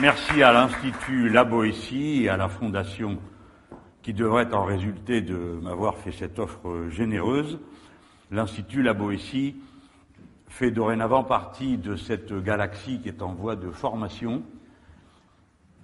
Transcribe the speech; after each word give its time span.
Merci 0.00 0.42
à 0.42 0.52
l'Institut 0.52 1.28
La 1.28 1.44
Boétie 1.44 2.24
et 2.24 2.28
à 2.30 2.36
la 2.38 2.48
Fondation 2.48 3.18
qui 4.02 4.14
devrait 4.14 4.52
en 4.52 4.64
résulter 4.64 5.20
de 5.20 5.60
m'avoir 5.62 5.96
fait 5.98 6.12
cette 6.12 6.38
offre 6.38 6.88
généreuse. 6.88 7.60
L'Institut 8.30 8.82
La 8.82 8.94
Boétie 8.94 9.54
fait 10.48 10.70
dorénavant 10.70 11.24
partie 11.24 11.76
de 11.76 11.94
cette 11.94 12.32
galaxie 12.32 13.00
qui 13.00 13.10
est 13.10 13.22
en 13.22 13.34
voie 13.34 13.54
de 13.54 13.70
formation, 13.70 14.42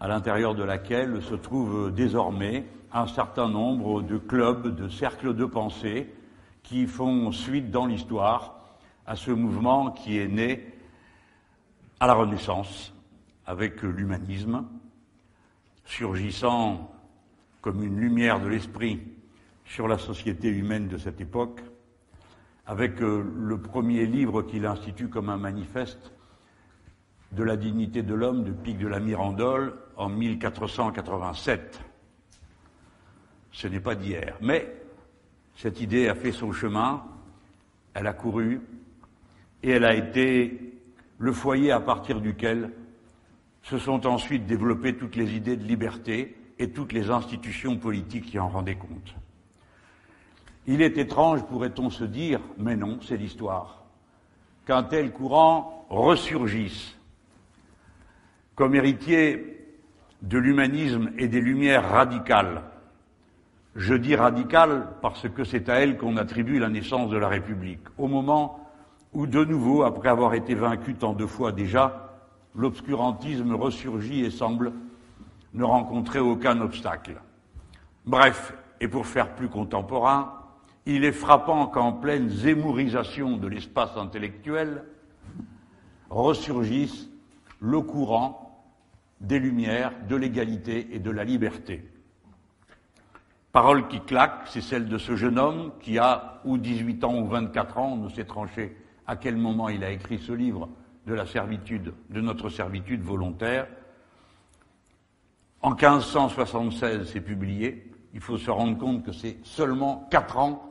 à 0.00 0.08
l'intérieur 0.08 0.54
de 0.54 0.64
laquelle 0.64 1.22
se 1.22 1.34
trouvent 1.34 1.92
désormais 1.92 2.64
un 2.92 3.06
certain 3.06 3.48
nombre 3.48 4.00
de 4.00 4.16
clubs, 4.16 4.74
de 4.74 4.88
cercles 4.88 5.34
de 5.34 5.44
pensée 5.44 6.12
qui 6.62 6.86
font 6.86 7.30
suite 7.30 7.70
dans 7.70 7.86
l'histoire 7.86 8.54
à 9.06 9.16
ce 9.16 9.30
mouvement 9.30 9.90
qui 9.90 10.18
est 10.18 10.28
né 10.28 10.74
à 12.00 12.06
la 12.06 12.14
Renaissance 12.14 12.94
avec 13.48 13.80
l'humanisme, 13.80 14.62
surgissant 15.86 16.94
comme 17.62 17.82
une 17.82 17.98
lumière 17.98 18.40
de 18.40 18.46
l'esprit 18.46 19.00
sur 19.64 19.88
la 19.88 19.96
société 19.96 20.48
humaine 20.48 20.86
de 20.86 20.98
cette 20.98 21.18
époque, 21.22 21.62
avec 22.66 23.00
euh, 23.00 23.24
le 23.38 23.58
premier 23.58 24.04
livre 24.04 24.42
qu'il 24.42 24.66
institue 24.66 25.08
comme 25.08 25.30
un 25.30 25.38
manifeste 25.38 26.12
de 27.32 27.42
la 27.42 27.56
dignité 27.56 28.02
de 28.02 28.12
l'homme 28.12 28.44
de 28.44 28.52
Pic 28.52 28.76
de 28.76 28.86
la 28.86 29.00
Mirandole 29.00 29.74
en 29.96 30.10
1487. 30.10 31.80
Ce 33.50 33.66
n'est 33.66 33.80
pas 33.80 33.94
d'hier, 33.94 34.36
mais 34.42 34.70
cette 35.56 35.80
idée 35.80 36.08
a 36.08 36.14
fait 36.14 36.32
son 36.32 36.52
chemin, 36.52 37.02
elle 37.94 38.08
a 38.08 38.12
couru, 38.12 38.60
et 39.62 39.70
elle 39.70 39.86
a 39.86 39.94
été 39.94 40.78
le 41.16 41.32
foyer 41.32 41.72
à 41.72 41.80
partir 41.80 42.20
duquel 42.20 42.72
se 43.62 43.78
sont 43.78 44.06
ensuite 44.06 44.46
développées 44.46 44.96
toutes 44.96 45.16
les 45.16 45.34
idées 45.34 45.56
de 45.56 45.64
liberté 45.64 46.36
et 46.58 46.70
toutes 46.70 46.92
les 46.92 47.10
institutions 47.10 47.76
politiques 47.76 48.26
qui 48.26 48.38
en 48.38 48.48
rendaient 48.48 48.76
compte. 48.76 49.14
Il 50.66 50.82
est 50.82 50.98
étrange, 50.98 51.44
pourrait-on 51.44 51.90
se 51.90 52.04
dire, 52.04 52.40
mais 52.58 52.76
non, 52.76 52.98
c'est 53.02 53.16
l'histoire, 53.16 53.84
qu'un 54.66 54.82
tel 54.82 55.12
courant 55.12 55.86
ressurgisse 55.88 56.94
comme 58.54 58.74
héritier 58.74 59.56
de 60.20 60.36
l'humanisme 60.36 61.10
et 61.16 61.28
des 61.28 61.40
lumières 61.40 61.88
radicales. 61.88 62.62
Je 63.76 63.94
dis 63.94 64.16
radicales 64.16 64.88
parce 65.00 65.28
que 65.28 65.44
c'est 65.44 65.68
à 65.68 65.76
elles 65.76 65.96
qu'on 65.96 66.16
attribue 66.16 66.58
la 66.58 66.68
naissance 66.68 67.10
de 67.10 67.16
la 67.16 67.28
République, 67.28 67.86
au 67.96 68.08
moment 68.08 68.68
où, 69.12 69.26
de 69.26 69.44
nouveau, 69.44 69.84
après 69.84 70.08
avoir 70.08 70.34
été 70.34 70.54
vaincu 70.54 70.94
tant 70.94 71.12
de 71.12 71.24
fois 71.24 71.52
déjà, 71.52 72.07
l'obscurantisme 72.54 73.54
ressurgit 73.54 74.24
et 74.24 74.30
semble 74.30 74.72
ne 75.54 75.64
rencontrer 75.64 76.18
aucun 76.18 76.60
obstacle. 76.60 77.20
Bref, 78.04 78.54
et 78.80 78.88
pour 78.88 79.06
faire 79.06 79.34
plus 79.34 79.48
contemporain, 79.48 80.34
il 80.86 81.04
est 81.04 81.12
frappant 81.12 81.66
qu'en 81.66 81.92
pleine 81.92 82.30
zémourisation 82.30 83.36
de 83.36 83.48
l'espace 83.48 83.96
intellectuel 83.96 84.84
ressurgisse 86.08 87.08
le 87.60 87.80
courant 87.80 88.64
des 89.20 89.38
lumières, 89.38 89.92
de 90.08 90.16
l'égalité 90.16 90.88
et 90.92 90.98
de 90.98 91.10
la 91.10 91.24
liberté. 91.24 91.86
Parole 93.52 93.88
qui 93.88 94.00
claque, 94.00 94.46
c'est 94.46 94.60
celle 94.60 94.88
de 94.88 94.98
ce 94.98 95.16
jeune 95.16 95.38
homme 95.38 95.72
qui 95.80 95.98
a 95.98 96.40
ou 96.44 96.58
18 96.58 97.04
ans 97.04 97.18
ou 97.18 97.26
24 97.26 97.78
ans, 97.78 97.92
on 97.94 98.04
ne 98.04 98.08
sait 98.08 98.24
trancher 98.24 98.76
à 99.06 99.16
quel 99.16 99.36
moment 99.36 99.68
il 99.68 99.82
a 99.82 99.90
écrit 99.90 100.18
ce 100.18 100.32
livre 100.32 100.68
de 101.08 101.14
la 101.14 101.26
servitude, 101.26 101.94
de 102.10 102.20
notre 102.20 102.50
servitude 102.50 103.00
volontaire. 103.00 103.66
En 105.62 105.70
1576, 105.70 107.10
c'est 107.10 107.22
publié. 107.22 107.90
Il 108.12 108.20
faut 108.20 108.36
se 108.36 108.50
rendre 108.50 108.76
compte 108.76 109.04
que 109.04 109.12
c'est 109.12 109.38
seulement 109.42 110.06
quatre 110.10 110.36
ans 110.36 110.70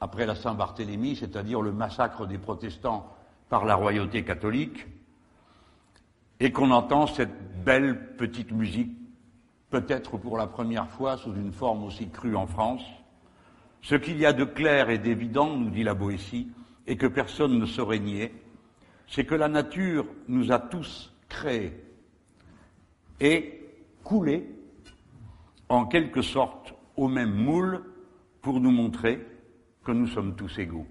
après 0.00 0.24
la 0.24 0.34
Saint-Barthélemy, 0.34 1.16
c'est-à-dire 1.16 1.60
le 1.60 1.72
massacre 1.72 2.26
des 2.26 2.38
protestants 2.38 3.14
par 3.50 3.66
la 3.66 3.74
royauté 3.74 4.24
catholique, 4.24 4.86
et 6.40 6.50
qu'on 6.50 6.70
entend 6.70 7.06
cette 7.06 7.62
belle 7.62 8.16
petite 8.16 8.52
musique, 8.52 8.96
peut-être 9.68 10.16
pour 10.16 10.38
la 10.38 10.46
première 10.46 10.88
fois 10.88 11.18
sous 11.18 11.34
une 11.34 11.52
forme 11.52 11.84
aussi 11.84 12.08
crue 12.08 12.36
en 12.36 12.46
France. 12.46 12.82
Ce 13.82 13.94
qu'il 13.94 14.18
y 14.18 14.24
a 14.24 14.32
de 14.32 14.44
clair 14.44 14.88
et 14.88 14.98
d'évident, 14.98 15.56
nous 15.56 15.70
dit 15.70 15.84
la 15.84 15.94
Boétie, 15.94 16.48
et 16.86 16.96
que 16.96 17.06
personne 17.06 17.58
ne 17.58 17.66
saurait 17.66 17.98
nier, 17.98 18.32
c'est 19.08 19.24
que 19.24 19.34
la 19.34 19.48
nature 19.48 20.06
nous 20.28 20.52
a 20.52 20.58
tous 20.58 21.12
créés 21.28 21.72
et 23.20 23.62
coulés 24.02 24.48
en 25.68 25.86
quelque 25.86 26.22
sorte 26.22 26.74
au 26.96 27.08
même 27.08 27.34
moule 27.34 27.82
pour 28.42 28.60
nous 28.60 28.70
montrer 28.70 29.26
que 29.84 29.92
nous 29.92 30.06
sommes 30.06 30.36
tous 30.36 30.58
égaux. 30.58 30.86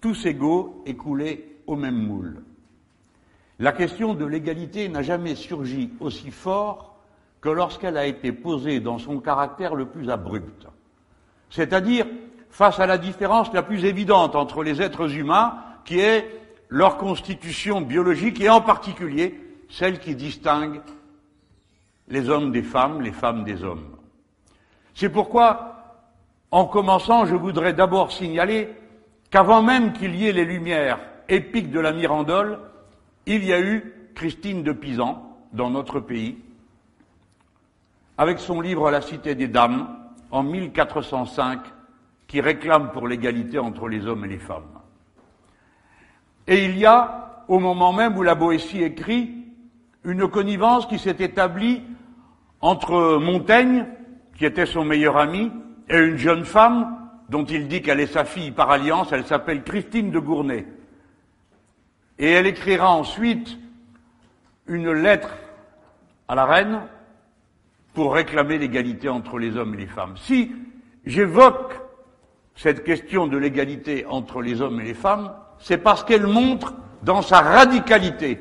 Tous 0.00 0.26
égaux 0.26 0.82
et 0.86 0.94
coulés 0.94 1.60
au 1.66 1.76
même 1.76 1.96
moule. 1.96 2.42
La 3.58 3.72
question 3.72 4.14
de 4.14 4.24
l'égalité 4.24 4.88
n'a 4.88 5.02
jamais 5.02 5.34
surgi 5.34 5.90
aussi 5.98 6.30
fort 6.30 6.96
que 7.40 7.48
lorsqu'elle 7.48 7.96
a 7.96 8.06
été 8.06 8.32
posée 8.32 8.80
dans 8.80 8.98
son 8.98 9.20
caractère 9.20 9.74
le 9.74 9.86
plus 9.86 10.10
abrupt. 10.10 10.66
C'est-à-dire 11.50 12.06
face 12.50 12.78
à 12.80 12.86
la 12.86 12.98
différence 12.98 13.52
la 13.52 13.62
plus 13.62 13.84
évidente 13.84 14.36
entre 14.36 14.62
les 14.62 14.80
êtres 14.80 15.14
humains, 15.16 15.58
qui 15.84 15.98
est 15.98 16.38
leur 16.68 16.96
constitution 16.96 17.80
biologique 17.80 18.40
et 18.40 18.50
en 18.50 18.60
particulier 18.60 19.40
celle 19.68 19.98
qui 19.98 20.14
distingue 20.14 20.80
les 22.08 22.28
hommes 22.28 22.52
des 22.52 22.62
femmes, 22.62 23.02
les 23.02 23.12
femmes 23.12 23.44
des 23.44 23.62
hommes. 23.62 23.96
C'est 24.94 25.10
pourquoi 25.10 25.78
en 26.50 26.64
commençant, 26.64 27.26
je 27.26 27.34
voudrais 27.34 27.74
d'abord 27.74 28.10
signaler 28.10 28.68
qu'avant 29.30 29.62
même 29.62 29.92
qu'il 29.92 30.14
y 30.14 30.26
ait 30.26 30.32
les 30.32 30.46
Lumières 30.46 30.98
épiques 31.28 31.70
de 31.70 31.80
la 31.80 31.92
Mirandole, 31.92 32.58
il 33.26 33.44
y 33.44 33.52
a 33.52 33.60
eu 33.60 33.92
Christine 34.14 34.62
de 34.62 34.72
Pisan 34.72 35.36
dans 35.52 35.70
notre 35.70 36.00
pays, 36.00 36.38
avec 38.16 38.38
son 38.38 38.60
livre 38.60 38.90
La 38.90 39.02
Cité 39.02 39.34
des 39.34 39.48
Dames, 39.48 39.86
en 40.30 40.42
1405, 40.42 41.60
qui 42.26 42.40
réclame 42.40 42.92
pour 42.92 43.06
l'égalité 43.06 43.58
entre 43.58 43.88
les 43.88 44.06
hommes 44.06 44.24
et 44.24 44.28
les 44.28 44.38
femmes. 44.38 44.77
Et 46.48 46.64
il 46.64 46.78
y 46.78 46.86
a, 46.86 47.44
au 47.46 47.58
moment 47.58 47.92
même 47.92 48.16
où 48.16 48.22
la 48.22 48.34
Boétie 48.34 48.82
écrit, 48.82 49.30
une 50.02 50.26
connivence 50.28 50.86
qui 50.86 50.98
s'est 50.98 51.16
établie 51.18 51.82
entre 52.62 53.18
Montaigne, 53.18 53.86
qui 54.36 54.46
était 54.46 54.66
son 54.66 54.84
meilleur 54.84 55.18
ami, 55.18 55.52
et 55.90 55.98
une 55.98 56.16
jeune 56.16 56.46
femme 56.46 56.96
dont 57.28 57.44
il 57.44 57.68
dit 57.68 57.82
qu'elle 57.82 58.00
est 58.00 58.12
sa 58.12 58.24
fille 58.24 58.50
par 58.50 58.70
alliance, 58.70 59.12
elle 59.12 59.26
s'appelle 59.26 59.62
Christine 59.62 60.10
de 60.10 60.18
Gournay. 60.18 60.66
Et 62.18 62.30
elle 62.30 62.46
écrira 62.46 62.90
ensuite 62.90 63.58
une 64.66 64.90
lettre 64.90 65.36
à 66.28 66.34
la 66.34 66.46
reine 66.46 66.80
pour 67.92 68.14
réclamer 68.14 68.56
l'égalité 68.56 69.10
entre 69.10 69.38
les 69.38 69.56
hommes 69.56 69.74
et 69.74 69.78
les 69.78 69.86
femmes. 69.86 70.16
Si 70.16 70.50
j'évoque 71.04 71.74
cette 72.54 72.84
question 72.84 73.26
de 73.26 73.36
l'égalité 73.36 74.06
entre 74.06 74.40
les 74.40 74.62
hommes 74.62 74.80
et 74.80 74.84
les 74.84 74.94
femmes, 74.94 75.30
c'est 75.60 75.78
parce 75.78 76.04
qu'elle 76.04 76.26
montre 76.26 76.74
dans 77.02 77.22
sa 77.22 77.40
radicalité 77.40 78.38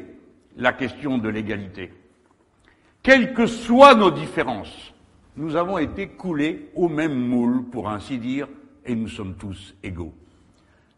la 0.57 0.73
question 0.73 1.17
de 1.17 1.29
l'égalité. 1.29 1.93
Quelles 3.03 3.33
que 3.33 3.45
soient 3.45 3.95
nos 3.95 4.11
différences, 4.11 4.93
nous 5.35 5.55
avons 5.55 5.77
été 5.77 6.07
coulés 6.07 6.71
au 6.75 6.89
même 6.89 7.15
moule, 7.15 7.65
pour 7.65 7.89
ainsi 7.89 8.17
dire, 8.17 8.47
et 8.85 8.95
nous 8.95 9.07
sommes 9.07 9.35
tous 9.35 9.75
égaux. 9.83 10.13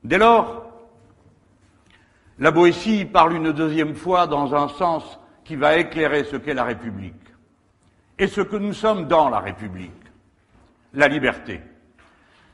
Dès 0.04 0.18
lors, 0.18 0.70
la 2.40 2.52
Boétie 2.52 3.06
parle 3.06 3.36
une 3.36 3.52
deuxième 3.52 3.96
fois 3.96 4.26
dans 4.28 4.56
un 4.56 4.70
sens 4.70 5.20
qui 5.44 5.56
va 5.56 5.78
éclairer 5.78 6.24
ce 6.24 6.38
qu'est 6.38 6.54
la 6.54 6.64
République 6.64 7.16
et 8.18 8.28
ce 8.28 8.42
que 8.42 8.56
nous 8.56 8.74
sommes 8.74 9.08
dans 9.08 9.30
la 9.30 9.40
République, 9.40 9.92
la 10.94 11.08
liberté. 11.08 11.62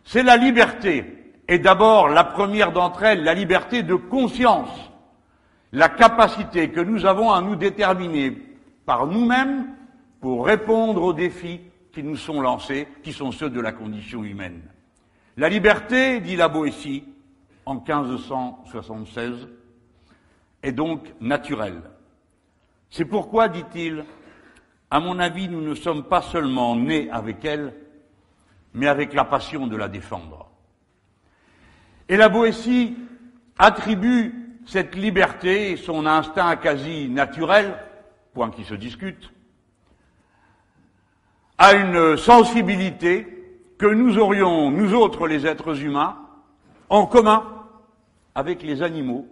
C'est 0.04 0.24
la 0.24 0.38
liberté, 0.38 1.25
et 1.48 1.60
d'abord 1.60 2.10
la 2.10 2.24
première 2.24 2.72
d'entre 2.72 3.04
elles, 3.04 3.24
la 3.24 3.34
liberté 3.34 3.84
de 3.84 3.96
conscience, 3.96 4.92
la 5.72 5.90
capacité 5.90 6.70
que 6.70 6.80
nous 6.80 7.06
avons 7.06 7.32
à 7.32 7.42
nous 7.42 7.56
déterminer 7.56 8.32
par 8.86 9.08
nous-mêmes 9.08 9.68
pour 10.22 10.46
répondre 10.46 11.04
aux 11.04 11.14
défis 11.14 11.62
qui 11.92 12.04
nous 12.04 12.18
sont 12.18 12.42
lancés, 12.42 12.88
qui 13.04 13.14
sont 13.14 13.32
ceux 13.32 13.50
de 13.50 13.62
la 13.62 13.72
condition 13.72 14.24
humaine. 14.24 14.62
La 15.38 15.50
liberté, 15.50 16.20
dit 16.20 16.36
la 16.36 16.48
Boétie, 16.48 17.04
en 17.66 17.76
1576, 17.76 19.48
est 20.64 20.72
donc 20.72 21.14
naturelle. 21.20 21.82
C'est 22.90 23.06
pourquoi, 23.06 23.50
dit-il, 23.50 24.06
à 24.90 25.00
mon 25.00 25.20
avis, 25.20 25.50
nous 25.50 25.62
ne 25.62 25.76
sommes 25.76 26.04
pas 26.04 26.22
seulement 26.22 26.76
nés 26.76 27.10
avec 27.12 27.44
elle, 27.44 27.74
mais 28.74 28.88
avec 28.88 29.14
la 29.14 29.26
passion 29.26 29.68
de 29.68 29.76
la 29.76 29.88
défendre. 29.88 30.50
Et 32.08 32.18
la 32.18 32.30
Boétie 32.30 32.96
attribue 33.58 34.60
cette 34.66 34.96
liberté 34.96 35.78
son 35.78 36.06
instinct 36.06 36.56
quasi 36.56 37.08
naturel, 37.10 37.78
point 38.34 38.52
qui 38.52 38.64
se 38.64 38.74
discute, 38.74 39.32
a 41.58 41.74
une 41.74 42.18
sensibilité 42.18 43.28
que 43.78 43.86
nous 43.86 44.18
aurions, 44.18 44.72
nous 44.72 44.94
autres 44.94 45.28
les 45.28 45.48
êtres 45.48 45.82
humains, 45.82 46.18
en 46.90 47.06
commun 47.06 47.44
avec 48.34 48.62
les 48.62 48.82
animaux, 48.82 49.28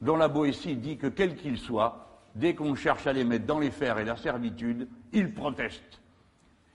dont 0.00 0.16
la 0.16 0.28
Boétie 0.28 0.76
dit 0.76 0.96
que 0.96 1.06
quels 1.06 1.36
qu'ils 1.36 1.58
soient, 1.58 2.22
dès 2.34 2.54
qu'on 2.54 2.74
cherche 2.74 3.06
à 3.06 3.12
les 3.12 3.24
mettre 3.24 3.46
dans 3.46 3.58
les 3.58 3.70
fers 3.70 3.98
et 3.98 4.04
la 4.04 4.16
servitude, 4.16 4.88
ils 5.12 5.32
protestent. 5.32 6.00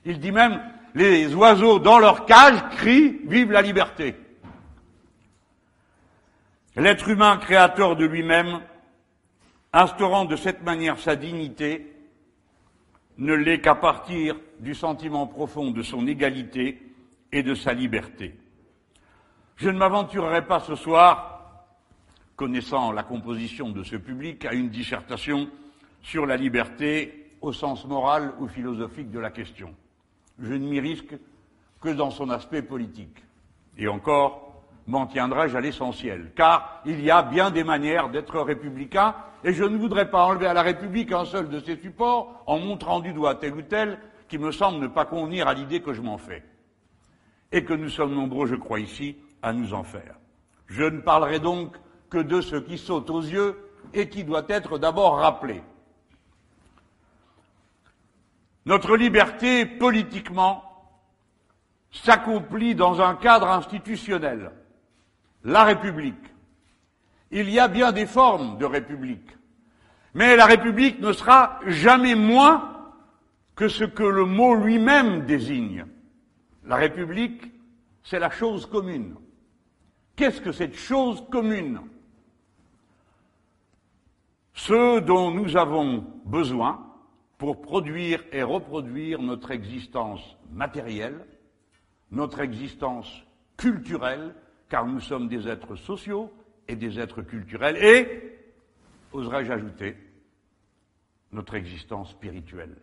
Il 0.04 0.20
dit 0.20 0.32
même, 0.32 0.60
les 0.94 1.34
oiseaux 1.34 1.78
dans 1.78 1.98
leur 1.98 2.26
cage 2.26 2.62
crient 2.76 3.20
Vive 3.26 3.50
la 3.50 3.62
liberté. 3.62 4.14
L'être 6.76 7.08
humain 7.08 7.36
créateur 7.36 7.94
de 7.94 8.04
lui-même, 8.04 8.60
instaurant 9.72 10.24
de 10.24 10.34
cette 10.34 10.62
manière 10.64 10.98
sa 10.98 11.14
dignité, 11.14 11.94
ne 13.18 13.32
l'est 13.32 13.60
qu'à 13.60 13.76
partir 13.76 14.36
du 14.58 14.74
sentiment 14.74 15.28
profond 15.28 15.70
de 15.70 15.82
son 15.82 16.06
égalité 16.08 16.82
et 17.30 17.44
de 17.44 17.54
sa 17.54 17.74
liberté. 17.74 18.34
Je 19.56 19.70
ne 19.70 19.78
m'aventurerai 19.78 20.46
pas 20.46 20.58
ce 20.58 20.74
soir, 20.74 21.64
connaissant 22.34 22.90
la 22.90 23.04
composition 23.04 23.70
de 23.70 23.84
ce 23.84 23.94
public, 23.94 24.44
à 24.44 24.52
une 24.52 24.68
dissertation 24.68 25.48
sur 26.02 26.26
la 26.26 26.36
liberté 26.36 27.30
au 27.40 27.52
sens 27.52 27.84
moral 27.84 28.32
ou 28.40 28.48
philosophique 28.48 29.12
de 29.12 29.20
la 29.20 29.30
question. 29.30 29.72
Je 30.40 30.54
ne 30.54 30.66
m'y 30.66 30.80
risque 30.80 31.14
que 31.80 31.90
dans 31.90 32.10
son 32.10 32.30
aspect 32.30 32.62
politique. 32.62 33.22
Et 33.78 33.86
encore, 33.86 34.43
m'en 34.86 35.06
tiendrai-je 35.06 35.56
à 35.56 35.60
l'essentiel, 35.60 36.32
car 36.36 36.82
il 36.84 37.00
y 37.02 37.10
a 37.10 37.22
bien 37.22 37.50
des 37.50 37.64
manières 37.64 38.10
d'être 38.10 38.40
républicain, 38.40 39.14
et 39.42 39.52
je 39.52 39.64
ne 39.64 39.76
voudrais 39.76 40.10
pas 40.10 40.24
enlever 40.24 40.46
à 40.46 40.54
la 40.54 40.62
République 40.62 41.12
un 41.12 41.24
seul 41.24 41.48
de 41.48 41.60
ses 41.60 41.76
supports 41.76 42.42
en 42.46 42.58
montrant 42.58 43.00
du 43.00 43.12
doigt 43.12 43.34
tel 43.34 43.54
ou 43.54 43.62
tel 43.62 43.98
qui 44.28 44.38
me 44.38 44.50
semble 44.50 44.78
ne 44.78 44.86
pas 44.86 45.04
convenir 45.04 45.48
à 45.48 45.54
l'idée 45.54 45.80
que 45.80 45.92
je 45.92 46.00
m'en 46.00 46.18
fais. 46.18 46.42
Et 47.52 47.64
que 47.64 47.74
nous 47.74 47.88
sommes 47.88 48.14
nombreux, 48.14 48.46
je 48.46 48.56
crois, 48.56 48.80
ici, 48.80 49.16
à 49.42 49.52
nous 49.52 49.74
en 49.74 49.84
faire. 49.84 50.16
Je 50.66 50.84
ne 50.84 51.00
parlerai 51.00 51.40
donc 51.40 51.76
que 52.10 52.18
de 52.18 52.40
ce 52.40 52.56
qui 52.56 52.78
saute 52.78 53.10
aux 53.10 53.20
yeux 53.20 53.70
et 53.92 54.08
qui 54.08 54.24
doit 54.24 54.44
être 54.48 54.78
d'abord 54.78 55.18
rappelé. 55.18 55.62
Notre 58.66 58.96
liberté, 58.96 59.66
politiquement, 59.66 60.64
s'accomplit 61.92 62.74
dans 62.74 63.00
un 63.00 63.14
cadre 63.14 63.48
institutionnel, 63.48 64.50
la 65.44 65.64
République. 65.64 66.14
Il 67.30 67.50
y 67.50 67.58
a 67.58 67.68
bien 67.68 67.92
des 67.92 68.06
formes 68.06 68.58
de 68.58 68.64
République, 68.64 69.36
mais 70.14 70.36
la 70.36 70.46
République 70.46 71.00
ne 71.00 71.12
sera 71.12 71.60
jamais 71.66 72.14
moins 72.14 72.92
que 73.54 73.68
ce 73.68 73.84
que 73.84 74.02
le 74.02 74.24
mot 74.24 74.54
lui-même 74.54 75.26
désigne. 75.26 75.86
La 76.64 76.76
République, 76.76 77.52
c'est 78.02 78.18
la 78.18 78.30
chose 78.30 78.66
commune. 78.66 79.16
Qu'est-ce 80.16 80.40
que 80.40 80.52
cette 80.52 80.76
chose 80.76 81.24
commune? 81.30 81.80
Ce 84.54 85.00
dont 85.00 85.30
nous 85.30 85.56
avons 85.56 86.06
besoin, 86.24 86.80
pour 87.38 87.60
produire 87.60 88.24
et 88.32 88.42
reproduire 88.42 89.20
notre 89.20 89.50
existence 89.50 90.36
matérielle, 90.52 91.26
notre 92.12 92.40
existence 92.40 93.24
culturelle, 93.56 94.34
car 94.74 94.86
nous 94.88 94.98
sommes 94.98 95.28
des 95.28 95.46
êtres 95.46 95.76
sociaux 95.76 96.32
et 96.66 96.74
des 96.74 96.98
êtres 96.98 97.22
culturels, 97.22 97.76
et, 97.76 98.40
oserais-je 99.12 99.52
ajouter, 99.52 99.96
notre 101.30 101.54
existence 101.54 102.10
spirituelle. 102.10 102.74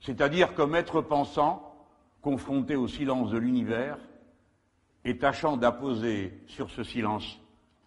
C'est-à-dire 0.00 0.52
comme 0.54 0.74
être 0.74 1.00
pensant, 1.00 1.86
confronté 2.22 2.74
au 2.74 2.88
silence 2.88 3.30
de 3.30 3.38
l'univers, 3.38 3.98
et 5.04 5.16
tâchant 5.16 5.56
d'apposer 5.56 6.42
sur 6.48 6.70
ce 6.70 6.82
silence 6.82 7.38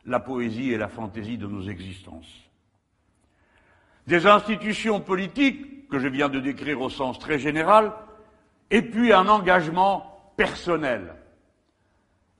la 0.05 0.21
poésie 0.21 0.71
et 0.71 0.77
la 0.77 0.87
fantaisie 0.87 1.37
de 1.37 1.47
nos 1.47 1.67
existences. 1.67 2.49
Des 4.07 4.27
institutions 4.27 5.01
politiques 5.01 5.89
que 5.89 5.99
je 5.99 6.07
viens 6.07 6.29
de 6.29 6.39
décrire 6.39 6.79
au 6.79 6.89
sens 6.89 7.19
très 7.19 7.37
général, 7.37 7.91
et 8.69 8.81
puis 8.81 9.11
un 9.11 9.27
engagement 9.27 10.31
personnel. 10.37 11.15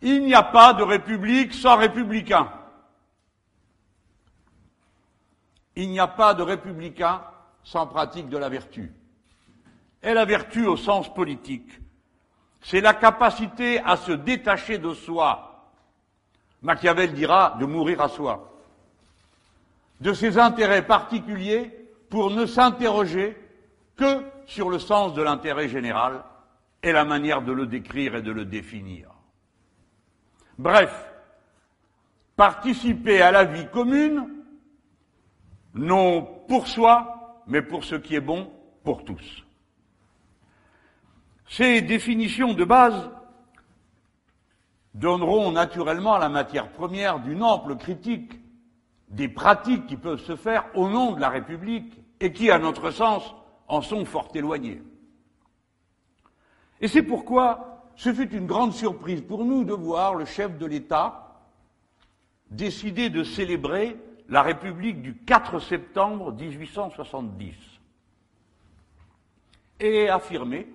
Il 0.02 0.24
n'y 0.24 0.34
a 0.34 0.44
pas 0.44 0.74
de 0.74 0.84
république 0.84 1.54
sans 1.54 1.78
républicain. 1.78 2.52
Il 5.76 5.90
n'y 5.90 6.00
a 6.00 6.08
pas 6.08 6.34
de 6.34 6.42
républicain 6.42 7.22
sans 7.64 7.88
pratique 7.88 8.28
de 8.28 8.38
la 8.38 8.50
vertu. 8.50 8.92
Et 10.04 10.14
la 10.14 10.26
vertu 10.26 10.66
au 10.66 10.78
sens 10.78 11.14
politique, 11.14 11.70
c'est 12.62 12.82
la 12.82 12.94
capacité 12.94 13.80
à 13.80 13.98
se 13.98 14.12
détacher 14.12 14.80
de 14.80 14.94
soi. 14.94 15.70
Machiavel 16.64 17.14
dira 17.14 17.58
de 17.60 17.66
mourir 17.66 18.02
à 18.02 18.10
soi. 18.10 18.60
De 20.00 20.14
ses 20.14 20.40
intérêts 20.40 20.86
particuliers 20.86 21.72
pour 22.10 22.32
ne 22.32 22.46
s'interroger 22.46 23.38
que 23.96 24.24
sur 24.48 24.70
le 24.70 24.80
sens 24.80 25.14
de 25.14 25.22
l'intérêt 25.22 25.70
général 25.70 26.24
et 26.82 26.92
la 26.92 27.06
manière 27.06 27.44
de 27.44 27.52
le 27.52 27.68
décrire 27.68 28.16
et 28.16 28.22
de 28.24 28.32
le 28.32 28.46
définir. 28.46 29.11
Bref, 30.58 31.12
participer 32.36 33.22
à 33.22 33.32
la 33.32 33.44
vie 33.44 33.68
commune, 33.68 34.28
non 35.74 36.24
pour 36.48 36.68
soi, 36.68 37.44
mais 37.48 37.62
pour 37.62 37.84
ce 37.84 37.96
qui 37.96 38.16
est 38.16 38.22
bon 38.22 38.52
pour 38.84 39.04
tous. 39.04 39.46
Ces 41.48 41.82
définitions 41.82 42.54
de 42.54 42.64
base 42.64 43.10
donneront 44.94 45.52
naturellement 45.52 46.18
la 46.18 46.30
matière 46.30 46.72
première 46.72 47.20
d'une 47.20 47.44
ample 47.44 47.76
critique 47.76 48.40
des 49.10 49.28
pratiques 49.28 49.88
qui 49.88 49.98
peuvent 49.98 50.24
se 50.24 50.36
faire 50.36 50.66
au 50.76 50.90
nom 50.90 51.14
de 51.14 51.20
la 51.22 51.30
République 51.30 51.94
et 52.20 52.32
qui, 52.32 52.50
à 52.50 52.60
notre 52.60 52.92
sens, 52.92 53.36
en 53.68 53.82
sont 53.82 54.06
fort 54.06 54.30
éloignés. 54.34 54.82
Et 56.80 56.88
c'est 56.88 57.04
pourquoi 57.04 57.71
ce 57.96 58.14
fut 58.14 58.34
une 58.34 58.48
grande 58.48 58.74
surprise 58.74 59.22
pour 59.22 59.46
nous 59.46 59.64
de 59.64 59.74
voir 59.74 60.16
le 60.16 60.26
chef 60.26 60.58
de 60.58 60.66
l'État 60.66 61.28
décider 62.50 63.10
de 63.10 63.24
célébrer 63.24 63.98
la 64.30 64.42
République 64.42 65.02
du 65.02 65.16
4 65.16 65.60
septembre 65.60 66.32
1870 66.34 67.56
et 69.80 70.10
affirmer 70.10 70.68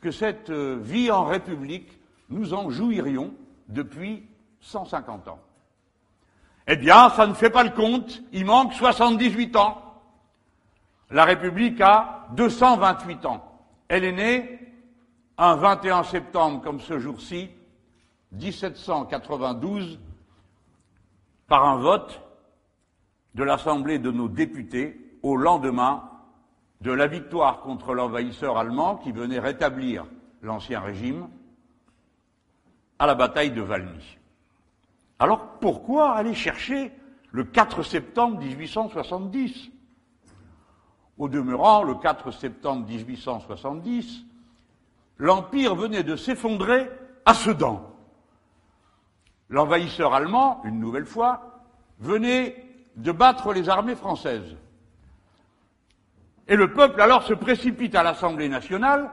que 0.00 0.10
cette 0.10 0.50
vie 0.50 1.10
en 1.10 1.24
République, 1.24 1.88
nous 2.28 2.54
en 2.54 2.70
jouirions 2.70 3.32
depuis 3.68 4.24
150 4.60 5.28
ans. 5.28 5.38
Eh 6.66 6.76
bien, 6.76 7.10
ça 7.10 7.26
ne 7.26 7.34
fait 7.34 7.50
pas 7.50 7.64
le 7.64 7.70
compte, 7.70 8.22
il 8.32 8.44
manque 8.44 8.72
78 8.72 9.56
ans. 9.56 10.00
La 11.10 11.24
République 11.24 11.80
a 11.80 12.28
228 12.32 13.26
ans. 13.26 13.60
Elle 13.88 14.04
est 14.04 14.12
née 14.12 14.61
un 15.38 15.56
21 15.56 16.04
septembre, 16.04 16.62
comme 16.62 16.80
ce 16.80 16.98
jour-ci, 16.98 17.50
1792, 18.32 19.98
par 21.46 21.66
un 21.66 21.76
vote 21.76 22.20
de 23.34 23.44
l'Assemblée 23.44 23.98
de 23.98 24.10
nos 24.10 24.28
députés 24.28 25.18
au 25.22 25.36
lendemain 25.36 26.08
de 26.80 26.92
la 26.92 27.06
victoire 27.06 27.60
contre 27.60 27.94
l'envahisseur 27.94 28.58
allemand 28.58 28.96
qui 28.96 29.12
venait 29.12 29.38
rétablir 29.38 30.04
l'ancien 30.42 30.80
régime 30.80 31.28
à 32.98 33.06
la 33.06 33.14
bataille 33.14 33.52
de 33.52 33.62
Valmy. 33.62 34.18
Alors 35.18 35.58
pourquoi 35.60 36.12
aller 36.12 36.34
chercher 36.34 36.92
le 37.30 37.44
4 37.44 37.82
septembre 37.82 38.38
1870 38.38 39.70
Au 41.18 41.28
demeurant, 41.28 41.84
le 41.84 41.94
4 41.94 42.32
septembre 42.32 42.86
1870, 42.86 44.24
l'Empire 45.18 45.74
venait 45.74 46.02
de 46.02 46.16
s'effondrer 46.16 46.90
à 47.24 47.34
Sedan. 47.34 47.88
L'envahisseur 49.48 50.14
allemand, 50.14 50.62
une 50.64 50.80
nouvelle 50.80 51.06
fois, 51.06 51.60
venait 52.00 52.56
de 52.96 53.12
battre 53.12 53.52
les 53.52 53.68
armées 53.68 53.94
françaises. 53.94 54.56
Et 56.48 56.56
le 56.56 56.72
peuple 56.72 57.00
alors 57.00 57.22
se 57.22 57.34
précipite 57.34 57.94
à 57.94 58.02
l'Assemblée 58.02 58.48
nationale 58.48 59.10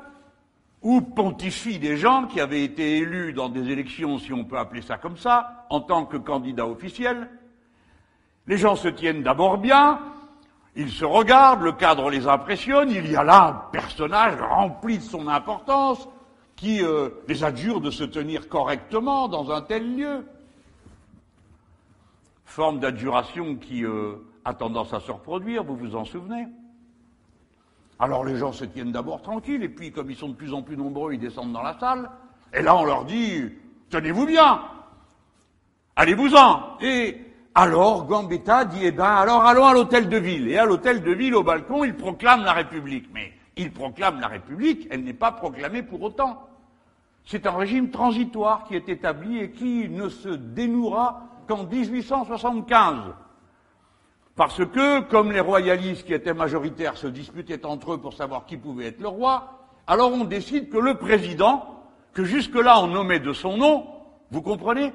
où 0.82 1.02
pontifient 1.02 1.80
des 1.80 1.98
gens 1.98 2.26
qui 2.26 2.40
avaient 2.40 2.64
été 2.64 2.98
élus 2.98 3.34
dans 3.34 3.50
des 3.50 3.70
élections, 3.70 4.18
si 4.18 4.32
on 4.32 4.46
peut 4.46 4.58
appeler 4.58 4.82
ça 4.82 4.98
comme 4.98 5.18
ça, 5.18 5.66
en 5.70 5.82
tant 5.82 6.06
que 6.06 6.18
candidats 6.18 6.68
officiels. 6.68 7.30
Les 8.48 8.58
gens 8.58 8.76
se 8.76 8.88
tiennent 8.88 9.22
d'abord 9.22 9.58
bien, 9.58 10.00
ils 10.76 10.92
se 10.92 11.06
regardent, 11.06 11.64
le 11.64 11.72
cadre 11.72 12.10
les 12.10 12.28
impressionne, 12.28 12.92
il 12.92 13.12
y 13.12 13.16
a 13.16 13.24
là 13.24 13.48
un 13.48 13.72
personnage 13.72 14.40
rempli 14.40 14.98
de 14.98 15.04
son 15.04 15.28
importance 15.28 16.08
qui 16.56 16.84
euh, 16.84 17.10
les 17.28 17.44
adjure 17.44 17.82
de 17.82 17.90
se 17.90 18.04
tenir 18.04 18.50
correctement 18.50 19.28
dans 19.28 19.52
un 19.52 19.62
tel 19.62 19.96
lieu. 19.96 20.26
forme 22.46 22.80
d'adjuration 22.80 23.56
qui 23.56 23.86
euh, 23.86 24.16
a 24.46 24.54
tendance 24.54 24.94
à 24.94 25.00
se 25.00 25.12
reproduire, 25.12 25.64
vous 25.64 25.76
vous 25.76 25.96
en 25.96 26.06
souvenez? 26.06 26.48
Alors 27.98 28.24
les 28.24 28.38
gens 28.38 28.52
se 28.52 28.66
tiennent 28.66 28.92
d'abord 28.92 29.22
tranquilles, 29.22 29.64
et 29.64 29.70
puis 29.70 29.92
comme 29.92 30.10
ils 30.10 30.18
sont 30.18 30.30
de 30.30 30.36
plus 30.36 30.54
en 30.54 30.62
plus 30.62 30.78
nombreux, 30.78 31.14
ils 31.14 31.20
descendent 31.20 31.54
dans 31.54 31.64
la 31.64 31.78
salle, 31.80 32.10
et 32.54 32.62
là 32.62 32.76
on 32.76 32.86
leur 32.86 33.06
dit, 33.06 33.44
tenez-vous 33.90 34.26
bien, 34.26 34.62
allez-vous-en. 35.96 36.78
Et 36.82 37.29
alors 37.60 38.06
Gambetta 38.06 38.64
dit, 38.64 38.80
eh 38.84 38.92
ben 38.92 39.04
alors 39.04 39.44
allons 39.44 39.66
à 39.66 39.74
l'hôtel 39.74 40.08
de 40.08 40.16
ville. 40.16 40.48
Et 40.48 40.58
à 40.58 40.66
l'hôtel 40.66 41.02
de 41.02 41.12
ville, 41.12 41.36
au 41.36 41.44
balcon, 41.44 41.84
il 41.84 41.94
proclame 41.94 42.46
la 42.46 42.54
République. 42.54 43.10
Mais 43.14 43.34
il 43.58 43.74
proclame 43.74 44.22
la 44.22 44.28
République, 44.28 44.88
elle 44.90 45.04
n'est 45.04 45.12
pas 45.12 45.34
proclamée 45.34 45.84
pour 45.84 46.02
autant. 46.02 46.48
C'est 47.26 47.46
un 47.46 47.52
régime 47.52 47.90
transitoire 47.90 48.64
qui 48.64 48.76
est 48.76 48.88
établi 48.88 49.40
et 49.40 49.52
qui 49.52 49.90
ne 49.90 50.08
se 50.08 50.30
dénouera 50.30 51.26
qu'en 51.50 51.66
1875. 51.66 52.96
Parce 54.38 54.66
que, 54.66 55.02
comme 55.02 55.34
les 55.34 55.42
royalistes 55.42 56.06
qui 56.06 56.14
étaient 56.14 56.34
majoritaires 56.34 56.96
se 56.96 57.08
disputaient 57.08 57.66
entre 57.66 57.96
eux 57.96 57.98
pour 57.98 58.14
savoir 58.14 58.46
qui 58.46 58.56
pouvait 58.56 58.86
être 58.86 59.02
le 59.02 59.10
roi, 59.10 59.68
alors 59.86 60.14
on 60.14 60.24
décide 60.24 60.70
que 60.70 60.78
le 60.78 60.94
président, 60.94 61.84
que 62.14 62.24
jusque-là 62.24 62.80
on 62.82 62.88
nommait 62.88 63.20
de 63.20 63.34
son 63.34 63.58
nom, 63.58 63.86
vous 64.32 64.42
comprenez, 64.42 64.94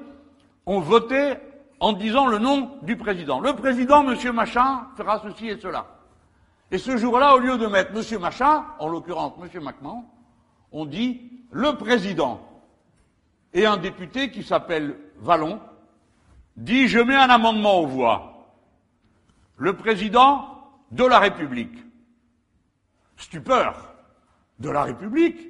on 0.65 0.79
votait 0.79 1.39
en 1.79 1.93
disant 1.93 2.27
le 2.27 2.39
nom 2.39 2.77
du 2.83 2.95
président. 2.95 3.39
Le 3.39 3.53
président, 3.53 4.03
monsieur 4.03 4.31
Machin, 4.31 4.87
fera 4.95 5.21
ceci 5.21 5.49
et 5.49 5.59
cela. 5.59 5.87
Et 6.71 6.77
ce 6.77 6.97
jour-là, 6.97 7.35
au 7.35 7.39
lieu 7.39 7.57
de 7.57 7.67
mettre 7.67 7.93
monsieur 7.93 8.19
Machin, 8.19 8.65
en 8.79 8.87
l'occurrence 8.87 9.37
monsieur 9.37 9.59
Macmahon, 9.59 10.03
on 10.71 10.85
dit 10.85 11.21
le 11.51 11.75
président. 11.77 12.41
Et 13.53 13.65
un 13.65 13.77
député 13.77 14.31
qui 14.31 14.43
s'appelle 14.43 14.97
Vallon, 15.17 15.59
dit 16.57 16.87
je 16.87 16.99
mets 16.99 17.15
un 17.15 17.29
amendement 17.29 17.79
aux 17.79 17.87
voix. 17.87 18.51
Le 19.57 19.75
président 19.75 20.49
de 20.91 21.05
la 21.05 21.19
République. 21.19 21.77
Stupeur. 23.17 23.93
De 24.59 24.69
la 24.69 24.83
République, 24.83 25.49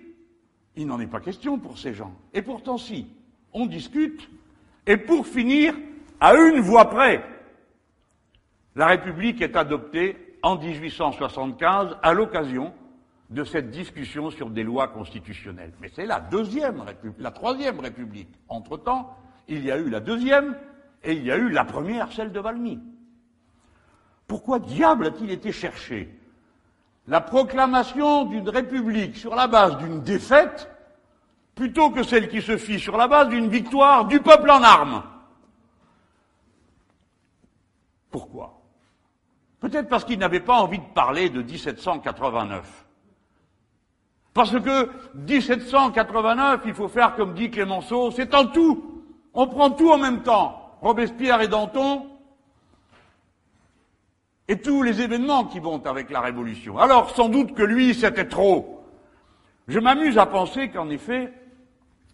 il 0.76 0.88
n'en 0.88 1.00
est 1.00 1.08
pas 1.08 1.20
question 1.20 1.60
pour 1.60 1.78
ces 1.78 1.94
gens. 1.94 2.14
Et 2.34 2.42
pourtant 2.42 2.78
si, 2.78 3.08
on 3.54 3.68
discute, 3.68 4.30
et 4.88 4.98
pour 4.98 5.28
finir, 5.28 5.76
à 6.20 6.36
une 6.36 6.60
voix 6.60 6.90
près, 6.90 7.24
la 8.76 8.88
République 8.88 9.42
est 9.42 9.56
adoptée 9.56 10.38
en 10.44 10.58
1875 10.58 11.98
à 12.04 12.14
l'occasion 12.14 12.74
de 13.30 13.44
cette 13.44 13.72
discussion 13.72 14.30
sur 14.30 14.50
des 14.50 14.64
lois 14.64 14.88
constitutionnelles. 14.88 15.74
Mais 15.82 15.90
c'est 15.96 16.06
la 16.06 16.20
deuxième 16.20 16.82
République, 16.82 17.20
la 17.20 17.32
troisième 17.32 17.80
République. 17.80 18.30
Entre-temps, 18.50 19.18
il 19.48 19.66
y 19.66 19.72
a 19.72 19.78
eu 19.78 19.90
la 19.90 20.00
deuxième 20.00 20.56
et 21.04 21.14
il 21.14 21.24
y 21.24 21.32
a 21.32 21.38
eu 21.38 21.50
la 21.50 21.66
première, 21.66 22.12
celle 22.12 22.32
de 22.32 22.40
Valmy. 22.40 22.80
Pourquoi 24.28 24.60
diable 24.60 25.08
a-t-il 25.08 25.32
été 25.32 25.52
cherché 25.52 26.10
la 27.08 27.22
proclamation 27.22 28.26
d'une 28.26 28.50
république 28.50 29.16
sur 29.16 29.36
la 29.36 29.48
base 29.48 29.78
d'une 29.78 30.02
défaite 30.02 30.70
plutôt 31.54 31.92
que 31.92 32.04
celle 32.04 32.28
qui 32.28 32.42
se 32.42 32.58
fit 32.58 32.80
sur 32.80 32.98
la 32.98 33.08
base 33.08 33.30
d'une 33.30 33.50
victoire 33.50 34.06
du 34.06 34.20
peuple 34.20 34.50
en 34.50 34.64
armes? 34.64 35.04
Pourquoi? 38.16 38.62
Peut-être 39.60 39.90
parce 39.90 40.06
qu'il 40.06 40.20
n'avait 40.20 40.40
pas 40.40 40.62
envie 40.62 40.80
de 40.80 40.86
parler 40.94 41.30
de 41.30 41.42
1789. 41.42 42.86
Parce 44.34 44.58
que 44.58 44.90
1789, 45.16 46.62
il 46.66 46.74
faut 46.74 46.88
faire 46.88 47.18
comme 47.18 47.34
dit 47.34 47.52
Clémenceau, 47.52 48.12
c'est 48.12 48.34
en 48.34 48.46
tout. 48.46 49.04
On 49.34 49.48
prend 49.48 49.70
tout 49.70 49.92
en 49.92 49.98
même 49.98 50.24
temps. 50.24 50.78
Robespierre 50.80 51.42
et 51.42 51.50
Danton, 51.50 52.06
et 54.48 54.62
tous 54.62 54.82
les 54.82 55.02
événements 55.02 55.44
qui 55.44 55.60
vont 55.60 55.86
avec 55.86 56.10
la 56.10 56.22
Révolution. 56.22 56.78
Alors, 56.78 57.10
sans 57.10 57.28
doute 57.28 57.54
que 57.54 57.64
lui, 57.64 57.94
c'était 57.94 58.30
trop. 58.30 58.82
Je 59.68 59.80
m'amuse 59.80 60.18
à 60.18 60.26
penser 60.26 60.70
qu'en 60.70 60.90
effet, 60.90 61.34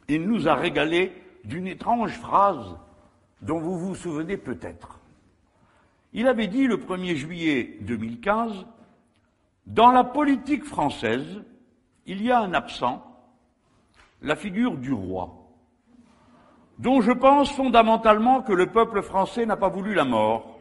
il 0.08 0.28
nous 0.28 0.48
a 0.48 0.56
régalé 0.56 1.14
d'une 1.44 1.68
étrange 1.68 2.14
phrase 2.14 2.76
dont 3.44 3.60
vous 3.60 3.78
vous 3.78 3.94
souvenez 3.94 4.38
peut-être. 4.38 5.01
Il 6.14 6.28
avait 6.28 6.48
dit 6.48 6.68
le 6.68 6.78
1er 6.78 7.16
juillet 7.16 7.78
2015, 7.82 8.66
Dans 9.66 9.92
la 9.92 10.04
politique 10.04 10.66
française, 10.66 11.44
il 12.06 12.22
y 12.22 12.32
a 12.32 12.40
un 12.40 12.54
absent, 12.54 13.06
la 14.22 14.36
figure 14.36 14.78
du 14.78 14.92
roi 14.92 15.42
dont 16.82 17.00
je 17.00 17.12
pense 17.12 17.52
fondamentalement 17.52 18.42
que 18.42 18.54
le 18.54 18.66
peuple 18.66 19.04
français 19.04 19.46
n'a 19.46 19.56
pas 19.56 19.70
voulu 19.70 19.94
la 19.94 20.04
mort. 20.04 20.60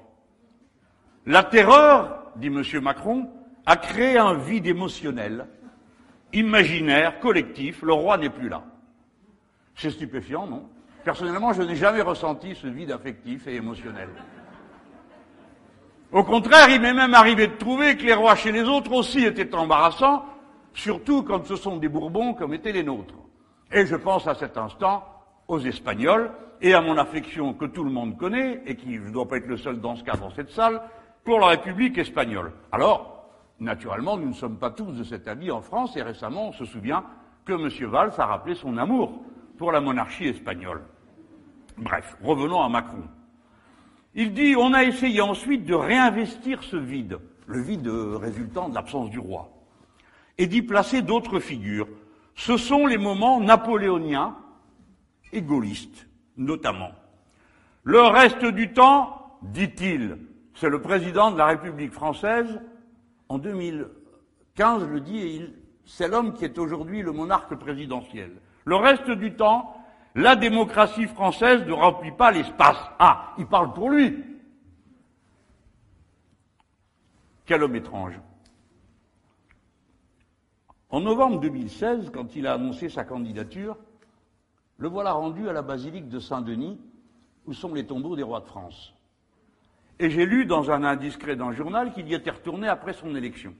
La 1.24 1.42
terreur, 1.42 2.30
dit 2.36 2.48
M. 2.48 2.62
Macron, 2.82 3.30
a 3.64 3.76
créé 3.76 4.18
un 4.18 4.34
vide 4.34 4.66
émotionnel, 4.66 5.46
imaginaire, 6.34 7.20
collectif. 7.20 7.80
Le 7.82 7.94
roi 7.94 8.18
n'est 8.18 8.28
plus 8.28 8.50
là. 8.50 8.62
C'est 9.74 9.90
stupéfiant, 9.90 10.46
non? 10.46 10.68
Personnellement, 11.04 11.54
je 11.54 11.62
n'ai 11.62 11.76
jamais 11.76 12.02
ressenti 12.02 12.54
ce 12.54 12.66
vide 12.66 12.92
affectif 12.92 13.46
et 13.46 13.54
émotionnel. 13.54 14.10
Au 16.12 16.24
contraire, 16.24 16.68
il 16.70 16.80
m'est 16.80 16.92
même 16.92 17.14
arrivé 17.14 17.46
de 17.46 17.54
trouver 17.54 17.96
que 17.96 18.02
les 18.02 18.14
rois 18.14 18.34
chez 18.34 18.50
les 18.50 18.64
autres 18.64 18.92
aussi 18.92 19.24
étaient 19.24 19.54
embarrassants, 19.54 20.24
surtout 20.74 21.22
quand 21.22 21.46
ce 21.46 21.54
sont 21.54 21.76
des 21.76 21.88
Bourbons 21.88 22.34
comme 22.34 22.52
étaient 22.52 22.72
les 22.72 22.82
nôtres. 22.82 23.14
Et 23.72 23.86
je 23.86 23.94
pense 23.94 24.26
à 24.26 24.34
cet 24.34 24.56
instant 24.56 25.04
aux 25.46 25.60
Espagnols 25.60 26.32
et 26.60 26.74
à 26.74 26.80
mon 26.80 26.96
affection 26.96 27.54
que 27.54 27.64
tout 27.64 27.84
le 27.84 27.90
monde 27.90 28.16
connaît 28.18 28.60
et 28.66 28.74
qui, 28.74 28.98
ne 28.98 29.10
dois 29.10 29.28
pas 29.28 29.36
être 29.36 29.46
le 29.46 29.56
seul 29.56 29.80
dans 29.80 29.94
ce 29.94 30.02
cas 30.02 30.16
dans 30.16 30.30
cette 30.30 30.50
salle, 30.50 30.82
pour 31.24 31.38
la 31.38 31.48
République 31.48 31.96
espagnole. 31.96 32.52
Alors, 32.72 33.28
naturellement, 33.60 34.16
nous 34.16 34.28
ne 34.28 34.34
sommes 34.34 34.58
pas 34.58 34.70
tous 34.70 34.92
de 34.92 35.04
cet 35.04 35.28
avis 35.28 35.52
en 35.52 35.60
France 35.60 35.96
et 35.96 36.02
récemment, 36.02 36.48
on 36.48 36.52
se 36.52 36.64
souvient 36.64 37.04
que 37.44 37.52
M. 37.52 37.88
Valls 37.88 38.12
a 38.18 38.26
rappelé 38.26 38.56
son 38.56 38.76
amour 38.78 39.20
pour 39.58 39.70
la 39.70 39.80
monarchie 39.80 40.26
espagnole. 40.26 40.82
Bref, 41.78 42.16
revenons 42.22 42.62
à 42.62 42.68
Macron. 42.68 43.02
Il 44.14 44.34
dit 44.34 44.56
on 44.56 44.74
a 44.74 44.84
essayé 44.84 45.20
ensuite 45.20 45.64
de 45.64 45.74
réinvestir 45.74 46.62
ce 46.62 46.76
vide, 46.76 47.18
le 47.46 47.60
vide 47.60 47.88
résultant 47.88 48.68
de 48.68 48.74
l'absence 48.74 49.10
du 49.10 49.18
roi, 49.18 49.50
et 50.38 50.46
d'y 50.46 50.62
placer 50.62 51.02
d'autres 51.02 51.38
figures. 51.38 51.88
Ce 52.34 52.56
sont 52.56 52.86
les 52.86 52.98
moments 52.98 53.40
napoléoniens 53.40 54.36
et 55.32 55.42
gaulliste, 55.42 56.08
notamment. 56.36 56.90
Le 57.84 58.00
reste 58.00 58.44
du 58.44 58.72
temps, 58.72 59.38
dit-il, 59.42 60.18
c'est 60.54 60.68
le 60.68 60.80
président 60.80 61.30
de 61.30 61.38
la 61.38 61.46
République 61.46 61.92
française, 61.92 62.60
en 63.28 63.38
2015, 63.38 64.82
je 64.82 64.86
le 64.86 65.00
dis, 65.00 65.18
et 65.18 65.54
c'est 65.84 66.08
l'homme 66.08 66.34
qui 66.34 66.44
est 66.44 66.58
aujourd'hui 66.58 67.02
le 67.02 67.12
monarque 67.12 67.54
présidentiel. 67.54 68.32
Le 68.64 68.76
reste 68.76 69.10
du 69.10 69.34
temps, 69.34 69.79
la 70.14 70.36
démocratie 70.36 71.06
française 71.06 71.64
ne 71.66 71.72
remplit 71.72 72.12
pas 72.12 72.30
l'espace. 72.30 72.78
Ah, 72.98 73.34
il 73.38 73.46
parle 73.46 73.72
pour 73.72 73.90
lui. 73.90 74.24
Quel 77.46 77.62
homme 77.62 77.76
étrange. 77.76 78.20
En 80.90 81.00
novembre 81.00 81.40
2016, 81.40 82.10
quand 82.12 82.34
il 82.34 82.46
a 82.46 82.54
annoncé 82.54 82.88
sa 82.88 83.04
candidature, 83.04 83.76
le 84.78 84.88
voilà 84.88 85.12
rendu 85.12 85.48
à 85.48 85.52
la 85.52 85.62
basilique 85.62 86.08
de 86.08 86.18
Saint-Denis, 86.18 86.80
où 87.46 87.52
sont 87.52 87.72
les 87.74 87.86
tombeaux 87.86 88.16
des 88.16 88.22
rois 88.22 88.40
de 88.40 88.46
France. 88.46 88.94
Et 89.98 90.10
j'ai 90.10 90.26
lu 90.26 90.46
dans 90.46 90.70
un 90.70 90.82
indiscret 90.82 91.36
d'un 91.36 91.52
journal 91.52 91.92
qu'il 91.92 92.08
y 92.08 92.14
était 92.14 92.30
retourné 92.30 92.66
après 92.66 92.92
son 92.92 93.14
élection. 93.14 93.54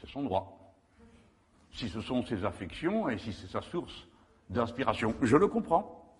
C'est 0.00 0.08
son 0.08 0.22
droit. 0.22 0.59
Si 1.72 1.88
ce 1.88 2.00
sont 2.00 2.24
ses 2.26 2.44
affections 2.44 3.08
et 3.08 3.18
si 3.18 3.32
c'est 3.32 3.46
sa 3.46 3.62
source 3.62 4.06
d'inspiration, 4.48 5.14
je 5.22 5.36
le 5.36 5.48
comprends. 5.48 6.16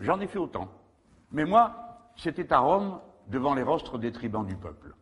J'en 0.00 0.20
ai 0.20 0.26
fait 0.26 0.38
autant. 0.38 0.68
Mais 1.32 1.44
moi, 1.44 1.98
c'était 2.16 2.52
à 2.52 2.58
Rome, 2.58 3.00
devant 3.26 3.54
les 3.54 3.62
rostres 3.62 3.98
des 3.98 4.12
tribuns 4.12 4.44
du 4.44 4.56
peuple. 4.56 4.94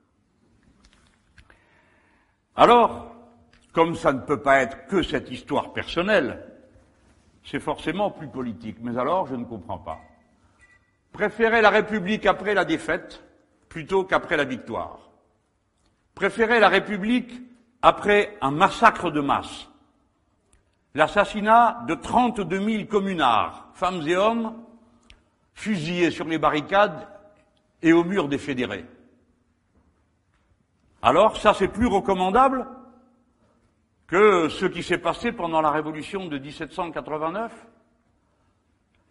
Alors, 2.56 3.14
comme 3.72 3.94
ça 3.94 4.12
ne 4.12 4.20
peut 4.20 4.40
pas 4.40 4.60
être 4.60 4.86
que 4.86 5.02
cette 5.02 5.30
histoire 5.30 5.72
personnelle, 5.72 6.52
c'est 7.44 7.60
forcément 7.60 8.10
plus 8.10 8.28
politique. 8.28 8.76
Mais 8.80 8.96
alors, 8.98 9.26
je 9.26 9.34
ne 9.34 9.44
comprends 9.44 9.78
pas. 9.78 9.98
Préférer 11.12 11.60
la 11.60 11.70
République 11.70 12.26
après 12.26 12.54
la 12.54 12.64
défaite 12.64 13.22
plutôt 13.68 14.04
qu'après 14.04 14.36
la 14.36 14.44
victoire. 14.44 15.10
Préférer 16.14 16.60
la 16.60 16.68
République 16.68 17.32
après 17.80 18.36
un 18.40 18.50
massacre 18.50 19.10
de 19.10 19.20
masse. 19.20 19.68
L'assassinat 20.94 21.84
de 21.88 21.94
32 21.94 22.60
000 22.60 22.84
communards, 22.84 23.68
femmes 23.74 24.02
et 24.06 24.16
hommes, 24.16 24.54
fusillés 25.54 26.10
sur 26.10 26.26
les 26.26 26.38
barricades 26.38 27.06
et 27.82 27.92
au 27.92 28.04
mur 28.04 28.28
des 28.28 28.38
fédérés. 28.38 28.84
Alors, 31.00 31.36
ça 31.38 31.54
c'est 31.54 31.68
plus 31.68 31.86
recommandable 31.86 32.66
que 34.06 34.48
ce 34.50 34.66
qui 34.66 34.82
s'est 34.82 34.98
passé 34.98 35.32
pendant 35.32 35.62
la 35.62 35.70
révolution 35.70 36.26
de 36.26 36.38
1789 36.38 37.50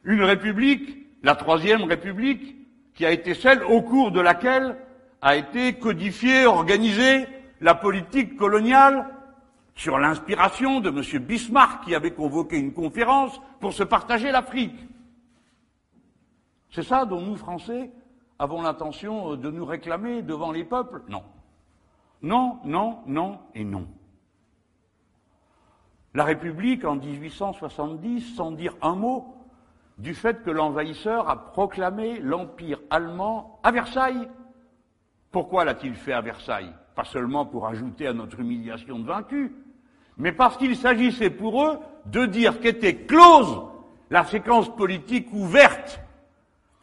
Une 0.04 0.24
république, 0.24 1.08
la 1.24 1.36
troisième 1.36 1.84
république, 1.84 2.56
qui 2.94 3.06
a 3.06 3.12
été 3.12 3.34
celle 3.34 3.64
au 3.64 3.82
cours 3.82 4.12
de 4.12 4.22
laquelle 4.22 4.78
a 5.22 5.36
été 5.36 5.74
codifiée, 5.74 6.46
organisée 6.46 7.28
la 7.62 7.76
politique 7.76 8.38
coloniale 8.38 9.08
sur 9.82 9.98
l'inspiration 9.98 10.80
de 10.80 10.90
M. 10.90 11.24
Bismarck 11.24 11.86
qui 11.86 11.96
avait 11.96 12.14
convoqué 12.14 12.60
une 12.60 12.72
conférence 12.72 13.42
pour 13.60 13.74
se 13.74 13.82
partager 13.82 14.32
l'Afrique. 14.32 14.80
C'est 16.70 16.84
ça 16.84 17.06
dont 17.06 17.20
nous, 17.20 17.36
Français, 17.36 17.92
avons 18.38 18.62
l'intention 18.62 19.36
de 19.36 19.50
nous 19.50 19.66
réclamer 19.66 20.22
devant 20.22 20.52
les 20.52 20.66
peuples? 20.66 21.02
Non. 21.10 21.24
Non, 22.22 22.60
non, 22.64 23.00
non 23.08 23.40
et 23.56 23.64
non. 23.64 23.88
La 26.14 26.26
République, 26.26 26.86
en 26.86 26.98
1870, 26.98 28.36
sans 28.36 28.52
dire 28.52 28.76
un 28.84 28.94
mot 28.94 29.36
du 29.98 30.14
fait 30.14 30.44
que 30.44 30.52
l'envahisseur 30.52 31.28
a 31.28 31.52
proclamé 31.52 32.20
l'Empire 32.20 32.80
allemand 32.92 33.60
à 33.64 33.72
Versailles. 33.72 34.30
Pourquoi 35.32 35.66
l'a-t-il 35.66 35.96
fait 35.96 36.14
à 36.14 36.22
Versailles? 36.22 36.72
Pas 36.94 37.06
seulement 37.06 37.48
pour 37.48 37.66
ajouter 37.66 38.06
à 38.06 38.14
notre 38.14 38.42
humiliation 38.42 39.00
de 39.00 39.08
vaincu, 39.08 39.56
mais 40.22 40.32
parce 40.32 40.56
qu'il 40.56 40.78
s'agissait 40.78 41.32
pour 41.32 41.66
eux 41.66 41.80
de 42.06 42.28
dire 42.28 42.60
qu'était 42.60 42.96
close 42.96 43.64
la 44.12 44.24
séquence 44.24 44.74
politique 44.76 45.28
ouverte 45.34 46.00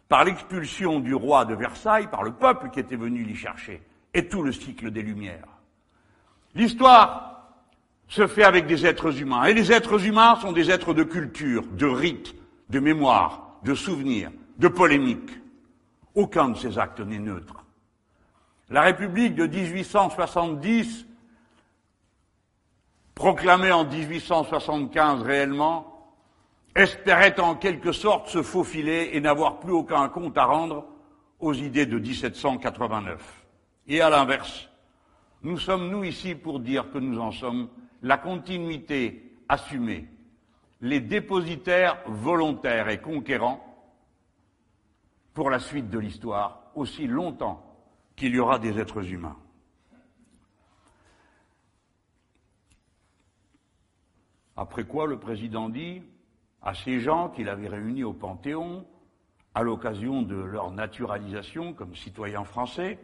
par 0.09 0.25
l'expulsion 0.25 0.99
du 0.99 1.15
roi 1.15 1.45
de 1.45 1.55
Versailles, 1.55 2.09
par 2.09 2.25
le 2.25 2.33
peuple 2.33 2.71
qui 2.71 2.81
était 2.81 2.97
venu 2.97 3.23
l'y 3.23 3.37
chercher, 3.37 3.81
et 4.13 4.27
tout 4.27 4.43
le 4.43 4.51
cycle 4.51 4.91
des 4.91 5.03
Lumières. 5.03 5.47
L'histoire 6.57 7.53
se 8.09 8.27
fait 8.27 8.43
avec 8.43 8.67
des 8.67 8.85
êtres 8.85 9.21
humains, 9.21 9.45
et 9.45 9.55
les 9.55 9.71
êtres 9.71 10.05
humains 10.05 10.35
sont 10.37 10.51
des 10.51 10.73
êtres 10.73 10.93
de 10.93 11.05
culture, 11.05 11.65
de 11.65 11.87
rite, 11.87 12.35
de 12.71 12.81
mémoire, 12.81 13.61
de 13.63 13.75
souvenir, 13.75 14.33
de 14.59 14.67
polémique. 14.67 15.31
Aucun 16.17 16.49
de 16.49 16.57
ces 16.57 16.77
actes 16.77 17.01
n'est 17.01 17.21
neutre. 17.21 17.65
La 18.69 18.83
République 18.83 19.37
de 19.37 19.47
1870, 19.47 21.08
proclamée 23.19 23.73
en 23.73 23.85
1875 23.85 25.23
réellement, 25.23 26.09
espérait 26.77 27.41
en 27.41 27.57
quelque 27.57 27.91
sorte 27.91 28.29
se 28.29 28.43
faufiler 28.45 29.11
et 29.13 29.21
n'avoir 29.21 29.59
plus 29.59 29.73
aucun 29.73 30.09
compte 30.09 30.39
à 30.39 30.45
rendre 30.45 30.87
aux 31.41 31.53
idées 31.53 31.85
de 31.85 31.99
1789. 31.99 33.21
Et 33.89 34.01
à 34.01 34.09
l'inverse, 34.09 34.69
nous 35.43 35.59
sommes, 35.59 35.91
nous, 35.91 36.05
ici 36.05 36.37
pour 36.37 36.61
dire 36.61 36.93
que 36.93 36.99
nous 36.99 37.19
en 37.19 37.33
sommes 37.33 37.69
la 38.03 38.19
continuité 38.19 39.35
assumée, 39.49 40.07
les 40.81 41.01
dépositaires 41.01 41.99
volontaires 42.07 42.89
et 42.89 43.01
conquérants 43.01 43.65
pour 45.35 45.51
la 45.51 45.59
suite 45.59 45.91
de 45.91 45.99
l'histoire, 45.99 46.71
aussi 46.77 47.09
longtemps 47.09 47.65
qu'il 48.15 48.33
y 48.33 48.39
aura 48.39 48.61
des 48.61 48.79
êtres 48.79 49.05
humains. 49.13 49.37
Après 54.59 54.83
quoi 54.83 55.07
le 55.07 55.21
président 55.21 55.69
dit 55.69 56.03
à 56.63 56.75
ces 56.75 56.99
gens 56.99 57.29
qu'il 57.29 57.49
avait 57.49 57.69
réunis 57.69 58.03
au 58.03 58.13
Panthéon, 58.13 58.85
à 59.55 59.63
l'occasion 59.63 60.21
de 60.21 60.35
leur 60.35 60.73
naturalisation 60.73 61.73
comme 61.75 61.95
citoyens 61.95 62.43
français, 62.43 62.99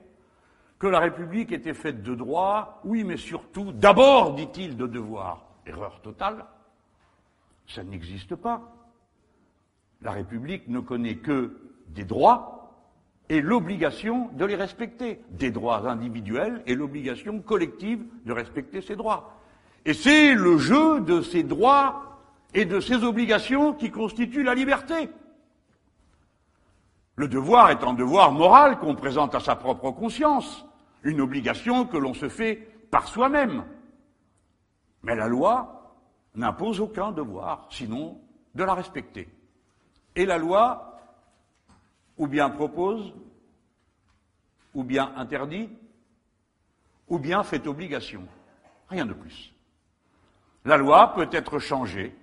que 0.80 0.88
la 0.88 0.98
République 0.98 1.52
était 1.52 1.72
faite 1.72 2.02
de 2.02 2.16
droits, 2.16 2.80
oui, 2.82 3.04
mais 3.04 3.16
surtout, 3.16 3.70
d'abord, 3.70 4.34
dit-il, 4.34 4.76
de 4.76 4.88
devoirs. 4.88 5.46
Erreur 5.64 6.00
totale. 6.02 6.44
Ça 7.68 7.84
n'existe 7.84 8.34
pas. 8.34 8.74
La 10.02 10.10
République 10.10 10.66
ne 10.66 10.80
connaît 10.80 11.18
que 11.18 11.56
des 11.86 12.04
droits 12.04 12.74
et 13.28 13.40
l'obligation 13.40 14.28
de 14.32 14.44
les 14.44 14.56
respecter. 14.56 15.20
Des 15.30 15.52
droits 15.52 15.88
individuels 15.88 16.64
et 16.66 16.74
l'obligation 16.74 17.40
collective 17.40 18.04
de 18.24 18.32
respecter 18.32 18.80
ces 18.80 18.96
droits. 18.96 19.43
Et 19.84 19.94
c'est 19.94 20.34
le 20.34 20.58
jeu 20.58 21.00
de 21.00 21.20
ces 21.20 21.42
droits 21.42 22.20
et 22.54 22.64
de 22.64 22.80
ses 22.80 23.04
obligations 23.04 23.74
qui 23.74 23.90
constituent 23.90 24.42
la 24.42 24.54
liberté. 24.54 25.10
Le 27.16 27.28
devoir 27.28 27.70
est 27.70 27.84
un 27.84 27.94
devoir 27.94 28.32
moral 28.32 28.78
qu'on 28.78 28.94
présente 28.94 29.34
à 29.34 29.40
sa 29.40 29.56
propre 29.56 29.90
conscience, 29.90 30.64
une 31.02 31.20
obligation 31.20 31.86
que 31.86 31.96
l'on 31.96 32.14
se 32.14 32.28
fait 32.28 32.56
par 32.90 33.08
soi-même. 33.08 33.64
Mais 35.02 35.14
la 35.14 35.28
loi 35.28 35.94
n'impose 36.34 36.80
aucun 36.80 37.12
devoir, 37.12 37.68
sinon 37.70 38.20
de 38.54 38.64
la 38.64 38.74
respecter. 38.74 39.28
Et 40.16 40.26
la 40.26 40.38
loi, 40.38 40.98
ou 42.16 42.26
bien 42.26 42.50
propose, 42.50 43.12
ou 44.74 44.82
bien 44.82 45.12
interdit, 45.16 45.68
ou 47.08 47.18
bien 47.18 47.42
fait 47.42 47.66
obligation. 47.66 48.22
Rien 48.88 49.06
de 49.06 49.12
plus. 49.12 49.53
La 50.64 50.76
loi 50.76 51.12
peut 51.14 51.28
être 51.30 51.58
changée 51.58 52.14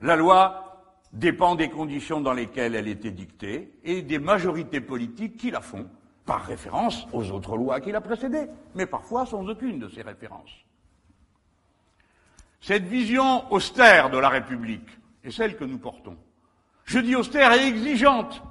la 0.00 0.14
loi 0.14 0.84
dépend 1.12 1.54
des 1.56 1.70
conditions 1.70 2.20
dans 2.20 2.32
lesquelles 2.32 2.74
elle 2.74 2.88
était 2.88 3.10
dictée 3.10 3.72
et 3.82 4.02
des 4.02 4.18
majorités 4.18 4.80
politiques 4.80 5.36
qui 5.36 5.50
la 5.50 5.60
font, 5.60 5.88
par 6.24 6.44
référence 6.44 7.06
aux 7.12 7.30
autres 7.30 7.56
lois 7.56 7.80
qui 7.80 7.90
la 7.90 8.00
précédaient, 8.00 8.48
mais 8.74 8.86
parfois 8.86 9.26
sans 9.26 9.48
aucune 9.48 9.78
de 9.80 9.88
ces 9.88 10.02
références. 10.02 10.52
Cette 12.60 12.84
vision 12.84 13.50
austère 13.52 14.10
de 14.10 14.18
la 14.18 14.28
République 14.28 14.88
est 15.24 15.30
celle 15.30 15.56
que 15.56 15.64
nous 15.64 15.78
portons. 15.78 16.16
Je 16.84 16.98
dis 16.98 17.16
austère 17.16 17.52
et 17.52 17.66
exigeante, 17.66 18.42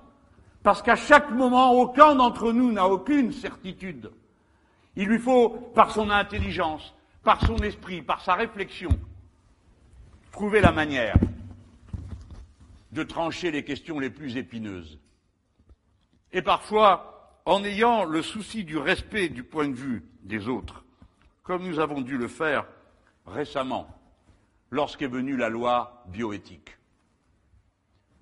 parce 0.64 0.82
qu'à 0.82 0.96
chaque 0.96 1.32
moment, 1.32 1.72
aucun 1.74 2.16
d'entre 2.16 2.52
nous 2.52 2.72
n'a 2.72 2.88
aucune 2.88 3.32
certitude. 3.32 4.12
Il 4.96 5.08
lui 5.08 5.20
faut, 5.20 5.50
par 5.50 5.92
son 5.92 6.10
intelligence, 6.10 6.94
par 7.28 7.46
son 7.46 7.58
esprit, 7.58 8.02
par 8.02 8.24
sa 8.24 8.36
réflexion, 8.36 8.88
trouver 10.32 10.62
la 10.62 10.72
manière 10.72 11.18
de 12.94 13.04
trancher 13.04 13.52
les 13.52 13.66
questions 13.66 14.00
les 14.00 14.10
plus 14.10 14.38
épineuses. 14.38 14.98
Et 16.32 16.42
parfois, 16.42 17.42
en 17.44 17.66
ayant 17.66 18.06
le 18.06 18.22
souci 18.22 18.64
du 18.64 18.78
respect 18.78 19.28
du 19.28 19.44
point 19.44 19.68
de 19.68 19.76
vue 19.76 20.06
des 20.24 20.48
autres, 20.48 20.86
comme 21.44 21.68
nous 21.68 21.80
avons 21.80 22.00
dû 22.00 22.18
le 22.18 22.30
faire 22.30 22.66
récemment, 23.26 23.90
lorsqu'est 24.72 25.08
venue 25.08 25.36
la 25.36 25.50
loi 25.50 26.06
bioéthique. 26.08 26.78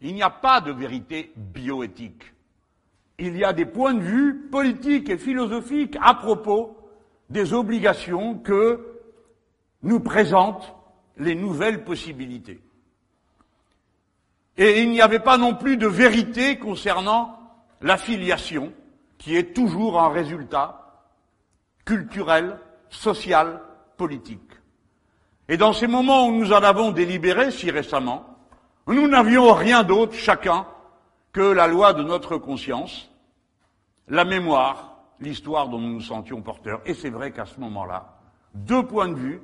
Il 0.02 0.16
n'y 0.16 0.24
a 0.24 0.32
pas 0.32 0.62
de 0.62 0.72
vérité 0.72 1.32
bioéthique. 1.36 2.34
Il 3.20 3.38
y 3.38 3.44
a 3.44 3.54
des 3.54 3.68
points 3.68 3.94
de 3.94 4.02
vue 4.02 4.48
politiques 4.50 5.10
et 5.10 5.20
philosophiques 5.20 5.96
à 6.02 6.16
propos 6.16 6.76
des 7.30 7.54
obligations 7.54 8.40
que 8.40 8.94
nous 9.86 10.00
présentent 10.00 10.74
les 11.18 11.36
nouvelles 11.36 11.86
possibilités. 11.86 12.60
Et 14.58 14.82
il 14.82 14.90
n'y 14.90 15.02
avait 15.02 15.20
pas 15.20 15.38
non 15.38 15.56
plus 15.56 15.78
de 15.78 15.88
vérité 15.88 16.58
concernant 16.58 17.40
l'affiliation, 17.82 18.74
qui 19.18 19.36
est 19.38 19.56
toujours 19.56 20.02
un 20.02 20.10
résultat 20.10 21.06
culturel, 21.86 22.60
social, 22.90 23.62
politique. 23.96 24.42
Et 25.48 25.58
dans 25.58 25.72
ces 25.72 25.88
moments 25.88 26.28
où 26.28 26.32
nous 26.32 26.52
en 26.52 26.64
avons 26.64 26.92
délibéré 26.92 27.52
si 27.52 27.70
récemment, 27.70 28.26
nous 28.88 29.08
n'avions 29.08 29.54
rien 29.54 29.84
d'autre, 29.84 30.14
chacun, 30.14 30.66
que 31.32 31.42
la 31.42 31.68
loi 31.68 31.94
de 31.94 32.02
notre 32.02 32.38
conscience, 32.38 33.12
la 34.08 34.26
mémoire, 34.26 34.98
l'histoire 35.20 35.70
dont 35.70 35.80
nous 35.80 35.94
nous 35.94 36.02
sentions 36.02 36.42
porteurs. 36.42 36.82
Et 36.86 36.96
c'est 36.96 37.10
vrai 37.10 37.32
qu'à 37.32 37.46
ce 37.46 37.60
moment-là, 37.60 38.18
deux 38.56 38.84
points 38.84 39.10
de 39.10 39.16
vue, 39.16 39.42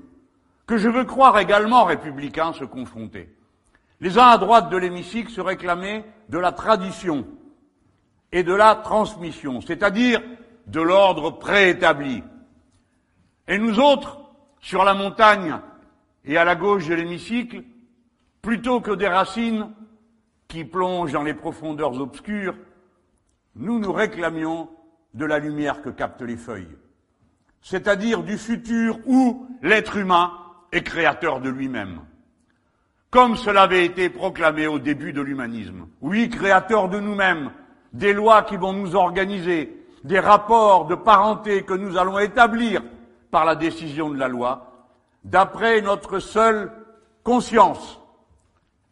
que 0.71 0.77
je 0.77 0.87
veux 0.87 1.03
croire 1.03 1.37
également 1.37 1.83
républicains, 1.83 2.53
se 2.53 2.63
confrontaient. 2.63 3.27
Les 3.99 4.17
uns 4.17 4.27
à 4.27 4.37
droite 4.37 4.69
de 4.69 4.77
l'hémicycle 4.77 5.29
se 5.29 5.41
réclamaient 5.41 6.05
de 6.29 6.37
la 6.37 6.53
tradition 6.53 7.27
et 8.31 8.43
de 8.43 8.53
la 8.53 8.75
transmission, 8.75 9.59
c'est-à-dire 9.59 10.21
de 10.67 10.79
l'ordre 10.79 11.31
préétabli. 11.31 12.23
Et 13.49 13.57
nous 13.57 13.81
autres, 13.81 14.21
sur 14.61 14.85
la 14.85 14.93
montagne 14.93 15.59
et 16.23 16.37
à 16.37 16.45
la 16.45 16.55
gauche 16.55 16.87
de 16.87 16.93
l'hémicycle, 16.93 17.63
plutôt 18.41 18.79
que 18.79 18.91
des 18.91 19.09
racines 19.09 19.73
qui 20.47 20.63
plongent 20.63 21.11
dans 21.11 21.23
les 21.23 21.33
profondeurs 21.33 21.99
obscures, 21.99 22.55
nous 23.57 23.77
nous 23.77 23.91
réclamions 23.91 24.69
de 25.15 25.25
la 25.25 25.37
lumière 25.39 25.81
que 25.81 25.89
captent 25.89 26.21
les 26.21 26.37
feuilles, 26.37 26.77
c'est-à-dire 27.61 28.23
du 28.23 28.37
futur 28.37 28.99
où 29.05 29.45
l'être 29.61 29.97
humain 29.97 30.37
est 30.71 30.83
créateur 30.83 31.39
de 31.39 31.49
lui-même 31.49 32.01
comme 33.11 33.35
cela 33.35 33.63
avait 33.63 33.85
été 33.85 34.09
proclamé 34.09 34.67
au 34.67 34.79
début 34.79 35.11
de 35.11 35.21
l'humanisme. 35.21 35.85
Oui, 35.99 36.29
créateur 36.29 36.87
de 36.87 36.99
nous-mêmes, 36.99 37.51
des 37.91 38.13
lois 38.13 38.43
qui 38.43 38.55
vont 38.55 38.71
nous 38.71 38.95
organiser, 38.95 39.85
des 40.05 40.19
rapports 40.19 40.87
de 40.87 40.95
parenté 40.95 41.63
que 41.63 41.73
nous 41.73 41.97
allons 41.97 42.17
établir 42.17 42.81
par 43.29 43.43
la 43.43 43.55
décision 43.55 44.09
de 44.09 44.17
la 44.17 44.29
loi, 44.29 44.87
d'après 45.25 45.81
notre 45.81 46.19
seule 46.19 46.71
conscience 47.23 47.99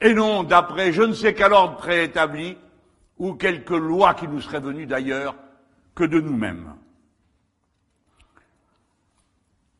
et 0.01 0.13
non 0.13 0.43
d'après 0.43 0.93
je 0.93 1.01
ne 1.01 1.13
sais 1.13 1.33
quel 1.33 1.51
ordre 1.51 1.77
préétabli 1.77 2.57
ou 3.17 3.33
quelque 3.33 3.73
loi 3.73 4.13
qui 4.13 4.27
nous 4.27 4.39
serait 4.41 4.59
venue 4.59 4.85
d'ailleurs 4.85 5.35
que 5.95 6.03
de 6.03 6.19
nous-mêmes. 6.19 6.73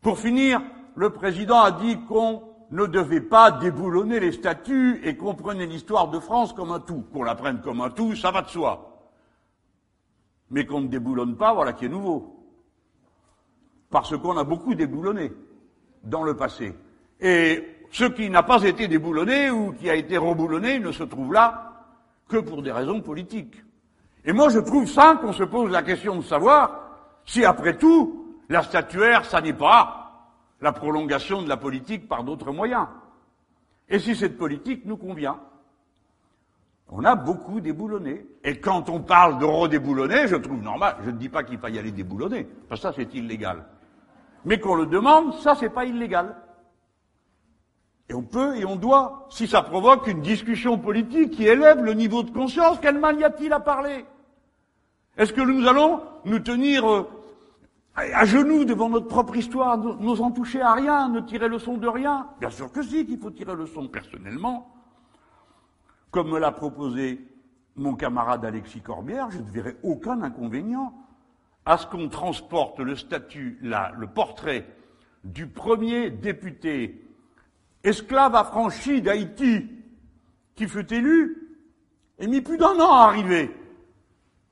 Pour 0.01 0.17
finir, 0.17 0.61
le 0.99 1.11
président 1.11 1.61
a 1.61 1.71
dit 1.71 1.97
qu'on 2.09 2.43
ne 2.71 2.85
devait 2.85 3.21
pas 3.21 3.51
déboulonner 3.51 4.19
les 4.19 4.33
statuts 4.33 4.99
et 5.05 5.15
qu'on 5.15 5.33
prenait 5.33 5.65
l'histoire 5.65 6.09
de 6.09 6.19
France 6.19 6.51
comme 6.51 6.73
un 6.73 6.81
tout. 6.81 7.05
Qu'on 7.13 7.23
la 7.23 7.35
prenne 7.35 7.61
comme 7.61 7.79
un 7.79 7.89
tout, 7.89 8.15
ça 8.15 8.31
va 8.31 8.41
de 8.41 8.49
soi. 8.49 8.99
Mais 10.49 10.65
qu'on 10.65 10.81
ne 10.81 10.89
déboulonne 10.89 11.37
pas, 11.37 11.53
voilà 11.53 11.71
qui 11.71 11.85
est 11.85 11.89
nouveau. 11.89 12.43
Parce 13.89 14.17
qu'on 14.17 14.35
a 14.35 14.43
beaucoup 14.43 14.75
déboulonné 14.75 15.31
dans 16.03 16.23
le 16.23 16.35
passé. 16.35 16.75
Et 17.21 17.63
ce 17.91 18.03
qui 18.03 18.29
n'a 18.29 18.43
pas 18.43 18.61
été 18.63 18.89
déboulonné 18.89 19.49
ou 19.51 19.71
qui 19.71 19.89
a 19.89 19.95
été 19.95 20.17
reboulonné 20.17 20.79
ne 20.79 20.91
se 20.91 21.03
trouve 21.03 21.31
là 21.31 21.85
que 22.27 22.37
pour 22.37 22.61
des 22.61 22.73
raisons 22.73 22.99
politiques. 22.99 23.55
Et 24.25 24.33
moi, 24.33 24.49
je 24.49 24.59
trouve 24.59 24.85
ça 24.85 25.17
qu'on 25.21 25.31
se 25.31 25.43
pose 25.43 25.71
la 25.71 25.81
question 25.81 26.17
de 26.17 26.23
savoir 26.23 26.71
si, 27.23 27.45
après 27.45 27.77
tout, 27.77 28.35
la 28.49 28.63
statuaire, 28.63 29.23
ça 29.23 29.39
n'est 29.39 29.53
pas 29.53 29.98
la 30.61 30.71
prolongation 30.71 31.41
de 31.41 31.49
la 31.49 31.57
politique 31.57 32.07
par 32.07 32.23
d'autres 32.23 32.51
moyens. 32.51 32.87
Et 33.89 33.99
si 33.99 34.15
cette 34.15 34.37
politique 34.37 34.85
nous 34.85 34.97
convient. 34.97 35.39
On 36.91 37.05
a 37.05 37.15
beaucoup 37.15 37.61
déboulonné. 37.61 38.25
Et 38.43 38.59
quand 38.59 38.89
on 38.89 39.01
parle 39.01 39.39
de 39.39 39.45
redéboulonner, 39.45 40.27
je 40.27 40.35
trouve 40.35 40.61
normal. 40.61 40.97
Je 41.03 41.11
ne 41.11 41.17
dis 41.17 41.29
pas 41.29 41.43
qu'il 41.43 41.59
faille 41.59 41.77
aller 41.77 41.91
déboulonner, 41.91 42.47
parce 42.67 42.81
que 42.81 42.87
ça, 42.87 42.93
c'est 42.95 43.13
illégal. 43.13 43.63
Mais 44.45 44.59
qu'on 44.59 44.75
le 44.75 44.85
demande, 44.85 45.33
ça, 45.35 45.55
c'est 45.55 45.69
pas 45.69 45.85
illégal. 45.85 46.35
Et 48.09 48.15
on 48.15 48.23
peut 48.23 48.57
et 48.57 48.65
on 48.65 48.75
doit, 48.75 49.27
si 49.29 49.47
ça 49.47 49.61
provoque 49.61 50.07
une 50.07 50.21
discussion 50.21 50.79
politique 50.79 51.31
qui 51.31 51.45
élève 51.45 51.83
le 51.83 51.93
niveau 51.93 52.23
de 52.23 52.31
conscience, 52.31 52.79
quel 52.81 52.97
mal 52.97 53.19
y 53.19 53.23
a-t-il 53.23 53.53
à 53.53 53.59
parler? 53.59 54.05
Est-ce 55.15 55.31
que 55.31 55.41
nous 55.41 55.67
allons 55.67 56.01
nous 56.25 56.39
tenir 56.39 56.89
euh, 56.89 57.07
à 58.13 58.25
genoux 58.25 58.65
devant 58.65 58.89
notre 58.89 59.07
propre 59.07 59.35
histoire, 59.35 59.77
n'osant 59.77 60.31
toucher 60.31 60.61
à 60.61 60.73
rien, 60.73 61.09
ne 61.09 61.19
tirer 61.19 61.47
leçon 61.47 61.77
de 61.77 61.87
rien 61.87 62.27
Bien 62.39 62.49
sûr 62.49 62.71
que 62.71 62.81
si, 62.81 63.05
qu'il 63.05 63.19
faut 63.19 63.31
tirer 63.31 63.55
leçon 63.55 63.87
personnellement. 63.87 64.73
Comme 66.11 66.31
me 66.31 66.39
l'a 66.39 66.51
proposé 66.51 67.25
mon 67.75 67.95
camarade 67.95 68.43
Alexis 68.45 68.81
Corbière, 68.81 69.29
je 69.31 69.39
ne 69.39 69.49
verrai 69.49 69.77
aucun 69.83 70.21
inconvénient 70.21 70.93
à 71.65 71.77
ce 71.77 71.85
qu'on 71.85 72.09
transporte 72.09 72.79
le 72.79 72.95
statut, 72.95 73.59
là, 73.61 73.91
le 73.97 74.07
portrait 74.07 74.65
du 75.23 75.47
premier 75.47 76.09
député 76.09 77.05
esclave 77.83 78.35
affranchi 78.35 79.01
d'Haïti, 79.01 79.69
qui 80.55 80.67
fut 80.67 80.91
élu, 80.93 81.57
et 82.17 82.27
mis 82.27 82.41
plus 82.41 82.57
d'un 82.57 82.79
an 82.79 82.91
à 82.93 83.05
arriver 83.05 83.51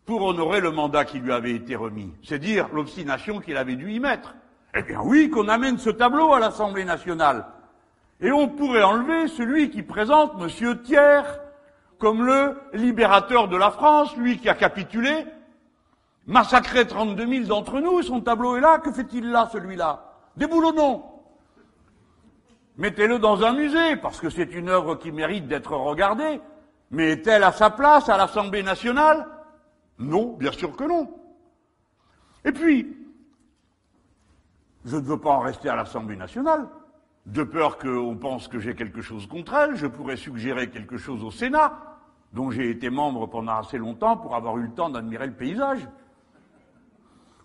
pour 0.08 0.24
honorer 0.24 0.62
le 0.62 0.72
mandat 0.72 1.04
qui 1.04 1.20
lui 1.20 1.34
avait 1.34 1.54
été 1.54 1.76
remis. 1.76 2.12
C'est 2.24 2.40
dire 2.40 2.70
l'obstination 2.74 3.42
qu'il 3.42 3.58
avait 3.58 3.76
dû 3.76 3.92
y 3.92 4.00
mettre. 4.00 4.36
Eh 4.74 4.82
bien 4.82 5.02
oui, 5.04 5.30
qu'on 5.30 5.50
amène 5.50 5.78
ce 5.78 5.90
tableau 5.90 6.34
à 6.34 6.40
l'Assemblée 6.40 6.86
nationale. 6.86 7.46
Et 8.22 8.32
on 8.32 8.48
pourrait 8.48 8.84
enlever 8.84 9.28
celui 9.28 9.70
qui 9.70 9.84
présente 9.84 10.32
M. 10.40 10.78
Thiers 10.82 11.30
comme 12.00 12.26
le 12.26 12.58
libérateur 12.74 13.50
de 13.50 13.58
la 13.58 13.70
France, 13.70 14.16
lui 14.16 14.38
qui 14.38 14.48
a 14.48 14.54
capitulé, 14.54 15.26
massacré 16.26 16.88
32 16.88 17.28
000 17.28 17.46
d'entre 17.46 17.80
nous, 17.80 18.02
son 18.02 18.22
tableau 18.22 18.56
est 18.56 18.62
là, 18.62 18.78
que 18.78 18.92
fait-il 18.92 19.30
là, 19.30 19.50
celui-là? 19.52 20.04
Déboulonnons 20.38 21.04
Mettez-le 22.78 23.18
dans 23.18 23.44
un 23.44 23.54
musée, 23.54 23.96
parce 23.96 24.22
que 24.22 24.30
c'est 24.30 24.54
une 24.54 24.70
œuvre 24.70 24.96
qui 24.96 25.12
mérite 25.12 25.48
d'être 25.48 25.72
regardée. 25.72 26.40
Mais 26.92 27.14
est-elle 27.14 27.44
à 27.44 27.52
sa 27.52 27.72
place 27.72 28.08
à 28.08 28.18
l'Assemblée 28.18 28.62
nationale? 28.62 29.26
Non, 30.00 30.34
bien 30.38 30.52
sûr 30.52 30.76
que 30.76 30.84
non. 30.84 31.10
Et 32.46 32.52
puis, 32.52 32.96
je 34.86 34.96
ne 34.96 35.02
veux 35.02 35.20
pas 35.20 35.32
en 35.32 35.40
rester 35.40 35.70
à 35.70 35.76
l'Assemblée 35.76 36.16
nationale. 36.16 36.68
De 37.26 37.44
peur 37.44 37.78
qu'on 37.78 38.16
pense 38.16 38.48
que 38.48 38.60
j'ai 38.60 38.74
quelque 38.74 39.02
chose 39.02 39.28
contre 39.28 39.54
elle, 39.54 39.76
je 39.76 39.88
pourrais 39.88 40.16
suggérer 40.16 40.70
quelque 40.70 40.98
chose 40.98 41.24
au 41.24 41.32
Sénat, 41.32 41.74
dont 42.32 42.52
j'ai 42.52 42.70
été 42.70 42.90
membre 42.90 43.28
pendant 43.28 43.58
assez 43.58 43.78
longtemps 43.78 44.16
pour 44.16 44.36
avoir 44.36 44.58
eu 44.58 44.64
le 44.64 44.72
temps 44.72 44.90
d'admirer 44.90 45.28
le 45.28 45.34
paysage. 45.34 45.88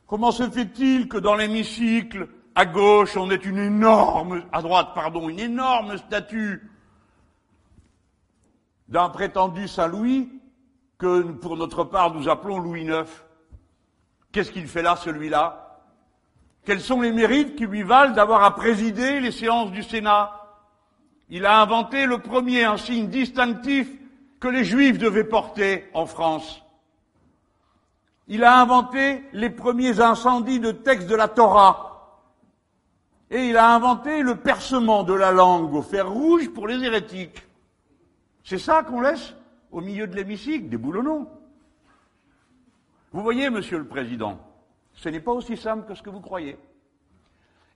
Comment 0.07 0.31
se 0.31 0.49
fait-il 0.49 1.09
que 1.09 1.17
dans 1.17 1.35
l'hémicycle, 1.35 2.29
à 2.55 2.67
gauche, 2.67 3.17
on 3.17 3.31
est 3.31 3.45
une 3.45 3.59
énorme, 3.59 4.45
à 4.53 4.63
droite, 4.63 4.91
pardon, 4.95 5.29
une 5.29 5.41
énorme 5.41 5.97
statue 5.97 6.71
d'un 8.89 9.09
prétendu 9.09 9.67
Saint-Louis 9.67 10.42
que 11.03 11.23
pour 11.33 11.57
notre 11.57 11.83
part 11.83 12.15
nous 12.15 12.29
appelons 12.29 12.61
Louis 12.61 12.85
IX. 12.85 13.09
Qu'est-ce 14.31 14.53
qu'il 14.53 14.69
fait 14.69 14.83
là, 14.83 14.95
celui-là? 14.95 15.81
Quels 16.65 16.81
sont 16.81 17.01
les 17.01 17.11
mérites 17.11 17.57
qui 17.57 17.67
lui 17.67 17.83
valent 17.83 18.15
d'avoir 18.15 18.45
à 18.45 18.55
présider 18.55 19.19
les 19.19 19.33
séances 19.33 19.73
du 19.73 19.83
Sénat? 19.83 20.31
Il 21.29 21.45
a 21.45 21.61
inventé 21.61 22.07
le 22.07 22.19
premier 22.19 22.63
un 22.63 22.77
signe 22.77 23.09
distinctif 23.09 23.89
que 24.39 24.47
les 24.47 24.63
Juifs 24.63 24.97
devaient 24.97 25.25
porter 25.25 25.91
en 25.93 26.07
France. 26.07 26.63
Il 28.29 28.45
a 28.45 28.61
inventé 28.61 29.25
les 29.33 29.51
premiers 29.51 30.01
incendies 30.01 30.61
de 30.61 30.71
textes 30.71 31.09
de 31.09 31.17
la 31.17 31.27
Torah 31.27 32.23
et 33.29 33.49
il 33.49 33.57
a 33.57 33.75
inventé 33.75 34.23
le 34.23 34.37
percement 34.37 35.03
de 35.03 35.15
la 35.15 35.33
langue 35.33 35.75
au 35.75 35.83
fer 35.83 36.09
rouge 36.09 36.49
pour 36.51 36.69
les 36.69 36.81
hérétiques. 36.85 37.43
C'est 38.45 38.59
ça 38.59 38.85
qu'on 38.85 39.01
laisse? 39.01 39.35
Au 39.73 39.81
milieu 39.81 40.07
de 40.07 40.15
l'hémicycle, 40.15 40.69
des 40.69 40.77
boulonnons. 40.77 41.29
Vous 43.13 43.23
voyez, 43.23 43.51
Monsieur 43.51 43.79
le 43.79 43.87
Président, 43.87 44.39
ce 44.95 45.09
n'est 45.09 45.21
pas 45.21 45.33
aussi 45.33 45.57
simple 45.57 45.87
que 45.87 45.95
ce 45.95 46.03
que 46.03 46.11
vous 46.11 46.21
croyez. 46.21 46.57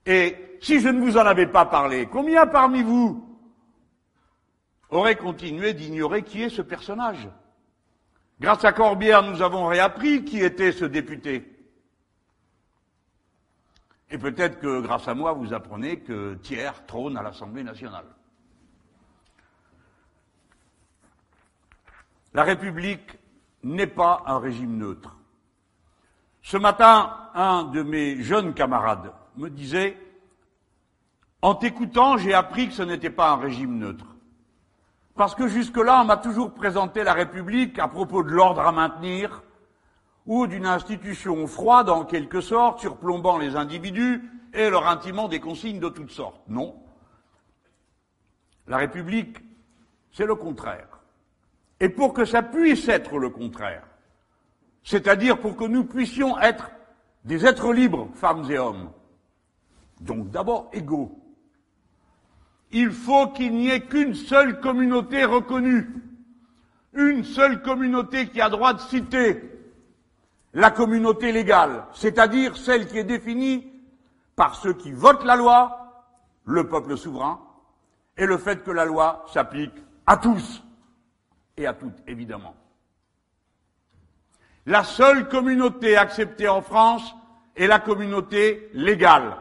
Et 0.04 0.58
si 0.60 0.80
je 0.80 0.88
ne 0.88 1.00
vous 1.00 1.16
en 1.16 1.26
avais 1.26 1.46
pas 1.46 1.66
parlé, 1.66 2.06
combien 2.06 2.46
parmi 2.46 2.82
vous 2.82 3.26
auraient 4.90 5.16
continué 5.16 5.74
d'ignorer 5.74 6.22
qui 6.22 6.42
est 6.42 6.48
ce 6.48 6.62
personnage? 6.62 7.28
Grâce 8.38 8.64
à 8.64 8.72
Corbière, 8.72 9.22
nous 9.22 9.42
avons 9.42 9.66
réappris 9.66 10.24
qui 10.24 10.40
était 10.40 10.72
ce 10.72 10.84
député. 10.84 11.52
Et 14.10 14.18
peut-être 14.18 14.60
que 14.60 14.80
grâce 14.80 15.08
à 15.08 15.14
moi, 15.14 15.32
vous 15.32 15.52
apprenez 15.52 16.00
que 16.00 16.34
Thiers 16.34 16.84
trône 16.86 17.16
à 17.16 17.22
l'Assemblée 17.22 17.64
nationale. 17.64 18.06
La 22.36 22.42
République 22.42 23.18
n'est 23.62 23.86
pas 23.86 24.22
un 24.26 24.38
régime 24.38 24.76
neutre. 24.76 25.16
Ce 26.42 26.58
matin, 26.58 27.30
un 27.32 27.64
de 27.64 27.82
mes 27.82 28.22
jeunes 28.22 28.52
camarades 28.52 29.10
me 29.38 29.48
disait 29.48 29.96
En 31.40 31.54
t'écoutant, 31.54 32.18
j'ai 32.18 32.34
appris 32.34 32.68
que 32.68 32.74
ce 32.74 32.82
n'était 32.82 33.08
pas 33.08 33.30
un 33.30 33.36
régime 33.36 33.78
neutre. 33.78 34.04
Parce 35.14 35.34
que 35.34 35.48
jusque-là, 35.48 36.02
on 36.02 36.04
m'a 36.04 36.18
toujours 36.18 36.52
présenté 36.52 37.04
la 37.04 37.14
République 37.14 37.78
à 37.78 37.88
propos 37.88 38.22
de 38.22 38.28
l'ordre 38.28 38.60
à 38.60 38.70
maintenir, 38.70 39.42
ou 40.26 40.46
d'une 40.46 40.66
institution 40.66 41.46
froide 41.46 41.88
en 41.88 42.04
quelque 42.04 42.42
sorte, 42.42 42.80
surplombant 42.80 43.38
les 43.38 43.56
individus 43.56 44.30
et 44.52 44.68
leur 44.68 44.86
intimant 44.88 45.28
des 45.28 45.40
consignes 45.40 45.80
de 45.80 45.88
toutes 45.88 46.10
sortes. 46.10 46.42
Non. 46.48 46.76
La 48.66 48.76
République, 48.76 49.38
c'est 50.12 50.26
le 50.26 50.34
contraire. 50.34 50.95
Et 51.80 51.88
pour 51.88 52.14
que 52.14 52.24
ça 52.24 52.42
puisse 52.42 52.88
être 52.88 53.18
le 53.18 53.30
contraire, 53.30 53.86
c'est-à-dire 54.82 55.38
pour 55.38 55.56
que 55.56 55.64
nous 55.64 55.84
puissions 55.84 56.38
être 56.38 56.70
des 57.24 57.44
êtres 57.44 57.72
libres, 57.72 58.08
femmes 58.14 58.50
et 58.50 58.58
hommes, 58.58 58.90
donc 60.00 60.30
d'abord 60.30 60.70
égaux, 60.72 61.18
il 62.70 62.90
faut 62.90 63.28
qu'il 63.28 63.54
n'y 63.54 63.70
ait 63.70 63.82
qu'une 63.82 64.14
seule 64.14 64.60
communauté 64.60 65.24
reconnue, 65.24 65.88
une 66.94 67.24
seule 67.24 67.62
communauté 67.62 68.28
qui 68.28 68.40
a 68.40 68.48
droit 68.48 68.72
de 68.72 68.80
citer, 68.80 69.42
la 70.54 70.70
communauté 70.70 71.32
légale, 71.32 71.84
c'est-à-dire 71.92 72.56
celle 72.56 72.86
qui 72.86 72.98
est 72.98 73.04
définie 73.04 73.70
par 74.34 74.54
ceux 74.54 74.72
qui 74.72 74.92
votent 74.92 75.24
la 75.24 75.36
loi, 75.36 76.04
le 76.44 76.66
peuple 76.68 76.96
souverain, 76.96 77.40
et 78.16 78.24
le 78.24 78.38
fait 78.38 78.64
que 78.64 78.70
la 78.70 78.86
loi 78.86 79.26
s'applique 79.32 79.74
à 80.06 80.16
tous 80.16 80.62
et 81.56 81.66
à 81.66 81.74
toutes, 81.74 81.96
évidemment. 82.06 82.54
La 84.66 84.84
seule 84.84 85.28
communauté 85.28 85.96
acceptée 85.96 86.48
en 86.48 86.60
France 86.60 87.14
est 87.54 87.66
la 87.66 87.78
communauté 87.78 88.68
légale. 88.74 89.36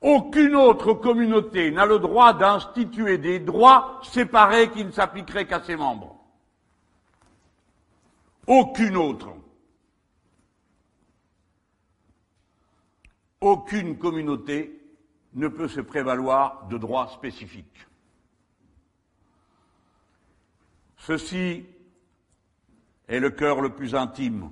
Aucune 0.00 0.54
autre 0.54 0.92
communauté 0.94 1.70
n'a 1.70 1.86
le 1.86 1.98
droit 1.98 2.34
d'instituer 2.34 3.18
des 3.18 3.38
droits 3.38 4.00
séparés 4.02 4.70
qui 4.70 4.84
ne 4.84 4.90
s'appliqueraient 4.90 5.46
qu'à 5.46 5.62
ses 5.62 5.76
membres. 5.76 6.16
Aucune 8.46 8.96
autre. 8.96 9.30
Aucune 13.40 13.98
communauté 13.98 14.78
ne 15.34 15.48
peut 15.48 15.68
se 15.68 15.80
prévaloir 15.80 16.66
de 16.68 16.78
droits 16.78 17.08
spécifiques. 17.08 17.86
Ceci 21.06 21.66
est 23.08 23.20
le 23.20 23.28
cœur 23.28 23.60
le 23.60 23.74
plus 23.74 23.94
intime 23.94 24.50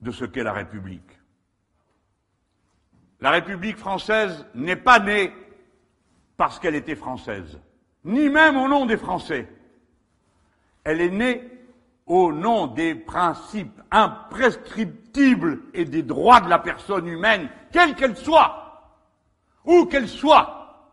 de 0.00 0.12
ce 0.12 0.24
qu'est 0.24 0.44
la 0.44 0.52
République. 0.52 1.18
La 3.20 3.30
République 3.30 3.76
française 3.76 4.46
n'est 4.54 4.76
pas 4.76 5.00
née 5.00 5.32
parce 6.36 6.60
qu'elle 6.60 6.76
était 6.76 6.94
française, 6.94 7.58
ni 8.04 8.28
même 8.28 8.56
au 8.56 8.68
nom 8.68 8.86
des 8.86 8.96
Français. 8.96 9.48
Elle 10.84 11.00
est 11.00 11.10
née 11.10 11.50
au 12.06 12.32
nom 12.32 12.68
des 12.68 12.94
principes 12.94 13.82
imprescriptibles 13.90 15.62
et 15.74 15.84
des 15.84 16.04
droits 16.04 16.40
de 16.40 16.50
la 16.50 16.60
personne 16.60 17.08
humaine, 17.08 17.48
quelle 17.72 17.96
qu'elle 17.96 18.16
soit, 18.16 18.94
où 19.64 19.86
qu'elle 19.86 20.08
soit. 20.08 20.86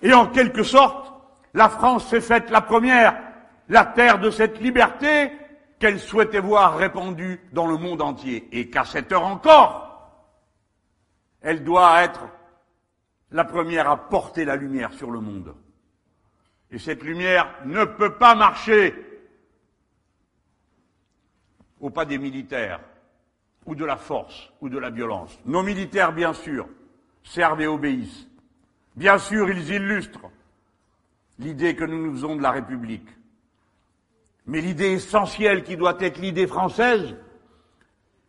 Et 0.00 0.14
en 0.14 0.26
quelque 0.26 0.62
sorte, 0.62 1.12
la 1.52 1.68
France 1.68 2.06
s'est 2.08 2.20
faite 2.22 2.50
la 2.50 2.62
première, 2.62 3.25
la 3.68 3.84
terre 3.84 4.18
de 4.18 4.30
cette 4.30 4.60
liberté 4.60 5.32
qu'elle 5.78 6.00
souhaitait 6.00 6.40
voir 6.40 6.76
répandue 6.76 7.40
dans 7.52 7.66
le 7.66 7.76
monde 7.76 8.02
entier. 8.02 8.48
Et 8.52 8.70
qu'à 8.70 8.84
cette 8.84 9.12
heure 9.12 9.26
encore, 9.26 9.86
elle 11.42 11.64
doit 11.64 12.02
être 12.02 12.26
la 13.30 13.44
première 13.44 13.90
à 13.90 14.08
porter 14.08 14.44
la 14.44 14.56
lumière 14.56 14.92
sur 14.92 15.10
le 15.10 15.20
monde. 15.20 15.54
Et 16.70 16.78
cette 16.78 17.02
lumière 17.02 17.54
ne 17.64 17.84
peut 17.84 18.14
pas 18.14 18.34
marcher 18.34 18.94
au 21.80 21.90
pas 21.90 22.04
des 22.04 22.18
militaires, 22.18 22.80
ou 23.66 23.74
de 23.74 23.84
la 23.84 23.96
force, 23.96 24.50
ou 24.60 24.68
de 24.68 24.78
la 24.78 24.90
violence. 24.90 25.38
Nos 25.44 25.62
militaires, 25.62 26.12
bien 26.12 26.32
sûr, 26.32 26.68
servent 27.22 27.60
et 27.60 27.66
obéissent. 27.66 28.26
Bien 28.94 29.18
sûr, 29.18 29.50
ils 29.50 29.70
illustrent 29.70 30.30
l'idée 31.38 31.76
que 31.76 31.84
nous 31.84 32.06
nous 32.06 32.12
faisons 32.12 32.36
de 32.36 32.42
la 32.42 32.50
République. 32.50 33.08
Mais 34.46 34.60
l'idée 34.60 34.92
essentielle 34.92 35.64
qui 35.64 35.76
doit 35.76 35.96
être 36.00 36.18
l'idée 36.18 36.46
française, 36.46 37.16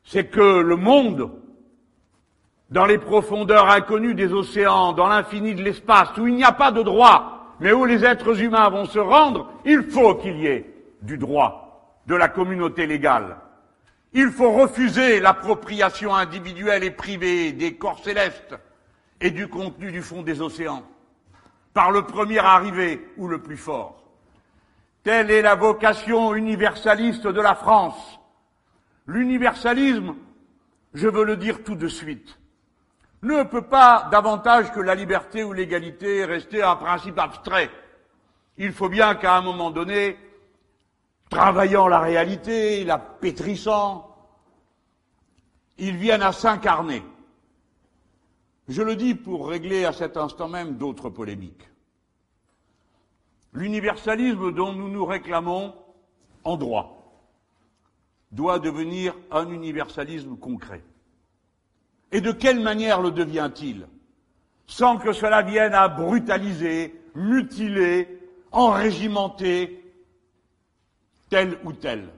c'est 0.03 0.25
que 0.25 0.59
le 0.59 0.75
monde, 0.75 1.31
dans 2.69 2.85
les 2.85 2.97
profondeurs 2.97 3.69
inconnues 3.69 4.15
des 4.15 4.33
océans, 4.33 4.93
dans 4.93 5.07
l'infini 5.07 5.53
de 5.53 5.63
l'espace, 5.63 6.17
où 6.17 6.27
il 6.27 6.35
n'y 6.35 6.43
a 6.43 6.51
pas 6.51 6.71
de 6.71 6.81
droit, 6.81 7.55
mais 7.59 7.71
où 7.71 7.85
les 7.85 8.03
êtres 8.03 8.41
humains 8.41 8.69
vont 8.69 8.85
se 8.85 8.99
rendre, 8.99 9.51
il 9.65 9.83
faut 9.83 10.15
qu'il 10.15 10.37
y 10.37 10.47
ait 10.47 10.73
du 11.01 11.17
droit, 11.17 12.01
de 12.07 12.15
la 12.15 12.29
communauté 12.29 12.87
légale. 12.87 13.37
Il 14.13 14.31
faut 14.31 14.51
refuser 14.51 15.19
l'appropriation 15.19 16.15
individuelle 16.15 16.83
et 16.83 16.91
privée 16.91 17.51
des 17.51 17.75
corps 17.75 17.99
célestes 18.03 18.55
et 19.21 19.29
du 19.29 19.47
contenu 19.47 19.91
du 19.91 20.01
fond 20.01 20.23
des 20.23 20.41
océans, 20.41 20.83
par 21.73 21.91
le 21.91 22.03
premier 22.03 22.39
arrivé 22.39 23.07
ou 23.17 23.27
le 23.27 23.39
plus 23.39 23.57
fort. 23.57 24.06
Telle 25.07 25.31
est 25.31 25.41
la 25.41 25.55
vocation 25.55 26.35
universaliste 26.35 27.27
de 27.27 27.39
la 27.39 27.55
France. 27.55 28.19
L'universalisme, 29.05 30.15
je 30.93 31.07
veux 31.07 31.23
le 31.23 31.37
dire 31.37 31.63
tout 31.63 31.75
de 31.75 31.87
suite, 31.87 32.37
ne 33.21 33.43
peut 33.43 33.61
pas, 33.61 34.09
davantage 34.11 34.69
que 34.73 34.81
la 34.81 34.95
liberté 34.95 35.45
ou 35.45 35.53
l'égalité, 35.53 36.25
rester 36.25 36.61
un 36.61 36.75
principe 36.75 37.17
abstrait. 37.19 37.69
Il 38.57 38.73
faut 38.73 38.89
bien 38.89 39.15
qu'à 39.15 39.37
un 39.37 39.41
moment 39.41 39.71
donné, 39.71 40.17
travaillant 41.29 41.87
la 41.87 42.01
réalité, 42.01 42.83
la 42.83 42.97
pétrissant, 42.97 44.13
il 45.77 45.95
vienne 45.95 46.21
à 46.21 46.33
s'incarner. 46.33 47.01
Je 48.67 48.81
le 48.81 48.97
dis 48.97 49.15
pour 49.15 49.47
régler 49.47 49.85
à 49.85 49.93
cet 49.93 50.17
instant 50.17 50.49
même 50.49 50.75
d'autres 50.75 51.09
polémiques. 51.09 51.69
L'universalisme 53.57 54.51
dont 54.51 54.71
nous 54.71 54.87
nous 54.87 55.03
réclamons 55.03 55.73
en 56.43 56.57
droit 56.57 57.23
doit 58.31 58.59
devenir 58.59 59.15
un 59.31 59.49
universalisme 59.49 60.37
concret. 60.37 60.83
Et 62.11 62.21
de 62.21 62.31
quelle 62.31 62.59
manière 62.59 63.01
le 63.01 63.09
devient-il 63.09 63.87
Sans 64.67 64.99
que 64.99 65.11
cela 65.11 65.41
vienne 65.41 65.73
à 65.73 65.87
brutaliser, 65.87 67.01
mutiler, 67.15 68.21
enrégimenter 68.51 69.83
tel 71.31 71.57
ou 71.63 71.73
tel? 71.73 72.09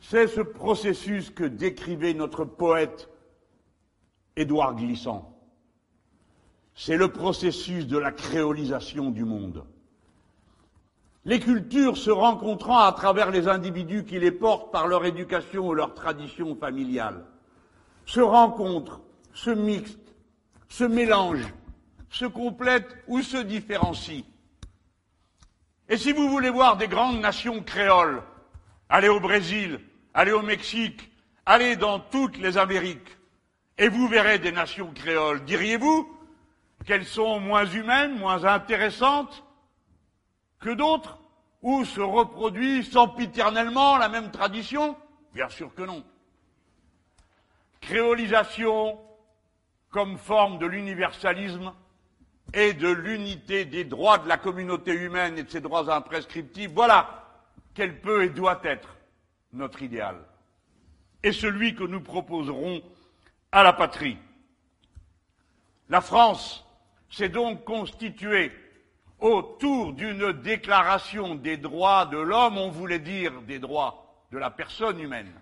C'est 0.00 0.28
ce 0.28 0.40
processus 0.40 1.30
que 1.30 1.42
décrivait 1.42 2.14
notre 2.14 2.44
poète 2.44 3.08
Édouard 4.36 4.76
Glissant. 4.76 5.36
C'est 6.76 6.96
le 6.96 7.08
processus 7.08 7.88
de 7.88 7.98
la 7.98 8.12
créolisation 8.12 9.10
du 9.10 9.24
monde. 9.24 9.64
Les 11.26 11.38
cultures 11.38 11.98
se 11.98 12.10
rencontrant 12.10 12.78
à 12.78 12.92
travers 12.92 13.30
les 13.30 13.46
individus 13.46 14.04
qui 14.04 14.18
les 14.18 14.30
portent 14.30 14.72
par 14.72 14.86
leur 14.86 15.04
éducation 15.04 15.68
ou 15.68 15.74
leur 15.74 15.94
tradition 15.94 16.56
familiale, 16.56 17.26
se 18.06 18.20
rencontrent, 18.20 19.02
se 19.34 19.50
mixent, 19.50 19.98
se 20.68 20.84
mélangent, 20.84 21.52
se 22.08 22.24
complètent 22.24 22.96
ou 23.06 23.20
se 23.20 23.36
différencient. 23.36 24.24
Et 25.90 25.98
si 25.98 26.12
vous 26.12 26.28
voulez 26.30 26.50
voir 26.50 26.78
des 26.78 26.88
grandes 26.88 27.20
nations 27.20 27.62
créoles, 27.62 28.22
allez 28.88 29.08
au 29.08 29.20
Brésil, 29.20 29.78
allez 30.14 30.32
au 30.32 30.42
Mexique, 30.42 31.10
allez 31.44 31.76
dans 31.76 32.00
toutes 32.00 32.38
les 32.38 32.56
Amériques, 32.56 33.18
et 33.76 33.88
vous 33.88 34.08
verrez 34.08 34.38
des 34.38 34.52
nations 34.52 34.90
créoles. 34.94 35.44
Diriez-vous 35.44 36.08
qu'elles 36.86 37.06
sont 37.06 37.40
moins 37.40 37.66
humaines, 37.66 38.18
moins 38.18 38.44
intéressantes 38.44 39.44
que 40.60 40.70
d'autres 40.70 41.18
Ou 41.62 41.84
se 41.84 42.00
reproduit 42.00 42.84
sempiternellement 42.84 43.98
la 43.98 44.08
même 44.08 44.30
tradition? 44.30 44.96
Bien 45.34 45.48
sûr 45.48 45.74
que 45.74 45.82
non. 45.82 46.02
Créolisation 47.80 48.98
comme 49.90 50.16
forme 50.16 50.58
de 50.58 50.66
l'universalisme 50.66 51.72
et 52.54 52.72
de 52.72 52.88
l'unité 52.88 53.64
des 53.64 53.84
droits 53.84 54.18
de 54.18 54.28
la 54.28 54.38
communauté 54.38 54.92
humaine 54.92 55.38
et 55.38 55.42
de 55.42 55.50
ses 55.50 55.60
droits 55.60 55.92
imprescriptibles, 55.94 56.74
voilà 56.74 57.26
quel 57.74 58.00
peut 58.00 58.24
et 58.24 58.30
doit 58.30 58.60
être 58.64 58.96
notre 59.52 59.82
idéal. 59.82 60.16
Et 61.22 61.32
celui 61.32 61.74
que 61.74 61.84
nous 61.84 62.00
proposerons 62.00 62.82
à 63.52 63.62
la 63.62 63.72
patrie. 63.72 64.16
La 65.88 66.00
France 66.00 66.64
s'est 67.10 67.28
donc 67.28 67.64
constituée 67.64 68.52
autour 69.20 69.92
d'une 69.92 70.32
déclaration 70.32 71.34
des 71.34 71.56
droits 71.56 72.06
de 72.06 72.18
l'homme, 72.18 72.58
on 72.58 72.70
voulait 72.70 72.98
dire 72.98 73.42
des 73.42 73.58
droits 73.58 74.24
de 74.32 74.38
la 74.38 74.50
personne 74.50 75.00
humaine 75.00 75.32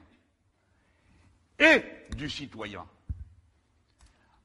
et 1.59 1.83
du 2.17 2.29
citoyen. 2.29 2.87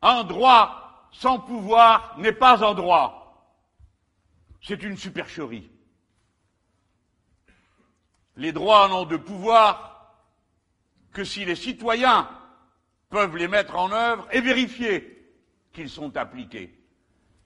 Un 0.02 0.24
droit 0.24 1.10
sans 1.12 1.39
pouvoir 1.39 2.17
n'est 2.17 2.34
pas 2.34 2.65
un 2.65 2.74
droit. 2.74 3.50
C'est 4.62 4.82
une 4.84 4.98
supercherie. 4.98 5.69
Les 8.36 8.52
droits 8.52 8.88
n'ont 8.88 9.06
de 9.06 9.17
pouvoir 9.17 10.15
que 11.12 11.24
si 11.24 11.46
les 11.46 11.56
citoyens 11.56 12.30
peuvent 13.10 13.38
les 13.38 13.48
mettre 13.48 13.76
en 13.76 13.91
œuvre 13.91 14.28
et 14.32 14.41
vérifier 14.41 15.32
qu'ils 15.72 15.89
sont 15.89 16.17
appliqués. 16.17 16.83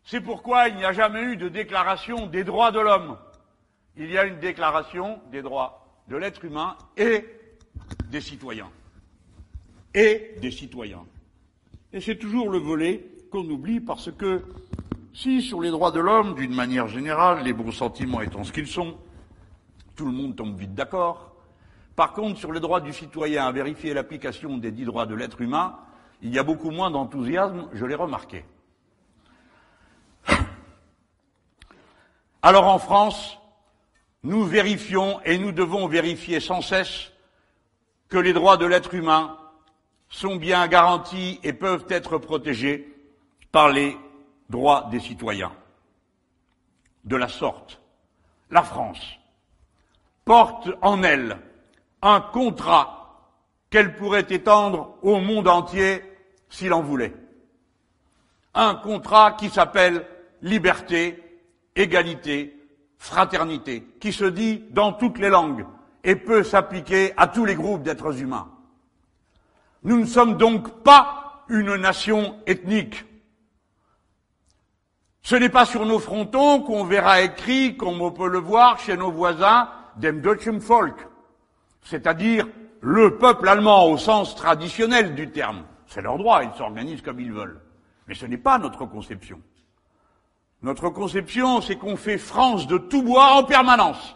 C'est 0.07 0.21
pourquoi 0.21 0.69
il 0.69 0.77
n'y 0.77 0.85
a 0.85 0.93
jamais 0.93 1.21
eu 1.21 1.35
de 1.35 1.49
déclaration 1.49 2.27
des 2.27 2.45
droits 2.45 2.71
de 2.71 2.79
l'homme. 2.79 3.17
Il 3.97 4.09
y 4.09 4.17
a 4.17 4.23
une 4.23 4.39
déclaration 4.39 5.19
des 5.33 5.41
droits 5.41 5.85
de 6.07 6.15
l'être 6.15 6.45
humain 6.45 6.77
et 6.95 7.25
des 8.09 8.21
citoyens. 8.21 8.69
Et 9.93 10.35
des 10.41 10.51
citoyens. 10.51 11.03
Et 11.91 11.99
c'est 11.99 12.15
toujours 12.15 12.49
le 12.49 12.57
volet 12.57 13.05
qu'on 13.33 13.43
oublie 13.49 13.81
parce 13.81 14.09
que 14.09 14.45
si 15.13 15.41
sur 15.41 15.59
les 15.59 15.71
droits 15.71 15.91
de 15.91 15.99
l'homme, 15.99 16.35
d'une 16.35 16.55
manière 16.55 16.87
générale, 16.87 17.43
les 17.43 17.51
bons 17.51 17.73
sentiments 17.73 18.21
étant 18.21 18.45
ce 18.45 18.53
qu'ils 18.53 18.67
sont, 18.67 18.97
tout 19.97 20.05
le 20.05 20.13
monde 20.13 20.37
tombe 20.37 20.57
vite 20.57 20.73
d'accord. 20.73 21.35
Par 21.97 22.13
contre, 22.13 22.39
sur 22.39 22.53
les 22.53 22.61
droits 22.61 22.79
du 22.79 22.93
citoyen 22.93 23.45
à 23.45 23.51
vérifier 23.51 23.93
l'application 23.93 24.57
des 24.57 24.71
dix 24.71 24.85
droits 24.85 25.05
de 25.05 25.15
l'être 25.15 25.41
humain, 25.41 25.75
il 26.21 26.33
y 26.33 26.39
a 26.39 26.43
beaucoup 26.43 26.71
moins 26.71 26.91
d'enthousiasme, 26.91 27.67
je 27.73 27.85
l'ai 27.85 27.95
remarqué. 27.95 28.45
Alors 32.47 32.67
en 32.67 32.79
France, 32.79 33.38
nous 34.23 34.45
vérifions 34.45 35.19
et 35.25 35.38
nous 35.38 35.51
devons 35.51 35.86
vérifier 35.89 36.39
sans 36.39 36.62
cesse 36.62 37.12
que 38.07 38.17
les 38.17 38.31
droits 38.31 38.55
de 38.55 38.65
l'être 38.65 38.93
humain 38.93 39.38
sont 40.07 40.38
bien 40.38 40.65
garantis 40.69 41.41
et 41.43 41.51
peuvent 41.51 41.88
être 41.89 42.17
protégés 42.17 42.88
par 43.51 43.67
les 43.67 43.97
droits 44.49 44.88
des 44.89 45.01
citoyens. 45.01 45.51
De 47.03 47.17
la 47.17 47.27
sorte, 47.27 47.81
la 48.49 48.63
France 48.63 49.19
porte 50.23 50.69
en 50.81 51.03
elle 51.03 51.38
un 52.01 52.21
contrat 52.21 53.27
qu'elle 53.69 53.93
pourrait 53.97 54.27
étendre 54.29 54.95
au 55.01 55.19
monde 55.19 55.49
entier 55.49 56.01
s'il 56.47 56.71
en 56.71 56.81
voulait. 56.81 57.13
Un 58.53 58.75
contrat 58.75 59.33
qui 59.33 59.49
s'appelle 59.49 60.07
liberté, 60.41 61.26
égalité, 61.77 62.57
fraternité, 62.97 63.87
qui 64.01 64.11
se 64.11 64.25
dit 64.25 64.63
dans 64.71 64.91
toutes 64.91 65.19
les 65.19 65.29
langues 65.29 65.65
et 66.03 66.15
peut 66.15 66.43
s'appliquer 66.43 67.13
à 67.15 67.27
tous 67.27 67.45
les 67.45 67.55
groupes 67.55 67.83
d'êtres 67.83 68.19
humains. 68.21 68.49
Nous 69.83 69.99
ne 69.99 70.05
sommes 70.05 70.37
donc 70.37 70.83
pas 70.83 71.43
une 71.49 71.75
nation 71.75 72.35
ethnique. 72.45 73.05
Ce 75.21 75.35
n'est 75.35 75.49
pas 75.49 75.65
sur 75.65 75.85
nos 75.85 75.99
frontons 75.99 76.61
qu'on 76.61 76.85
verra 76.85 77.21
écrit, 77.21 77.77
comme 77.77 78.01
on 78.01 78.11
peut 78.11 78.29
le 78.29 78.39
voir 78.39 78.79
chez 78.79 78.97
nos 78.97 79.11
voisins, 79.11 79.69
dem 79.97 80.21
deutschen 80.21 80.59
Volk, 80.59 80.95
c'est-à-dire 81.83 82.47
le 82.81 83.17
peuple 83.17 83.47
allemand 83.47 83.87
au 83.87 83.97
sens 83.97 84.35
traditionnel 84.35 85.15
du 85.15 85.31
terme. 85.31 85.63
C'est 85.87 86.01
leur 86.01 86.17
droit, 86.17 86.43
ils 86.43 86.57
s'organisent 86.57 87.01
comme 87.01 87.19
ils 87.19 87.31
veulent. 87.31 87.59
Mais 88.07 88.15
ce 88.15 88.25
n'est 88.25 88.37
pas 88.37 88.57
notre 88.57 88.85
conception. 88.85 89.41
Notre 90.61 90.89
conception, 90.89 91.61
c'est 91.61 91.77
qu'on 91.77 91.97
fait 91.97 92.17
France 92.17 92.67
de 92.67 92.77
tout 92.77 93.03
bois 93.03 93.33
en 93.35 93.43
permanence. 93.43 94.15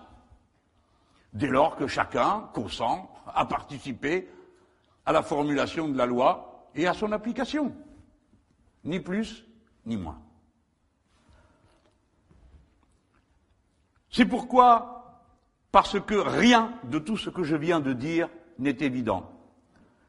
Dès 1.33 1.47
lors 1.47 1.75
que 1.75 1.87
chacun 1.87 2.49
consent 2.53 3.09
à 3.33 3.45
participer 3.45 4.27
à 5.05 5.11
la 5.11 5.23
formulation 5.23 5.87
de 5.87 5.97
la 5.97 6.05
loi 6.05 6.67
et 6.75 6.87
à 6.87 6.93
son 6.93 7.11
application. 7.11 7.73
Ni 8.83 8.99
plus, 8.99 9.45
ni 9.85 9.97
moins. 9.97 10.19
C'est 14.09 14.25
pourquoi, 14.25 15.21
parce 15.71 15.99
que 15.99 16.15
rien 16.15 16.73
de 16.83 16.99
tout 16.99 17.17
ce 17.17 17.29
que 17.29 17.43
je 17.43 17.55
viens 17.55 17.79
de 17.79 17.93
dire 17.93 18.29
n'est 18.59 18.77
évident, 18.81 19.31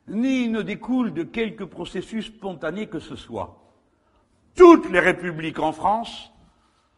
ni 0.09 0.49
ne 0.49 0.63
découle 0.63 1.13
de 1.13 1.23
quelque 1.23 1.65
processus 1.65 2.27
spontané 2.27 2.89
que 2.89 2.99
ce 2.99 3.15
soit. 3.15 3.62
Toutes 4.55 4.91
les 4.91 5.01
républiques 5.01 5.59
en 5.59 5.73
France 5.73 6.33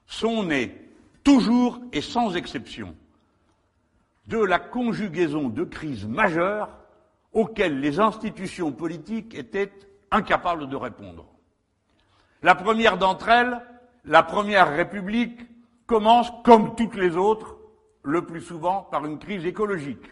sont 0.06 0.42
nées, 0.42 0.74
toujours 1.22 1.80
et 1.92 2.00
sans 2.00 2.34
exception, 2.34 2.94
de 4.26 4.38
la 4.38 4.58
conjugaison 4.58 5.48
de 5.48 5.64
crises 5.64 6.06
majeures 6.06 6.68
auxquelles 7.32 7.80
les 7.80 8.00
institutions 8.00 8.72
politiques 8.72 9.34
étaient 9.34 9.72
incapables 10.10 10.68
de 10.68 10.76
répondre. 10.76 11.26
La 12.42 12.54
première 12.54 12.98
d'entre 12.98 13.28
elles, 13.28 13.60
la 14.04 14.22
première 14.22 14.74
république, 14.74 15.40
commence, 15.86 16.32
comme 16.44 16.74
toutes 16.74 16.94
les 16.94 17.16
autres, 17.16 17.56
le 18.02 18.24
plus 18.24 18.40
souvent 18.40 18.82
par 18.82 19.04
une 19.06 19.18
crise 19.18 19.46
écologique. 19.46 20.06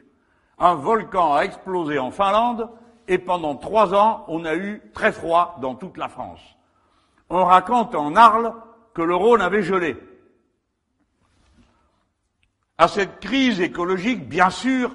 Un 0.59 0.75
volcan 0.75 1.35
a 1.35 1.43
explosé 1.43 1.99
en 1.99 2.11
Finlande 2.11 2.71
et 3.09 3.19
pendant 3.19 3.57
trois 3.57 3.95
ans, 3.95 4.25
on 4.29 4.45
a 4.45 4.55
eu 4.55 4.83
très 4.95 5.13
froid 5.13 5.59
dans 5.61 5.75
toute 5.75 5.97
la 5.97 6.09
France. 6.09 6.41
On 7.35 7.47
raconte 7.47 7.95
en 7.95 8.15
Arles 8.15 8.53
que 8.93 9.01
le 9.01 9.15
Rhône 9.15 9.41
avait 9.41 9.63
gelé. 9.63 9.97
À 12.77 12.89
cette 12.89 13.21
crise 13.21 13.59
écologique, 13.59 14.29
bien 14.29 14.51
sûr, 14.51 14.95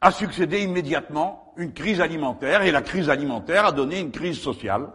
a 0.00 0.12
succédé 0.12 0.62
immédiatement 0.62 1.52
une 1.56 1.72
crise 1.72 2.00
alimentaire, 2.00 2.62
et 2.62 2.70
la 2.70 2.82
crise 2.82 3.10
alimentaire 3.10 3.66
a 3.66 3.72
donné 3.72 3.98
une 3.98 4.12
crise 4.12 4.38
sociale. 4.38 4.92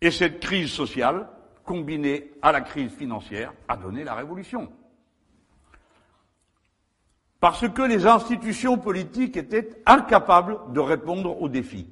Et 0.00 0.12
cette 0.12 0.38
crise 0.38 0.70
sociale, 0.70 1.28
combinée 1.64 2.30
à 2.42 2.52
la 2.52 2.60
crise 2.60 2.92
financière, 2.92 3.52
a 3.66 3.76
donné 3.76 4.04
la 4.04 4.14
révolution. 4.14 4.70
Parce 7.40 7.68
que 7.68 7.82
les 7.82 8.06
institutions 8.06 8.78
politiques 8.78 9.36
étaient 9.36 9.82
incapables 9.84 10.72
de 10.72 10.78
répondre 10.78 11.42
aux 11.42 11.48
défis. 11.48 11.88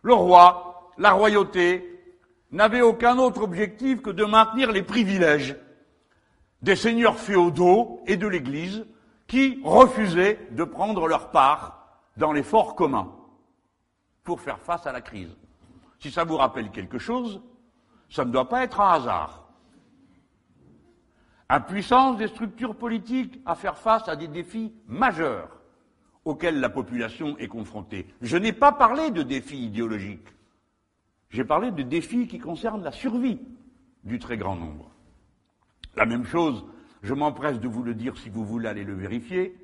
Le 0.00 0.14
roi, 0.14 0.73
la 0.98 1.12
royauté, 1.12 1.90
n'avaient 2.50 2.82
aucun 2.82 3.18
autre 3.18 3.42
objectif 3.42 4.00
que 4.00 4.10
de 4.10 4.24
maintenir 4.24 4.70
les 4.70 4.82
privilèges 4.82 5.56
des 6.62 6.76
seigneurs 6.76 7.18
féodaux 7.18 8.00
et 8.06 8.16
de 8.16 8.26
l'Église 8.26 8.86
qui 9.26 9.60
refusaient 9.64 10.38
de 10.52 10.64
prendre 10.64 11.08
leur 11.08 11.30
part 11.30 12.00
dans 12.16 12.32
l'effort 12.32 12.76
commun 12.76 13.12
pour 14.22 14.40
faire 14.40 14.60
face 14.60 14.86
à 14.86 14.92
la 14.92 15.00
crise. 15.00 15.36
Si 15.98 16.10
ça 16.10 16.24
vous 16.24 16.36
rappelle 16.36 16.70
quelque 16.70 16.98
chose, 16.98 17.42
ça 18.08 18.24
ne 18.24 18.30
doit 18.30 18.48
pas 18.48 18.62
être 18.62 18.80
un 18.80 18.92
hasard. 18.92 19.48
Impuissance 21.48 22.16
des 22.16 22.28
structures 22.28 22.76
politiques 22.76 23.40
à 23.44 23.54
faire 23.54 23.76
face 23.76 24.08
à 24.08 24.16
des 24.16 24.28
défis 24.28 24.72
majeurs 24.86 25.60
auxquels 26.24 26.60
la 26.60 26.70
population 26.70 27.36
est 27.38 27.48
confrontée. 27.48 28.06
Je 28.22 28.36
n'ai 28.36 28.52
pas 28.52 28.72
parlé 28.72 29.10
de 29.10 29.22
défis 29.22 29.66
idéologiques. 29.66 30.28
J'ai 31.34 31.42
parlé 31.42 31.72
de 31.72 31.82
défis 31.82 32.28
qui 32.28 32.38
concernent 32.38 32.84
la 32.84 32.92
survie 32.92 33.40
du 34.04 34.20
très 34.20 34.36
grand 34.36 34.54
nombre. 34.54 34.92
La 35.96 36.06
même 36.06 36.24
chose, 36.24 36.64
je 37.02 37.12
m'empresse 37.12 37.58
de 37.58 37.66
vous 37.66 37.82
le 37.82 37.92
dire 37.92 38.16
si 38.16 38.28
vous 38.28 38.44
voulez 38.44 38.68
aller 38.68 38.84
le 38.84 38.94
vérifier, 38.94 39.56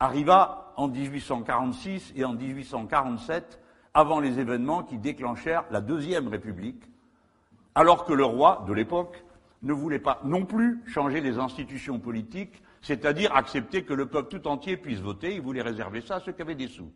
arriva 0.00 0.72
en 0.78 0.88
1846 0.88 2.14
et 2.16 2.24
en 2.24 2.32
1847, 2.32 3.60
avant 3.92 4.20
les 4.20 4.40
événements 4.40 4.84
qui 4.84 4.96
déclenchèrent 4.96 5.66
la 5.70 5.82
Deuxième 5.82 6.28
République, 6.28 6.82
alors 7.74 8.06
que 8.06 8.14
le 8.14 8.24
roi 8.24 8.64
de 8.66 8.72
l'époque 8.72 9.22
ne 9.60 9.74
voulait 9.74 9.98
pas 9.98 10.18
non 10.24 10.46
plus 10.46 10.80
changer 10.86 11.20
les 11.20 11.38
institutions 11.38 11.98
politiques, 11.98 12.62
c'est-à-dire 12.80 13.36
accepter 13.36 13.84
que 13.84 13.92
le 13.92 14.06
peuple 14.06 14.38
tout 14.38 14.48
entier 14.48 14.78
puisse 14.78 15.00
voter, 15.00 15.34
il 15.34 15.42
voulait 15.42 15.60
réserver 15.60 16.00
ça 16.00 16.16
à 16.16 16.20
ceux 16.20 16.32
qui 16.32 16.40
avaient 16.40 16.54
des 16.54 16.68
sous. 16.68 16.90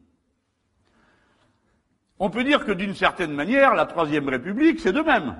On 2.19 2.31
peut 2.31 2.45
dire 2.45 2.65
que 2.65 2.73
d'une 2.73 2.95
certaine 2.95 3.33
manière, 3.33 3.75
la 3.75 3.87
Troisième 3.87 4.29
République, 4.29 4.81
c'est 4.81 4.93
de 4.93 5.01
même. 5.01 5.37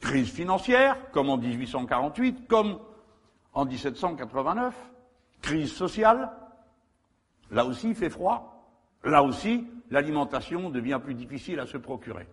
Crise 0.00 0.30
financière, 0.30 0.96
comme 1.10 1.28
en 1.28 1.36
1848, 1.36 2.46
comme 2.46 2.78
en 3.52 3.64
1789. 3.64 4.74
Crise 5.42 5.72
sociale, 5.72 6.30
là 7.50 7.64
aussi 7.64 7.88
il 7.88 7.94
fait 7.94 8.10
froid, 8.10 8.72
là 9.04 9.22
aussi 9.22 9.66
l'alimentation 9.90 10.70
devient 10.70 11.00
plus 11.02 11.14
difficile 11.14 11.58
à 11.60 11.66
se 11.66 11.78
procurer. 11.78 12.26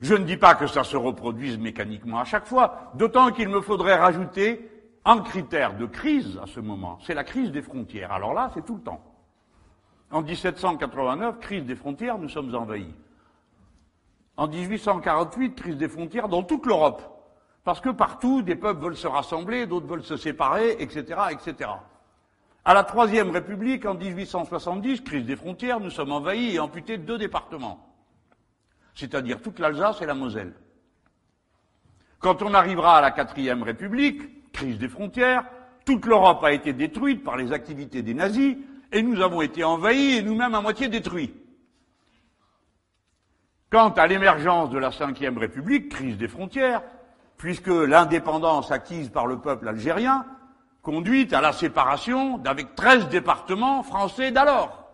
Je 0.00 0.14
ne 0.14 0.24
dis 0.24 0.36
pas 0.36 0.54
que 0.54 0.66
ça 0.66 0.82
se 0.82 0.96
reproduise 0.96 1.58
mécaniquement 1.58 2.20
à 2.20 2.24
chaque 2.24 2.46
fois, 2.46 2.90
d'autant 2.94 3.32
qu'il 3.32 3.48
me 3.48 3.60
faudrait 3.60 3.96
rajouter 3.96 4.70
un 5.04 5.20
critère 5.20 5.76
de 5.76 5.86
crise 5.86 6.38
à 6.42 6.46
ce 6.46 6.58
moment, 6.58 6.98
c'est 7.06 7.14
la 7.14 7.22
crise 7.22 7.52
des 7.52 7.62
frontières. 7.62 8.12
Alors 8.12 8.34
là, 8.34 8.50
c'est 8.54 8.64
tout 8.64 8.74
le 8.74 8.82
temps. 8.82 9.00
En 10.10 10.22
1789, 10.22 11.40
crise 11.40 11.64
des 11.64 11.74
frontières, 11.74 12.18
nous 12.18 12.28
sommes 12.28 12.54
envahis. 12.54 12.94
En 14.36 14.46
1848, 14.46 15.54
crise 15.54 15.76
des 15.76 15.88
frontières 15.88 16.28
dans 16.28 16.42
toute 16.42 16.66
l'Europe. 16.66 17.02
Parce 17.64 17.80
que 17.80 17.88
partout, 17.88 18.42
des 18.42 18.54
peuples 18.54 18.82
veulent 18.82 18.96
se 18.96 19.08
rassembler, 19.08 19.66
d'autres 19.66 19.86
veulent 19.86 20.04
se 20.04 20.16
séparer, 20.16 20.76
etc., 20.78 21.20
etc. 21.30 21.70
À 22.64 22.74
la 22.74 22.84
Troisième 22.84 23.30
République, 23.30 23.86
en 23.86 23.94
1870, 23.94 25.00
crise 25.00 25.24
des 25.24 25.36
frontières, 25.36 25.80
nous 25.80 25.90
sommes 25.90 26.12
envahis 26.12 26.54
et 26.54 26.60
amputés 26.60 26.98
de 26.98 27.04
deux 27.04 27.18
départements. 27.18 27.84
C'est-à-dire 28.94 29.40
toute 29.40 29.58
l'Alsace 29.58 30.00
et 30.02 30.06
la 30.06 30.14
Moselle. 30.14 30.54
Quand 32.18 32.42
on 32.42 32.54
arrivera 32.54 32.98
à 32.98 33.00
la 33.00 33.10
Quatrième 33.10 33.62
République, 33.62 34.52
crise 34.52 34.78
des 34.78 34.88
frontières, 34.88 35.44
toute 35.84 36.06
l'Europe 36.06 36.42
a 36.44 36.52
été 36.52 36.72
détruite 36.72 37.22
par 37.22 37.36
les 37.36 37.52
activités 37.52 38.02
des 38.02 38.14
nazis, 38.14 38.56
et 38.92 39.02
nous 39.02 39.20
avons 39.20 39.42
été 39.42 39.64
envahis 39.64 40.16
et 40.16 40.22
nous-mêmes 40.22 40.54
à 40.54 40.60
moitié 40.60 40.88
détruits. 40.88 41.34
Quant 43.70 43.90
à 43.90 44.06
l'émergence 44.06 44.70
de 44.70 44.78
la 44.78 44.92
Cinquième 44.92 45.38
République, 45.38 45.90
crise 45.90 46.16
des 46.16 46.28
frontières, 46.28 46.82
puisque 47.36 47.68
l'indépendance 47.68 48.70
acquise 48.70 49.08
par 49.10 49.26
le 49.26 49.38
peuple 49.38 49.68
algérien 49.68 50.24
conduit 50.82 51.34
à 51.34 51.40
la 51.40 51.52
séparation 51.52 52.38
d'avec 52.38 52.74
treize 52.76 53.08
départements 53.08 53.82
français 53.82 54.30
d'alors. 54.30 54.84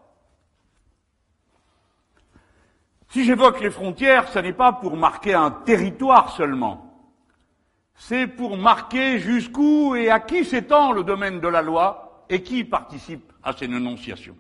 Si 3.11 3.25
j'évoque 3.25 3.61
les 3.61 3.71
frontières, 3.71 4.29
ce 4.29 4.39
n'est 4.39 4.55
pas 4.55 4.73
pour 4.73 4.97
marquer 4.97 5.35
un 5.35 5.51
territoire 5.51 6.35
seulement, 6.35 6.93
c'est 7.95 8.27
pour 8.27 8.57
marquer 8.57 9.19
jusqu'où 9.19 9.95
et 9.95 10.11
à 10.11 10.19
qui 10.19 10.47
s'étend 10.47 10.93
le 10.93 11.05
domaine 11.05 11.41
de 11.41 11.49
la 11.49 11.61
loi 11.61 12.25
et 12.31 12.43
qui 12.43 12.65
participe 12.65 13.32
à 13.43 13.53
ces 13.53 13.65
énonciations. 13.65 14.37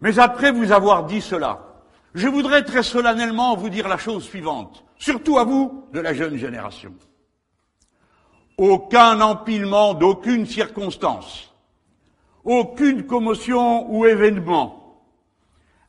Mais 0.00 0.18
après 0.18 0.52
vous 0.52 0.72
avoir 0.72 1.04
dit 1.04 1.20
cela, 1.20 1.64
je 2.14 2.28
voudrais 2.28 2.64
très 2.64 2.82
solennellement 2.82 3.56
vous 3.56 3.68
dire 3.68 3.88
la 3.88 3.98
chose 3.98 4.24
suivante, 4.24 4.84
surtout 4.96 5.38
à 5.38 5.44
vous 5.44 5.84
de 5.92 6.00
la 6.00 6.14
jeune 6.14 6.36
génération. 6.36 6.94
Aucun 8.56 9.20
empilement 9.20 9.94
d'aucune 9.94 10.46
circonstance, 10.46 11.54
aucune 12.44 13.06
commotion 13.06 13.90
ou 13.92 14.06
événement, 14.06 15.02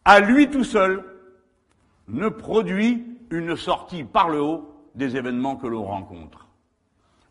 à 0.06 0.20
lui 0.20 0.50
tout 0.50 0.64
seul, 0.64 1.06
ne 2.08 2.30
produit 2.30 3.06
une 3.30 3.56
sortie 3.56 4.04
par 4.04 4.30
le 4.30 4.42
haut 4.42 4.74
des 4.96 5.16
événements 5.16 5.56
que 5.56 5.68
l'on 5.68 5.84
rencontre. 5.84 6.48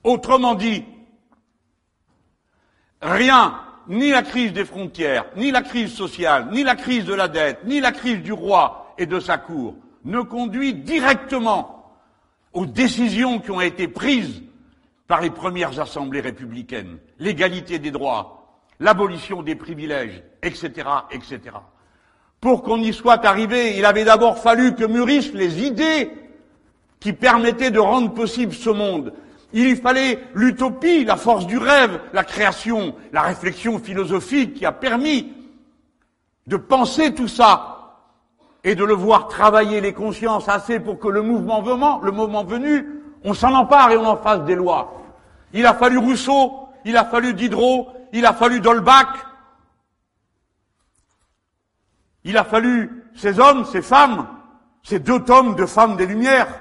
Autrement 0.05 0.55
dit, 0.55 0.85
rien 3.03 3.68
ni 3.89 4.11
la 4.11 4.22
crise 4.22 4.53
des 4.53 4.64
frontières, 4.64 5.26
ni 5.36 5.51
la 5.51 5.62
crise 5.62 5.93
sociale, 5.93 6.49
ni 6.53 6.62
la 6.62 6.76
crise 6.76 7.05
de 7.05 7.14
la 7.14 7.28
dette, 7.28 7.61
ni 7.64 7.80
la 7.80 7.93
crise 7.93 8.22
du 8.22 8.32
roi 8.32 8.95
et 8.99 9.07
de 9.07 9.20
sa 9.20 9.39
cour 9.39 9.74
ne 10.05 10.20
conduit 10.20 10.74
directement 10.74 11.93
aux 12.53 12.66
décisions 12.66 13.39
qui 13.39 13.51
ont 13.51 13.61
été 13.61 13.89
prises 13.89 14.43
par 15.07 15.20
les 15.20 15.30
premières 15.30 15.80
assemblées 15.80 16.20
républicaines, 16.20 16.99
l'égalité 17.18 17.78
des 17.78 17.91
droits, 17.91 18.62
l'abolition 18.80 19.43
des 19.43 19.55
privilèges, 19.55 20.22
etc., 20.43 20.89
etc. 21.11 21.41
Pour 22.41 22.62
qu'on 22.62 22.80
y 22.80 22.93
soit 22.93 23.24
arrivé, 23.24 23.76
il 23.76 23.84
avait 23.84 24.05
d'abord 24.05 24.39
fallu 24.39 24.74
que 24.74 24.84
mûrissent 24.84 25.32
les 25.32 25.64
idées 25.64 26.11
qui 27.01 27.12
permettaient 27.12 27.70
de 27.70 27.78
rendre 27.78 28.12
possible 28.12 28.53
ce 28.53 28.70
monde. 28.70 29.12
Il 29.53 29.77
fallait 29.77 30.19
l'utopie, 30.35 31.05
la 31.05 31.17
force 31.17 31.47
du 31.47 31.57
rêve, 31.57 32.01
la 32.13 32.25
création, 32.25 32.95
la 33.13 33.23
réflexion 33.23 33.79
philosophique 33.79 34.55
qui 34.55 34.67
a 34.67 34.73
permis 34.73 35.33
de 36.47 36.57
penser 36.57 37.15
tout 37.15 37.29
ça 37.29 37.79
et 38.65 38.75
de 38.75 38.85
le 38.85 38.95
voir 38.95 39.29
travailler 39.29 39.81
les 39.81 39.95
consciences 39.95 40.49
assez 40.49 40.81
pour 40.81 40.99
que 40.99 41.09
le 41.09 41.23
mouvement 41.23 41.63
le 42.03 42.11
moment 42.11 42.45
venu, 42.45 42.87
on 43.25 43.35
s'en 43.35 43.55
empare 43.55 43.91
et 43.91 43.97
on 43.97 44.07
en 44.07 44.17
fasse 44.17 44.45
des 44.45 44.55
lois. 44.55 44.95
Il 45.53 45.65
a 45.65 45.75
fallu 45.75 45.99
Rousseau, 45.99 46.69
il 46.85 46.97
a 46.97 47.05
fallu 47.05 47.33
Diderot, 47.33 47.89
il 48.13 48.27
a 48.27 48.35
fallu 48.35 48.61
Dolbach, 48.61 49.09
il 52.25 52.37
a 52.37 52.45
fallu 52.45 53.05
ces 53.15 53.41
hommes, 53.41 53.65
ces 53.65 53.83
femmes, 53.83 54.29
ces 54.83 54.99
deux 54.99 55.21
tomes 55.25 55.55
de 55.55 55.65
femmes 55.65 55.97
des 55.97 56.07
Lumières, 56.07 56.61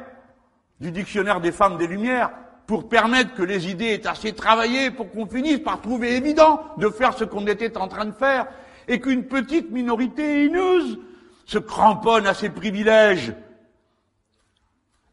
du 0.79 0.91
dictionnaire 0.91 1.41
des 1.41 1.51
femmes 1.51 1.77
des 1.77 1.87
Lumières, 1.87 2.31
pour 2.67 2.89
permettre 2.89 3.33
que 3.33 3.43
les 3.43 3.71
idées 3.71 3.93
aient 3.93 4.07
assez 4.07 4.33
travaillé 4.33 4.91
pour 4.91 5.09
qu'on 5.09 5.25
finisse 5.25 5.59
par 5.59 5.81
trouver 5.81 6.17
évident 6.17 6.61
de 6.77 6.89
faire 6.89 7.17
ce 7.17 7.23
qu'on 7.23 7.47
était 7.47 7.77
en 7.77 7.87
train 7.87 8.05
de 8.05 8.11
faire, 8.11 8.47
et 8.89 8.99
qu'une 8.99 9.23
petite 9.23 9.71
minorité 9.71 10.45
haineuse 10.45 10.99
se 11.45 11.57
cramponne 11.57 12.27
à 12.27 12.33
ses 12.33 12.49
privilèges, 12.49 13.33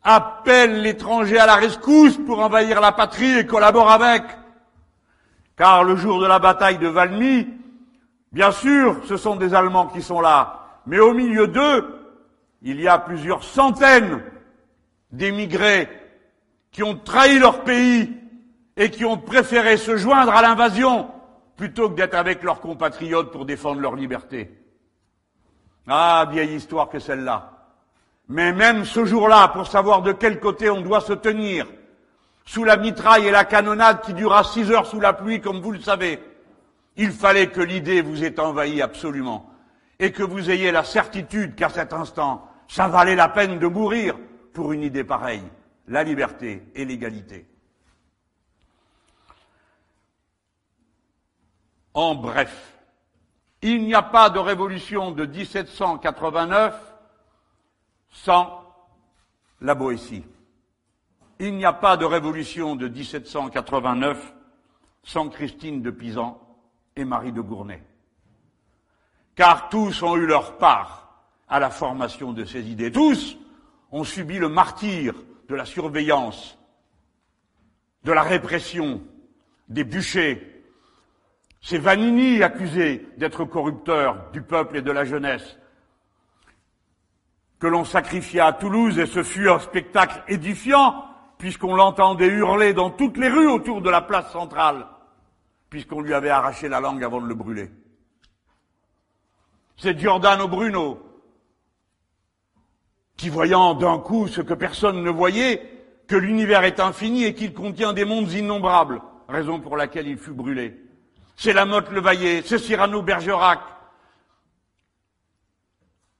appelle 0.03 0.83
l'étranger 0.83 1.39
à 1.39 1.47
la 1.47 1.55
rescousse 1.55 2.19
pour 2.19 2.41
envahir 2.41 2.81
la 2.81 2.93
patrie 2.93 3.39
et 3.39 3.47
collabore 3.47 3.91
avec. 3.91 4.23
Car 5.57 5.85
le 5.85 5.97
jour 5.97 6.21
de 6.21 6.27
la 6.27 6.41
bataille 6.41 6.79
de 6.79 6.89
Valmy, 6.89 7.49
bien 8.33 8.51
sûr, 8.51 9.01
ce 9.07 9.17
sont 9.17 9.37
des 9.37 9.55
Allemands 9.55 9.87
qui 9.87 10.03
sont 10.03 10.21
là, 10.21 10.81
mais 10.87 10.99
au 10.99 11.15
milieu 11.15 11.47
d'eux, 11.47 12.01
il 12.63 12.81
y 12.81 12.89
a 12.89 12.99
plusieurs 12.99 13.45
centaines 13.45 14.23
d'émigrés 15.13 15.89
qui 16.75 16.83
ont 16.83 16.97
trahi 16.97 17.39
leur 17.39 17.63
pays 17.63 18.13
et 18.77 18.91
qui 18.91 19.05
ont 19.05 19.17
préféré 19.17 19.77
se 19.77 19.97
joindre 19.97 20.33
à 20.33 20.43
l'invasion 20.43 21.09
plutôt 21.57 21.89
que 21.89 21.95
d'être 21.95 22.17
avec 22.17 22.43
leurs 22.43 22.61
compatriotes 22.61 23.31
pour 23.31 23.47
défendre 23.47 23.81
leur 23.81 23.95
liberté. 23.95 24.51
Ah, 25.87 26.27
vieille 26.29 26.57
histoire 26.57 26.89
que 26.89 26.99
celle-là. 26.99 27.53
Mais 28.29 28.53
même 28.53 28.85
ce 28.85 29.05
jour-là, 29.05 29.49
pour 29.49 29.69
savoir 29.69 30.03
de 30.03 30.11
quel 30.11 30.41
côté 30.41 30.69
on 30.69 30.81
doit 30.81 31.01
se 31.01 31.13
tenir, 31.13 31.67
sous 32.45 32.65
la 32.65 32.77
mitraille 32.77 33.29
et 33.29 33.31
la 33.31 33.45
canonnade 33.45 34.01
qui 34.01 34.13
dura 34.13 34.43
six 34.43 34.69
heures 34.73 34.87
sous 34.87 34.99
la 34.99 35.13
pluie, 35.13 35.41
comme 35.41 35.61
vous 35.61 35.71
le 35.71 35.81
savez, 35.81 36.19
il 36.97 37.13
fallait 37.13 37.51
que 37.51 37.61
l'idée 37.61 38.03
vous 38.03 38.25
ait 38.25 38.41
envahi 38.41 38.83
absolument, 38.83 39.49
et 40.01 40.11
que 40.11 40.25
vous 40.25 40.51
ayez 40.51 40.73
la 40.73 40.83
certitude 40.83 41.55
qu'à 41.55 41.69
cet 41.69 41.93
instant, 41.93 42.49
ça 42.67 42.89
valait 42.89 43.15
la 43.15 43.29
peine 43.29 43.61
de 43.61 43.67
mourir 43.69 44.17
pour 44.53 44.73
une 44.73 44.83
idée 44.83 45.05
pareille 45.05 45.45
la 45.89 46.03
liberté 46.03 46.63
et 46.75 46.85
l'égalité. 46.85 47.47
En 51.93 52.15
bref, 52.15 52.79
il 53.63 53.85
n'y 53.85 53.95
a 53.95 54.03
pas 54.03 54.31
de 54.31 54.39
révolution 54.39 55.13
de 55.13 55.25
1789 55.27 56.95
sans 58.11 58.63
la 59.61 59.75
Boétie. 59.75 60.25
Il 61.39 61.57
n'y 61.57 61.65
a 61.65 61.73
pas 61.73 61.97
de 61.97 62.05
révolution 62.05 62.77
de 62.77 62.89
1789 62.89 64.35
sans 65.03 65.29
Christine 65.29 65.83
de 65.83 65.91
Pisan 65.91 66.41
et 66.97 67.05
Marie 67.05 67.33
de 67.33 67.41
Gournay. 67.41 67.83
Car 69.35 69.69
tous 69.69 70.03
ont 70.03 70.17
eu 70.17 70.27
leur 70.27 70.59
part 70.59 71.23
à 71.49 71.59
la 71.59 71.71
formation 71.71 72.33
de 72.33 72.45
ces 72.45 72.69
idées. 72.69 72.91
Tous 72.91 73.37
ont 73.91 74.05
subi 74.05 74.39
le 74.39 74.49
martyr 74.49 75.15
de 75.49 75.55
la 75.55 75.65
surveillance, 75.65 76.59
de 78.05 78.13
la 78.13 78.23
répression, 78.23 79.03
des 79.69 79.85
bûchers. 79.85 80.63
C'est 81.61 81.79
Vanini 81.79 82.43
accusé 82.43 83.07
d'être 83.17 83.45
corrupteur 83.45 84.31
du 84.33 84.43
peuple 84.43 84.77
et 84.79 84.83
de 84.83 84.91
la 84.91 85.05
jeunesse, 85.05 85.59
que 87.59 87.67
l'on 87.67 87.85
sacrifia 87.85 88.47
à 88.47 88.53
Toulouse 88.53 88.99
et 88.99 89.07
ce 89.07 89.23
fut 89.23 89.49
un 89.49 89.59
spectacle 89.59 90.23
édifiant 90.29 91.07
puisqu'on 91.39 91.75
l'entendait 91.75 92.29
hurler 92.29 92.73
dans 92.73 92.91
toutes 92.91 93.17
les 93.17 93.29
rues 93.29 93.49
autour 93.49 93.83
de 93.83 93.91
la 93.91 94.01
place 94.01 94.31
centrale, 94.33 94.87
puisqu'on 95.69 96.01
lui 96.01 96.15
avait 96.15 96.31
arraché 96.31 96.69
la 96.69 96.81
langue 96.81 97.03
avant 97.03 97.21
de 97.21 97.27
le 97.27 97.35
brûler. 97.35 97.71
C'est 99.77 99.99
Giordano 99.99 100.49
Bruno 100.49 101.14
qui, 103.17 103.29
voyant 103.29 103.75
d'un 103.75 103.99
coup 103.99 104.29
ce 104.29 104.41
que 104.41 104.55
personne 104.55 105.03
ne 105.03 105.11
voyait, 105.11 105.71
que 106.07 106.17
l'univers 106.17 106.65
est 106.65 106.81
infini 106.81 107.25
et 107.25 107.35
qu'il 107.35 107.55
contient 107.55 107.93
des 107.93 108.05
mondes 108.05 108.33
innombrables, 108.33 109.01
raison 109.29 109.61
pour 109.61 109.77
laquelle 109.77 110.09
il 110.09 110.19
fut 110.19 110.33
brûlé. 110.33 110.77
C'est 111.37 111.53
la 111.53 111.65
Motte 111.65 111.91
Levaillé, 111.91 112.43
c'est 112.43 112.59
Cyrano 112.59 113.03
Bergerac, 113.03 113.61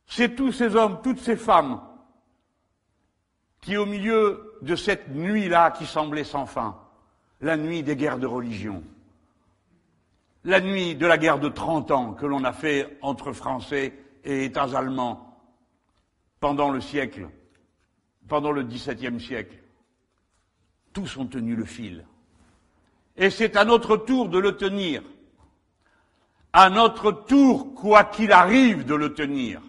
c'est 0.07 0.35
tous 0.35 0.53
ces 0.53 0.77
hommes, 0.77 1.01
toutes 1.03 1.21
ces 1.21 1.37
femmes 1.37 1.81
qui, 3.61 3.77
au 3.77 3.87
milieu 3.87 4.59
de 4.63 4.77
cette 4.77 5.09
nuit-là 5.09 5.71
qui 5.71 5.87
semblait 5.87 6.25
sans 6.25 6.47
fin, 6.47 6.77
la 7.41 7.57
nuit 7.57 7.83
des 7.83 7.97
guerres 7.97 8.19
de 8.19 8.27
religion, 8.27 8.83
la 10.45 10.61
nuit 10.61 10.95
de 10.95 11.07
la 11.07 11.19
guerre 11.19 11.39
de 11.39 11.49
30 11.49 11.91
ans 11.91 12.13
que 12.13 12.27
l'on 12.27 12.45
a 12.45 12.53
fait 12.53 12.99
entre 13.03 13.33
Français 13.33 13.95
et 14.25 14.45
États 14.45 14.77
allemands, 14.77 15.34
pendant 16.45 16.71
le 16.71 16.83
siècle, 16.83 17.31
pendant 18.29 18.53
le 18.53 18.65
XVIIe 18.65 19.19
siècle. 19.19 19.63
Tous 20.93 21.17
ont 21.17 21.27
tenu 21.27 21.57
le 21.57 21.65
fil. 21.65 22.07
Et 23.17 23.31
c'est 23.31 23.57
à 23.57 23.65
notre 23.65 23.97
tour 23.97 24.29
de 24.29 24.39
le 24.39 24.55
tenir. 24.55 25.03
À 26.53 26.69
notre 26.69 27.13
tour, 27.13 27.75
quoi 27.75 28.05
qu'il 28.05 28.31
arrive, 28.31 28.85
de 28.85 28.95
le 28.95 29.15
tenir. 29.15 29.63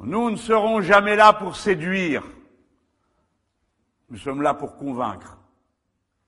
Nous 0.00 0.30
ne 0.32 0.36
serons 0.36 0.82
jamais 0.82 1.16
là 1.16 1.32
pour 1.32 1.56
séduire. 1.56 2.22
Nous 4.10 4.18
sommes 4.18 4.42
là 4.42 4.52
pour 4.52 4.76
convaincre, 4.76 5.38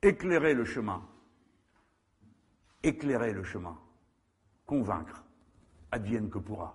éclairer 0.01 0.55
le 0.55 0.65
chemin. 0.65 1.07
Éclairer 2.83 3.35
le 3.35 3.45
chemin. 3.45 3.79
Convaincre. 4.65 5.23
Advienne 5.91 6.31
que 6.31 6.39
pourra 6.39 6.75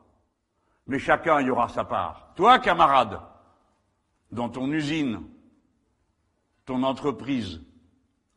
mais 0.88 0.99
chacun 0.99 1.41
y 1.41 1.49
aura 1.49 1.67
sa 1.69 1.83
part. 1.83 2.31
Toi, 2.35 2.59
camarade, 2.59 3.19
dans 4.31 4.49
ton 4.49 4.71
usine, 4.71 5.21
ton 6.65 6.83
entreprise, 6.83 7.61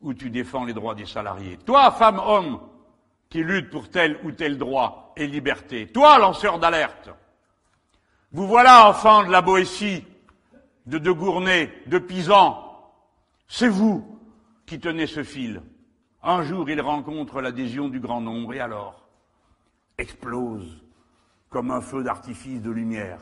où 0.01 0.13
tu 0.13 0.29
défends 0.29 0.65
les 0.65 0.73
droits 0.73 0.95
des 0.95 1.05
salariés. 1.05 1.57
Toi, 1.65 1.91
femme, 1.91 2.19
homme, 2.19 2.59
qui 3.29 3.43
lutte 3.43 3.69
pour 3.69 3.89
tel 3.89 4.19
ou 4.23 4.31
tel 4.31 4.57
droit 4.57 5.13
et 5.15 5.27
liberté. 5.27 5.87
Toi, 5.87 6.17
lanceur 6.17 6.59
d'alerte. 6.59 7.09
Vous 8.31 8.47
voilà, 8.47 8.89
enfants 8.89 9.23
de 9.23 9.31
la 9.31 9.41
Boétie, 9.41 10.03
de 10.85 10.97
De 10.97 11.11
Gournay, 11.11 11.71
de 11.87 11.99
Pisan. 11.99 12.67
C'est 13.47 13.67
vous 13.67 14.19
qui 14.65 14.79
tenez 14.79 15.07
ce 15.07 15.23
fil. 15.23 15.61
Un 16.23 16.43
jour, 16.43 16.69
il 16.69 16.81
rencontre 16.81 17.41
l'adhésion 17.41 17.89
du 17.89 17.99
grand 17.99 18.21
nombre, 18.21 18.53
et 18.53 18.59
alors 18.59 19.07
explose 19.97 20.81
comme 21.51 21.69
un 21.69 21.81
feu 21.81 22.01
d'artifice 22.01 22.61
de 22.61 22.71
lumière. 22.71 23.19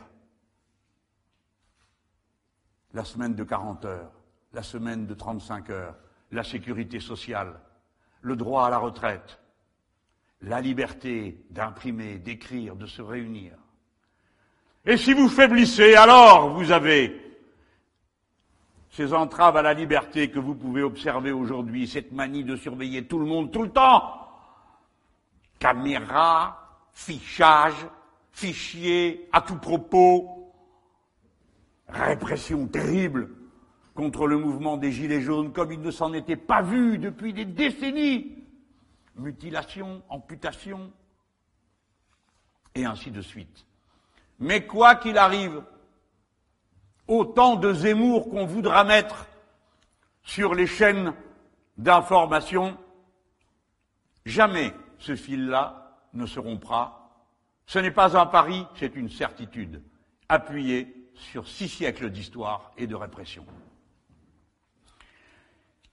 La 2.94 3.04
semaine 3.04 3.34
de 3.34 3.44
40 3.44 3.84
heures, 3.84 4.12
la 4.52 4.62
semaine 4.62 5.06
de 5.06 5.14
35 5.14 5.68
heures, 5.70 5.96
la 6.30 6.44
sécurité 6.44 7.00
sociale, 7.00 7.60
le 8.22 8.36
droit 8.36 8.66
à 8.66 8.70
la 8.70 8.78
retraite, 8.78 9.40
la 10.42 10.60
liberté 10.60 11.44
d'imprimer, 11.50 12.18
d'écrire, 12.18 12.76
de 12.76 12.86
se 12.86 13.02
réunir. 13.02 13.52
Et 14.86 14.96
si 14.96 15.12
vous 15.12 15.28
faiblissez, 15.28 15.96
alors 15.96 16.50
vous 16.50 16.70
avez 16.70 17.20
ces 18.90 19.12
entraves 19.12 19.56
à 19.56 19.62
la 19.62 19.74
liberté 19.74 20.30
que 20.30 20.38
vous 20.38 20.54
pouvez 20.54 20.82
observer 20.82 21.32
aujourd'hui, 21.32 21.88
cette 21.88 22.12
manie 22.12 22.44
de 22.44 22.56
surveiller 22.56 23.06
tout 23.06 23.18
le 23.18 23.26
monde 23.26 23.50
tout 23.50 23.62
le 23.62 23.70
temps. 23.70 24.28
Caméra, 25.58 26.88
fichage, 26.92 27.86
fichiers 28.40 29.28
à 29.32 29.42
tout 29.42 29.58
propos, 29.58 30.50
répression 31.88 32.66
terrible 32.66 33.28
contre 33.94 34.26
le 34.26 34.38
mouvement 34.38 34.78
des 34.78 34.92
Gilets 34.92 35.20
jaunes 35.20 35.52
comme 35.52 35.72
il 35.72 35.80
ne 35.80 35.90
s'en 35.90 36.14
était 36.14 36.36
pas 36.36 36.62
vu 36.62 36.96
depuis 36.96 37.34
des 37.34 37.44
décennies, 37.44 38.44
mutilation, 39.16 40.02
amputation, 40.08 40.90
et 42.74 42.86
ainsi 42.86 43.10
de 43.10 43.20
suite. 43.20 43.66
Mais 44.38 44.66
quoi 44.66 44.94
qu'il 44.94 45.18
arrive, 45.18 45.62
autant 47.08 47.56
de 47.56 47.74
Zemmour 47.74 48.30
qu'on 48.30 48.46
voudra 48.46 48.84
mettre 48.84 49.26
sur 50.22 50.54
les 50.54 50.66
chaînes 50.66 51.12
d'information, 51.76 52.78
jamais 54.24 54.72
ce 54.98 55.14
fil-là 55.14 55.98
ne 56.14 56.24
se 56.24 56.40
rompra. 56.40 56.99
Ce 57.70 57.78
n'est 57.78 57.92
pas 57.92 58.18
un 58.18 58.26
pari, 58.26 58.66
c'est 58.74 58.96
une 58.96 59.08
certitude, 59.08 59.80
appuyée 60.28 60.92
sur 61.14 61.46
six 61.46 61.68
siècles 61.68 62.10
d'histoire 62.10 62.72
et 62.76 62.88
de 62.88 62.96
répression. 62.96 63.46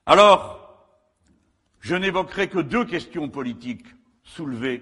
Alors, 0.07 0.87
je 1.79 1.95
n'évoquerai 1.95 2.47
que 2.47 2.57
deux 2.57 2.83
questions 2.83 3.29
politiques 3.29 3.85
soulevées 4.23 4.81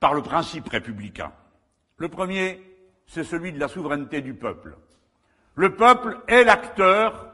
par 0.00 0.12
le 0.12 0.20
principe 0.20 0.68
républicain. 0.68 1.32
Le 1.96 2.10
premier, 2.10 2.60
c'est 3.06 3.24
celui 3.24 3.50
de 3.50 3.58
la 3.58 3.68
souveraineté 3.68 4.20
du 4.20 4.34
peuple. 4.34 4.76
Le 5.54 5.76
peuple 5.76 6.20
est 6.28 6.44
l'acteur 6.44 7.32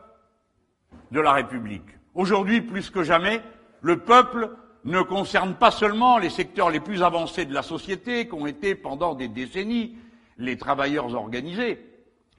de 1.11 1.19
la 1.19 1.33
République. 1.33 1.99
Aujourd'hui, 2.15 2.61
plus 2.61 2.91
que 2.91 3.03
jamais, 3.03 3.43
le 3.81 3.99
peuple 3.99 4.57
ne 4.85 5.01
concerne 5.01 5.55
pas 5.55 5.71
seulement 5.71 6.19
les 6.19 6.31
secteurs 6.31 6.71
les 6.71 6.81
plus 6.81 7.03
avancés 7.03 7.47
de 7.47 7.55
la 7.55 7.63
société, 7.63 8.29
qui 8.29 8.35
ont 8.35 8.47
été 8.47 8.75
pendant 8.75 9.15
des 9.15 9.29
décennies 9.29 9.97
les 10.39 10.59
travailleurs 10.59 11.15
organisés. 11.15 11.79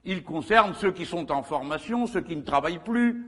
Il 0.04 0.22
concerne 0.22 0.74
ceux 0.74 0.92
qui 0.92 1.06
sont 1.06 1.32
en 1.32 1.42
formation, 1.42 2.06
ceux 2.06 2.20
qui 2.20 2.36
ne 2.36 2.42
travaillent 2.42 2.82
plus. 2.84 3.26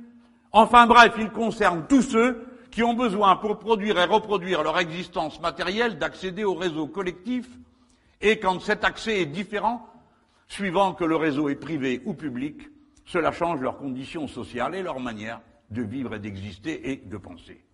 Enfin 0.53 0.87
bref, 0.87 1.14
il 1.19 1.31
concerne 1.31 1.87
tous 1.89 2.03
ceux 2.03 2.47
qui 2.71 2.83
ont 2.83 2.95
besoin, 2.95 3.37
pour 3.37 3.59
produire 3.59 3.99
et 3.99 4.05
reproduire 4.05 4.62
leur 4.62 4.79
existence 4.79 5.41
matérielle, 5.41 5.99
d'accéder 5.99 6.45
au 6.45 6.55
réseau 6.55 6.87
collectif, 6.87 7.47
et 8.21 8.39
quand 8.39 8.61
cet 8.61 8.85
accès 8.85 9.23
est 9.23 9.27
différent, 9.27 9.87
suivant 10.47 10.93
que 10.93 11.05
le 11.05 11.16
réseau 11.16 11.49
est 11.49 11.57
privé 11.57 12.03
ou 12.05 12.14
public, 12.14 12.61
cela 13.05 13.33
change 13.33 13.61
leurs 13.61 13.79
conditions 13.79 14.29
sociales 14.29 14.75
et 14.75 14.83
leur 14.83 15.01
manière 15.01 15.41
de 15.71 15.83
vivre 15.83 16.14
et 16.14 16.19
d'exister 16.19 16.91
et 16.91 16.97
de 16.97 17.16
penser. 17.16 17.64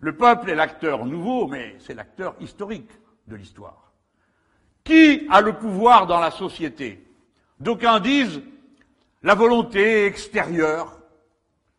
Le 0.00 0.16
peuple 0.16 0.50
est 0.50 0.54
l'acteur 0.54 1.04
nouveau, 1.04 1.48
mais 1.48 1.76
c'est 1.80 1.94
l'acteur 1.94 2.34
historique 2.40 2.90
de 3.26 3.36
l'histoire. 3.36 3.92
Qui 4.84 5.26
a 5.30 5.40
le 5.40 5.54
pouvoir 5.54 6.06
dans 6.06 6.20
la 6.20 6.30
société? 6.30 7.04
D'aucuns 7.58 8.00
disent 8.00 8.40
la 9.22 9.34
volonté 9.34 10.06
extérieure 10.06 10.98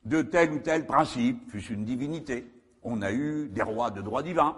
de 0.04 0.22
tel 0.22 0.52
ou 0.52 0.60
tel 0.60 0.86
principe, 0.86 1.50
fût 1.50 1.74
une 1.74 1.86
divinité. 1.86 2.52
On 2.84 3.02
a 3.02 3.12
eu 3.12 3.48
des 3.50 3.62
rois 3.62 3.92
de 3.92 4.02
droit 4.02 4.24
divin. 4.24 4.58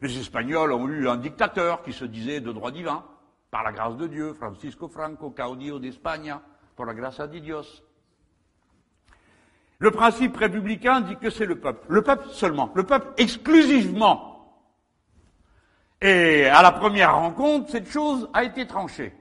Les 0.00 0.18
Espagnols 0.18 0.72
ont 0.72 0.88
eu 0.88 1.08
un 1.08 1.16
dictateur 1.16 1.82
qui 1.82 1.92
se 1.92 2.04
disait 2.04 2.40
de 2.40 2.52
droit 2.52 2.70
divin, 2.70 3.04
par 3.50 3.62
la 3.62 3.72
grâce 3.72 3.96
de 3.96 4.08
Dieu, 4.08 4.34
Francisco 4.34 4.88
Franco, 4.88 5.30
caudillo 5.30 5.78
d'Espagne, 5.78 6.36
pour 6.74 6.86
la 6.86 6.94
grâce 6.94 7.20
de 7.20 7.38
Dios. 7.38 7.84
Le 9.78 9.90
principe 9.90 10.36
républicain 10.36 11.00
dit 11.00 11.16
que 11.16 11.30
c'est 11.30 11.46
le 11.46 11.58
peuple. 11.58 11.84
Le 11.88 12.02
peuple 12.02 12.28
seulement. 12.30 12.70
Le 12.74 12.84
peuple 12.84 13.08
exclusivement. 13.16 14.30
Et 16.00 16.46
à 16.46 16.62
la 16.62 16.72
première 16.72 17.16
rencontre, 17.16 17.70
cette 17.70 17.88
chose 17.88 18.28
a 18.32 18.44
été 18.44 18.66
tranchée. 18.66 19.14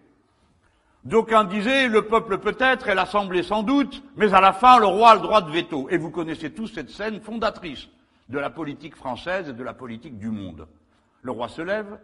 D'aucuns 1.04 1.44
disaient 1.44 1.88
le 1.90 2.04
peuple 2.08 2.38
peut-être 2.38 2.88
et 2.88 2.96
l'Assemblée 2.96 3.44
sans 3.44 3.64
doute, 3.64 4.04
mais 4.16 4.34
à 4.34 4.40
la 4.40 4.54
fin 4.54 4.80
le 4.80 4.86
roi 4.86 5.12
a 5.12 5.16
le 5.16 5.22
droit 5.22 5.42
de 5.42 5.52
veto. 5.52 5.90
Et 5.90 5.98
vous 5.98 6.12
connaissez 6.12 6.54
tous 6.54 6.68
cette 6.68 6.90
scène 6.90 7.20
fondatrice 7.20 7.90
de 8.30 8.40
la 8.40 8.50
politique 8.50 8.96
française 8.96 9.50
et 9.50 9.54
de 9.54 9.64
la 9.64 9.74
politique 9.74 10.18
du 10.18 10.30
monde. 10.30 10.68
Le 11.22 11.32
roi 11.32 11.50
se 11.50 11.62
lève 11.62 12.00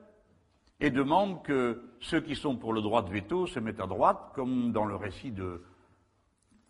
et 0.82 0.90
demande 0.90 1.44
que 1.44 1.82
ceux 2.02 2.20
qui 2.20 2.36
sont 2.36 2.56
pour 2.56 2.74
le 2.74 2.82
droit 2.82 3.02
de 3.02 3.10
veto 3.10 3.48
se 3.48 3.60
mettent 3.60 3.80
à 3.80 3.88
droite, 3.88 4.32
comme 4.34 4.72
dans 4.72 4.86
le 4.86 4.96
récit 4.96 5.32
de 5.32 5.62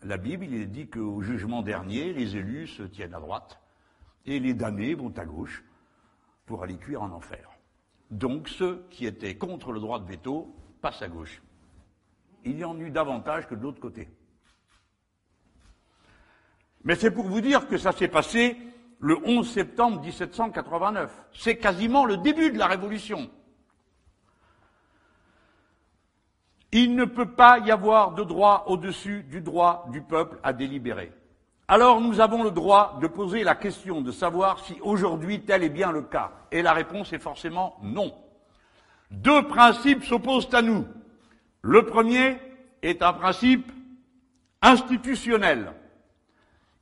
la 0.02 0.16
Bible, 0.16 0.44
il 0.46 0.54
est 0.54 0.66
dit 0.66 0.88
qu'au 0.88 1.20
jugement 1.20 1.62
dernier, 1.62 2.12
les 2.12 2.36
élus 2.36 2.68
se 2.68 2.82
tiennent 2.82 3.14
à 3.14 3.20
droite 3.20 3.60
et 4.26 4.38
les 4.40 4.54
damnés 4.54 4.94
vont 4.94 5.12
à 5.16 5.24
gauche 5.24 5.62
pour 6.46 6.62
aller 6.62 6.76
cuire 6.76 7.02
en 7.02 7.10
enfer. 7.10 7.50
Donc 8.10 8.48
ceux 8.48 8.86
qui 8.90 9.06
étaient 9.06 9.36
contre 9.36 9.72
le 9.72 9.80
droit 9.80 10.00
de 10.00 10.08
veto 10.08 10.54
passent 10.80 11.02
à 11.02 11.08
gauche. 11.08 11.42
Il 12.44 12.58
y 12.58 12.64
en 12.64 12.78
eut 12.80 12.90
davantage 12.90 13.46
que 13.46 13.54
de 13.54 13.62
l'autre 13.62 13.80
côté. 13.80 14.08
Mais 16.82 16.94
c'est 16.94 17.10
pour 17.10 17.26
vous 17.26 17.42
dire 17.42 17.68
que 17.68 17.76
ça 17.76 17.92
s'est 17.92 18.08
passé 18.08 18.56
le 19.00 19.18
11 19.24 19.48
septembre 19.48 20.00
1789. 20.00 21.26
C'est 21.32 21.58
quasiment 21.58 22.06
le 22.06 22.16
début 22.16 22.50
de 22.50 22.58
la 22.58 22.66
Révolution. 22.66 23.30
Il 26.72 26.94
ne 26.94 27.04
peut 27.04 27.30
pas 27.30 27.58
y 27.58 27.70
avoir 27.70 28.12
de 28.12 28.22
droit 28.22 28.64
au-dessus 28.68 29.24
du 29.24 29.40
droit 29.40 29.86
du 29.90 30.02
peuple 30.02 30.38
à 30.42 30.52
délibérer. 30.52 31.12
Alors 31.66 32.00
nous 32.00 32.20
avons 32.20 32.42
le 32.42 32.50
droit 32.50 32.98
de 33.00 33.06
poser 33.06 33.44
la 33.44 33.54
question 33.54 34.00
de 34.00 34.12
savoir 34.12 34.58
si 34.60 34.76
aujourd'hui 34.82 35.40
tel 35.40 35.64
est 35.64 35.68
bien 35.68 35.92
le 35.92 36.02
cas. 36.02 36.32
Et 36.52 36.62
la 36.62 36.72
réponse 36.72 37.12
est 37.12 37.18
forcément 37.18 37.76
non. 37.82 38.12
Deux 39.10 39.46
principes 39.48 40.04
s'opposent 40.04 40.52
à 40.52 40.62
nous. 40.62 40.86
Le 41.62 41.86
premier 41.86 42.38
est 42.82 43.02
un 43.02 43.12
principe 43.12 43.70
institutionnel. 44.62 45.72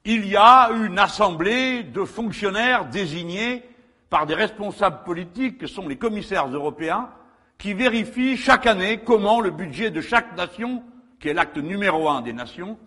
Il 0.05 0.27
y 0.27 0.37
a 0.37 0.71
une 0.71 0.99
assemblée 0.99 1.83
de 1.83 2.05
fonctionnaires 2.05 2.87
désignés 2.87 3.65
par 4.11 4.27
des 4.27 4.35
responsables 4.35 5.05
politiques 5.05 5.59
que 5.59 5.67
sont 5.67 5.89
les 5.89 5.97
commissaires 5.97 6.49
européens 6.49 7.11
qui 7.59 7.75
vérifient 7.75 8.37
chaque 8.37 8.67
année 8.67 9.01
comment 9.05 9.41
le 9.41 9.51
budget 9.51 9.91
de 9.91 10.01
chaque 10.01 10.37
nation, 10.37 10.83
qui 11.21 11.29
est 11.29 11.35
l'acte 11.35 11.59
numéro 11.59 12.09
un 12.09 12.23
des 12.23 12.33
nations, 12.33 12.79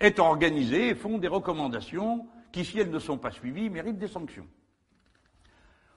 est 0.00 0.18
organisé 0.18 0.88
et 0.88 0.94
font 0.94 1.18
des 1.18 1.28
recommandations 1.28 2.26
qui, 2.52 2.64
si 2.64 2.78
elles 2.78 2.90
ne 2.90 2.98
sont 2.98 3.16
pas 3.16 3.30
suivies, 3.30 3.70
méritent 3.70 3.98
des 3.98 4.08
sanctions. 4.08 4.46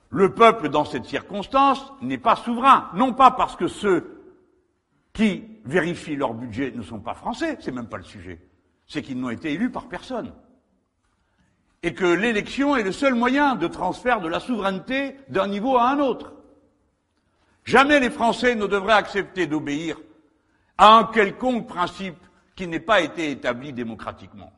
Le 0.09 0.34
peuple, 0.34 0.70
dans 0.70 0.86
cette 0.86 1.05
circonstance, 1.05 1.91
n'est 2.01 2.18
pas 2.18 2.38
souverain, 2.38 2.89
non 2.93 3.13
pas 3.13 3.32
parce 3.32 3.57
que 3.57 3.68
ceux 3.68 4.22
qui 5.11 5.43
vérifient 5.66 6.16
leur 6.16 6.34
budget 6.34 6.72
ne 6.72 6.84
sont 6.84 6.99
pas 6.99 7.16
français, 7.16 7.57
c'est 7.59 7.72
même 7.72 7.88
pas 7.88 7.97
le 7.97 8.03
sujet, 8.03 8.39
c'est 8.88 9.01
qu'ils 9.01 9.20
n'ont 9.20 9.30
été 9.30 9.51
élus 9.51 9.72
par 9.72 9.89
personne. 9.89 10.32
Et 11.84 11.93
que 11.93 12.05
l'élection 12.05 12.76
est 12.76 12.84
le 12.84 12.91
seul 12.91 13.13
moyen 13.13 13.55
de 13.55 13.68
transfert 13.68 14.22
de 14.22 14.28
la 14.28 14.39
souveraineté 14.39 15.18
d'un 15.28 15.47
niveau 15.47 15.78
à 15.78 15.89
un 15.89 15.99
autre. 15.99 16.34
Jamais 17.66 17.99
les 17.99 18.11
Français 18.11 18.53
ne 18.53 18.68
devraient 18.68 18.93
accepter 18.93 19.47
d'obéir 19.47 19.97
à 20.78 20.97
un 20.97 21.05
quelconque 21.05 21.68
principe 21.68 22.18
qui 22.55 22.68
n'ait 22.68 22.80
pas 22.80 23.01
été 23.01 23.32
établi 23.32 23.74
démocratiquement. 23.74 24.53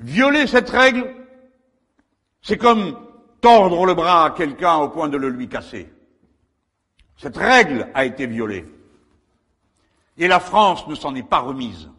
Violer 0.00 0.46
cette 0.46 0.70
règle, 0.70 1.12
c'est 2.40 2.56
comme 2.56 2.96
tordre 3.40 3.84
le 3.84 3.94
bras 3.94 4.26
à 4.26 4.30
quelqu'un 4.30 4.76
au 4.76 4.88
point 4.90 5.08
de 5.08 5.16
le 5.16 5.28
lui 5.28 5.48
casser. 5.48 5.92
Cette 7.16 7.36
règle 7.36 7.88
a 7.94 8.04
été 8.04 8.26
violée. 8.26 8.64
Et 10.18 10.28
la 10.28 10.38
France 10.38 10.86
ne 10.86 10.94
s'en 10.94 11.16
est 11.16 11.28
pas 11.28 11.40
remise. 11.40 11.90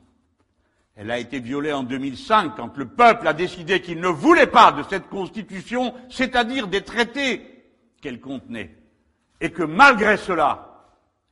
Elle 0.96 1.12
a 1.12 1.20
été 1.20 1.40
violée 1.40 1.74
en 1.74 1.84
2005 1.84 2.56
quand 2.56 2.78
le 2.78 2.88
peuple 2.88 3.28
a 3.28 3.34
décidé 3.34 3.82
qu'il 3.82 4.00
ne 4.00 4.08
voulait 4.08 4.48
pas 4.48 4.72
de 4.72 4.84
cette 4.90 5.10
constitution, 5.10 5.94
c'est-à-dire 6.10 6.68
des 6.68 6.84
traités 6.84 7.59
qu'elle 8.00 8.20
contenait, 8.20 8.78
et 9.42 9.52
que 9.52 9.64
malgré 9.64 10.18
cela, 10.18 10.88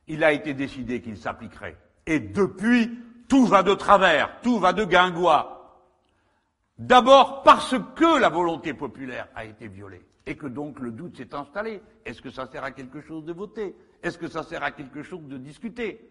il 0.06 0.24
a 0.24 0.32
été 0.32 0.54
décidé 0.54 1.00
qu'il 1.02 1.16
s'appliquerait. 1.16 1.76
Et 2.06 2.20
depuis, 2.20 2.98
tout 3.28 3.46
va 3.46 3.62
de 3.62 3.74
travers, 3.74 4.40
tout 4.40 4.58
va 4.58 4.72
de 4.72 4.84
guingois. 4.84 5.54
D'abord 6.78 7.42
parce 7.42 7.74
que 7.94 8.20
la 8.20 8.28
volonté 8.28 8.72
populaire 8.72 9.28
a 9.34 9.44
été 9.44 9.68
violée, 9.68 10.04
et 10.26 10.36
que 10.36 10.46
donc 10.46 10.78
le 10.80 10.92
doute 10.92 11.16
s'est 11.16 11.34
installé. 11.34 11.82
Est-ce 12.04 12.22
que 12.22 12.30
ça 12.30 12.46
sert 12.46 12.64
à 12.64 12.70
quelque 12.70 13.00
chose 13.00 13.24
de 13.24 13.32
voter? 13.32 13.74
Est-ce 14.02 14.18
que 14.18 14.28
ça 14.28 14.42
sert 14.42 14.62
à 14.62 14.70
quelque 14.70 15.02
chose 15.02 15.26
de 15.26 15.38
discuter? 15.38 16.10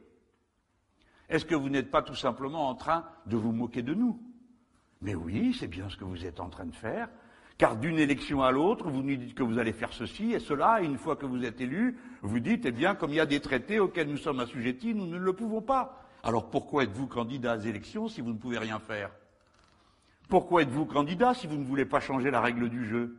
Est-ce 1.29 1.45
que 1.45 1.55
vous 1.55 1.69
n'êtes 1.69 1.91
pas 1.91 2.01
tout 2.01 2.15
simplement 2.15 2.69
en 2.69 2.75
train 2.75 3.05
de 3.25 3.37
vous 3.37 3.51
moquer 3.51 3.81
de 3.81 3.93
nous? 3.93 4.21
Mais 5.01 5.15
oui, 5.15 5.55
c'est 5.57 5.67
bien 5.67 5.89
ce 5.89 5.97
que 5.97 6.03
vous 6.03 6.25
êtes 6.25 6.39
en 6.39 6.49
train 6.49 6.65
de 6.65 6.75
faire. 6.75 7.09
Car 7.57 7.75
d'une 7.75 7.97
élection 7.97 8.43
à 8.43 8.51
l'autre, 8.51 8.89
vous 8.89 9.01
nous 9.01 9.15
dites 9.15 9.33
que 9.33 9.41
vous 9.41 9.57
allez 9.57 9.73
faire 9.73 9.91
ceci 9.91 10.33
et 10.33 10.39
cela, 10.39 10.81
et 10.81 10.85
une 10.85 10.97
fois 10.97 11.15
que 11.15 11.25
vous 11.25 11.43
êtes 11.43 11.59
élu, 11.59 11.97
vous 12.21 12.39
dites, 12.39 12.65
eh 12.65 12.71
bien, 12.71 12.93
comme 12.93 13.09
il 13.09 13.15
y 13.15 13.19
a 13.19 13.25
des 13.25 13.39
traités 13.39 13.79
auxquels 13.79 14.09
nous 14.09 14.17
sommes 14.17 14.39
assujettis, 14.39 14.93
nous 14.93 15.07
ne 15.07 15.17
le 15.17 15.33
pouvons 15.33 15.61
pas. 15.61 16.03
Alors 16.23 16.49
pourquoi 16.49 16.83
êtes-vous 16.83 17.07
candidat 17.07 17.57
aux 17.57 17.61
élections 17.61 18.07
si 18.07 18.21
vous 18.21 18.31
ne 18.31 18.37
pouvez 18.37 18.59
rien 18.59 18.79
faire? 18.79 19.11
Pourquoi 20.29 20.61
êtes-vous 20.61 20.85
candidat 20.85 21.33
si 21.33 21.47
vous 21.47 21.57
ne 21.57 21.63
voulez 21.63 21.85
pas 21.85 21.99
changer 21.99 22.29
la 22.29 22.41
règle 22.41 22.69
du 22.69 22.85
jeu? 22.85 23.17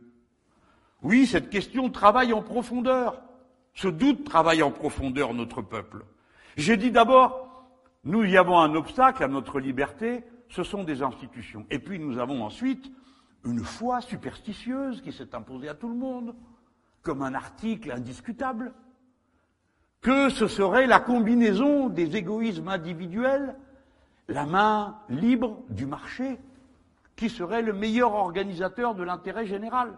Oui, 1.01 1.25
cette 1.25 1.49
question 1.49 1.89
travaille 1.89 2.33
en 2.33 2.41
profondeur. 2.41 3.21
Ce 3.73 3.87
doute 3.87 4.23
travaille 4.25 4.61
en 4.61 4.71
profondeur 4.71 5.33
notre 5.33 5.61
peuple. 5.61 6.05
J'ai 6.55 6.77
dit 6.77 6.91
d'abord, 6.91 7.65
nous 8.03 8.23
y 8.23 8.37
avons 8.37 8.59
un 8.59 8.75
obstacle 8.75 9.23
à 9.23 9.27
notre 9.27 9.59
liberté, 9.59 10.23
ce 10.49 10.63
sont 10.63 10.83
des 10.83 11.01
institutions. 11.01 11.65
Et 11.69 11.79
puis 11.79 11.99
nous 11.99 12.19
avons 12.19 12.43
ensuite 12.43 12.91
une 13.45 13.63
foi 13.63 14.01
superstitieuse 14.01 15.01
qui 15.01 15.11
s'est 15.11 15.35
imposée 15.35 15.69
à 15.69 15.75
tout 15.75 15.89
le 15.89 15.95
monde, 15.95 16.35
comme 17.01 17.21
un 17.21 17.33
article 17.33 17.91
indiscutable, 17.91 18.73
que 20.01 20.29
ce 20.29 20.47
serait 20.47 20.87
la 20.87 20.99
combinaison 20.99 21.89
des 21.89 22.15
égoïsmes 22.15 22.67
individuels 22.67 23.55
la 24.29 24.45
main 24.45 24.99
libre 25.09 25.57
du 25.69 25.85
marché 25.85 26.39
qui 27.15 27.29
serait 27.29 27.61
le 27.61 27.73
meilleur 27.73 28.13
organisateur 28.13 28.95
de 28.95 29.03
l'intérêt 29.03 29.45
général. 29.45 29.97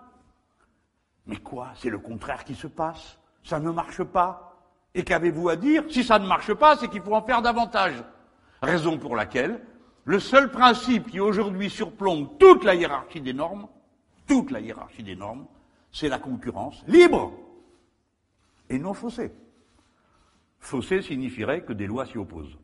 Mais 1.28 1.38
quoi 1.38 1.70
C'est 1.76 1.90
le 1.90 2.00
contraire 2.00 2.44
qui 2.44 2.56
se 2.56 2.68
passe? 2.68 3.20
Ça 3.44 3.60
ne 3.60 3.70
marche 3.70 4.04
pas. 4.04 4.56
Et 4.96 5.04
qu'avez-vous 5.04 5.50
à 5.50 5.56
dire? 5.56 5.84
Si 5.90 6.04
ça 6.04 6.18
ne 6.18 6.26
marche 6.26 6.54
pas, 6.54 6.78
c'est 6.78 6.88
qu'il 6.88 7.02
faut 7.02 7.14
en 7.14 7.22
faire 7.22 7.42
davantage. 7.42 8.04
Raison 8.62 8.98
pour 8.98 9.16
laquelle 9.16 9.62
le 10.06 10.20
seul 10.20 10.52
principe 10.52 11.12
qui 11.12 11.20
aujourd'hui 11.20 11.70
surplombe 11.70 12.38
toute 12.40 12.64
la 12.64 12.76
hiérarchie 12.76 13.22
des 13.22 13.34
normes, 13.34 13.68
toute 14.28 14.52
la 14.52 14.60
hiérarchie 14.60 15.04
des 15.04 15.16
normes, 15.16 15.46
c'est 15.92 16.10
la 16.10 16.20
concurrence 16.20 16.84
libre 16.88 17.34
et 18.70 18.80
non 18.80 18.94
faussée. 18.94 19.32
Faussée 20.60 21.02
signifierait 21.02 21.64
que 21.64 21.74
des 21.74 21.88
lois 21.88 22.06
s'y 22.06 22.18
opposent. 22.18 22.58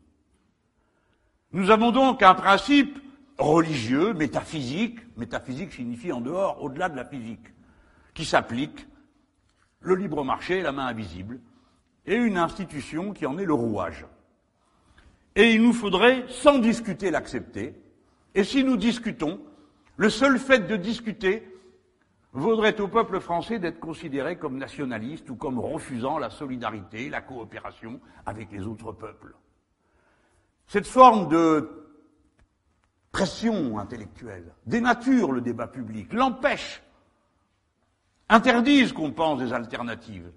Nous 1.52 1.70
avons 1.70 1.90
donc 1.90 2.22
un 2.22 2.34
principe 2.34 2.98
religieux, 3.38 4.12
métaphysique, 4.14 4.98
métaphysique 5.16 5.72
signifie 5.72 6.12
en 6.12 6.20
dehors, 6.20 6.62
au-delà 6.62 6.88
de 6.88 6.96
la 6.96 7.04
physique, 7.04 7.46
qui 8.14 8.24
s'applique, 8.24 8.86
le 9.80 9.94
libre 9.94 10.24
marché, 10.24 10.60
la 10.60 10.72
main 10.72 10.86
invisible, 10.86 11.40
et 12.04 12.16
une 12.16 12.36
institution 12.36 13.12
qui 13.12 13.26
en 13.26 13.38
est 13.38 13.44
le 13.44 13.54
rouage. 13.54 14.06
Et 15.38 15.52
il 15.54 15.62
nous 15.62 15.72
faudrait, 15.72 16.24
sans 16.28 16.58
discuter, 16.58 17.12
l'accepter. 17.12 17.80
Et 18.34 18.42
si 18.42 18.64
nous 18.64 18.76
discutons, 18.76 19.40
le 19.96 20.10
seul 20.10 20.36
fait 20.36 20.66
de 20.66 20.74
discuter 20.74 21.46
vaudrait 22.32 22.80
au 22.80 22.88
peuple 22.88 23.20
français 23.20 23.60
d'être 23.60 23.78
considéré 23.78 24.36
comme 24.36 24.58
nationaliste 24.58 25.30
ou 25.30 25.36
comme 25.36 25.60
refusant 25.60 26.18
la 26.18 26.30
solidarité, 26.30 27.08
la 27.08 27.20
coopération 27.20 28.00
avec 28.26 28.50
les 28.50 28.66
autres 28.66 28.90
peuples. 28.90 29.36
Cette 30.66 30.88
forme 30.88 31.28
de 31.28 31.86
pression 33.12 33.78
intellectuelle 33.78 34.52
dénature 34.66 35.30
le 35.30 35.40
débat 35.40 35.68
public, 35.68 36.12
l'empêche, 36.12 36.82
interdise 38.28 38.92
qu'on 38.92 39.12
pense 39.12 39.38
des 39.38 39.52
alternatives. 39.52 40.32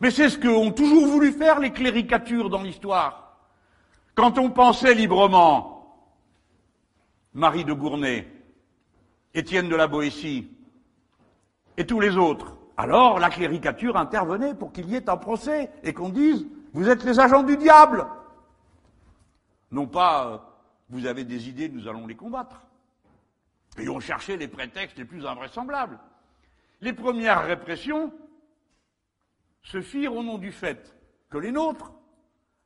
Mais 0.00 0.10
c'est 0.10 0.28
ce 0.28 0.38
qu'ont 0.38 0.70
toujours 0.70 1.06
voulu 1.06 1.32
faire 1.32 1.60
les 1.60 1.72
cléricatures 1.72 2.50
dans 2.50 2.62
l'histoire. 2.62 3.21
Quand 4.14 4.38
on 4.38 4.50
pensait 4.50 4.94
librement, 4.94 5.72
Marie 7.32 7.64
de 7.64 7.72
Gournay, 7.72 8.30
Étienne 9.32 9.68
de 9.68 9.76
la 9.76 9.86
Boétie 9.86 10.50
et 11.78 11.86
tous 11.86 11.98
les 11.98 12.16
autres, 12.18 12.58
alors 12.76 13.18
la 13.18 13.30
cléricature 13.30 13.96
intervenait 13.96 14.54
pour 14.54 14.72
qu'il 14.72 14.90
y 14.90 14.96
ait 14.96 15.08
un 15.08 15.16
procès 15.16 15.70
et 15.82 15.94
qu'on 15.94 16.10
dise 16.10 16.46
vous 16.74 16.88
êtes 16.88 17.04
les 17.04 17.20
agents 17.20 17.42
du 17.42 17.56
diable. 17.56 18.06
Non 19.70 19.86
pas 19.86 20.26
euh, 20.26 20.38
vous 20.90 21.06
avez 21.06 21.24
des 21.24 21.48
idées, 21.48 21.70
nous 21.70 21.88
allons 21.88 22.06
les 22.06 22.14
combattre. 22.14 22.62
Et 23.78 23.88
on 23.88 24.00
cherchait 24.00 24.36
les 24.36 24.48
prétextes 24.48 24.98
les 24.98 25.06
plus 25.06 25.24
invraisemblables. 25.24 25.98
Les 26.82 26.92
premières 26.92 27.44
répressions 27.44 28.12
se 29.62 29.80
firent 29.80 30.14
au 30.14 30.22
nom 30.22 30.36
du 30.36 30.52
fait 30.52 30.94
que 31.30 31.38
les 31.38 31.52
nôtres 31.52 31.92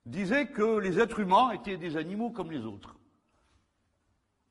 disaient 0.07 0.49
que 0.49 0.79
les 0.79 0.99
êtres 0.99 1.21
humains 1.21 1.51
étaient 1.51 1.77
des 1.77 1.97
animaux 1.97 2.31
comme 2.31 2.51
les 2.51 2.65
autres. 2.65 2.97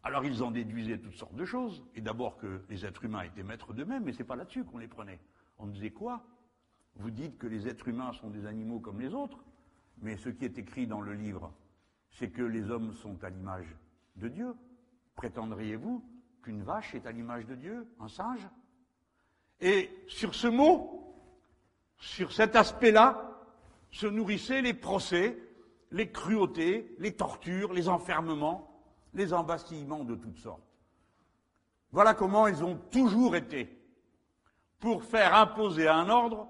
Alors 0.04 0.24
ils 0.24 0.44
en 0.44 0.52
déduisaient 0.52 1.00
toutes 1.00 1.16
sortes 1.16 1.36
de 1.36 1.46
choses. 1.46 1.84
Et 1.96 2.02
d'abord 2.02 2.38
que 2.38 2.62
les 2.70 2.86
êtres 2.86 3.06
humains 3.06 3.24
étaient 3.24 3.44
maîtres 3.44 3.74
d'eux-mêmes, 3.74 4.04
mais 4.04 4.14
c'est 4.14 4.24
pas 4.24 4.36
là-dessus 4.36 4.64
qu'on 4.64 4.78
les 4.78 4.88
prenait. 4.88 5.20
On 5.58 5.66
disait 5.66 5.92
quoi? 5.92 6.24
Vous 6.98 7.10
dites 7.10 7.38
que 7.38 7.48
les 7.48 7.68
êtres 7.68 7.88
humains 7.88 8.14
sont 8.14 8.30
des 8.30 8.46
animaux 8.46 8.80
comme 8.80 9.02
les 9.02 9.14
autres, 9.14 9.44
mais 10.02 10.18
ce 10.18 10.30
qui 10.30 10.46
est 10.46 10.58
écrit 10.60 10.86
dans 10.86 11.02
le 11.02 11.14
livre 11.14 11.52
c'est 12.18 12.30
que 12.30 12.42
les 12.42 12.70
hommes 12.72 12.94
sont 12.94 13.22
à 13.24 13.30
l'image 13.30 13.68
de 14.16 14.30
Dieu. 14.30 14.56
Prétendriez-vous 15.16 16.04
qu'une 16.42 16.64
vache 16.64 16.96
est 16.96 17.06
à 17.06 17.12
l'image 17.12 17.46
de 17.46 17.56
Dieu, 17.56 17.88
un 18.00 18.08
singe? 18.08 18.48
Et 19.60 19.90
sur 20.08 20.34
ce 20.34 20.48
mot, 20.48 21.14
sur 21.98 22.32
cet 22.32 22.56
aspect-là, 22.56 23.32
se 23.92 24.08
nourrissaient 24.08 24.62
les 24.62 24.74
procès, 24.74 25.38
les 25.96 26.12
cruautés, 26.12 26.94
les 27.00 27.16
tortures, 27.16 27.72
les 27.72 27.88
enfermements, 27.88 28.70
les 29.14 29.32
embastillements 29.32 30.04
de 30.04 30.16
toutes 30.16 30.38
sortes. 30.38 30.68
Voilà 31.94 32.14
comment 32.14 32.48
ils 32.48 32.66
ont 32.66 32.76
toujours 32.92 33.38
été 33.38 33.82
pour 34.78 35.06
faire 35.06 35.34
imposer 35.34 35.88
un 35.88 36.10
ordre 36.10 36.50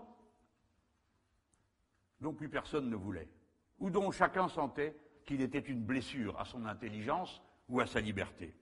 dont 2.21 2.33
plus 2.33 2.49
personne 2.49 2.89
ne 2.89 2.95
voulait, 2.95 3.29
ou 3.77 3.91
dont 3.91 4.09
chacun 4.09 4.49
sentait 4.49 4.97
qu'il 5.25 5.41
était 5.41 5.59
une 5.59 5.83
blessure 5.83 6.39
à 6.39 6.45
son 6.45 6.65
intelligence 6.65 7.39
ou 7.69 7.79
à 7.79 7.85
sa 7.85 8.01
liberté. 8.01 8.55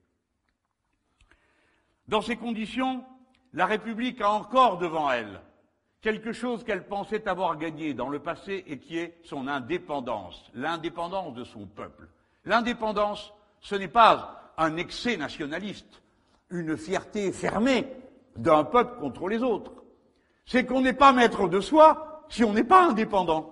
Dans 2.10 2.22
ces 2.22 2.36
conditions, 2.36 3.06
la 3.54 3.68
République 3.68 4.20
a 4.20 4.32
encore 4.32 4.80
devant 4.80 5.10
elle 5.10 5.40
quelque 6.04 6.34
chose 6.34 6.64
qu'elle 6.66 6.86
pensait 6.86 7.28
avoir 7.28 7.58
gagné 7.58 7.94
dans 7.94 8.10
le 8.10 8.20
passé 8.20 8.64
et 8.68 8.78
qui 8.78 9.00
est 9.00 9.18
son 9.24 9.48
indépendance, 9.48 10.52
l'indépendance 10.54 11.34
de 11.34 11.46
son 11.46 11.66
peuple. 11.66 12.10
L'indépendance, 12.46 13.34
ce 13.62 13.76
n'est 13.76 13.88
pas 13.88 14.54
un 14.58 14.76
excès 14.76 15.16
nationaliste, 15.16 16.04
une 16.50 16.78
fierté 16.78 17.32
fermée 17.32 17.88
d'un 18.36 18.66
peuple 18.66 19.00
contre 19.00 19.30
les 19.30 19.42
autres. 19.42 19.72
C'est 20.46 20.66
qu'on 20.66 20.82
n'est 20.82 20.94
pas 20.94 21.14
maître 21.14 21.48
de 21.48 21.62
soi 21.62 22.26
si 22.30 22.44
on 22.44 22.52
n'est 22.52 22.66
pas 22.66 22.90
indépendant. 22.90 23.50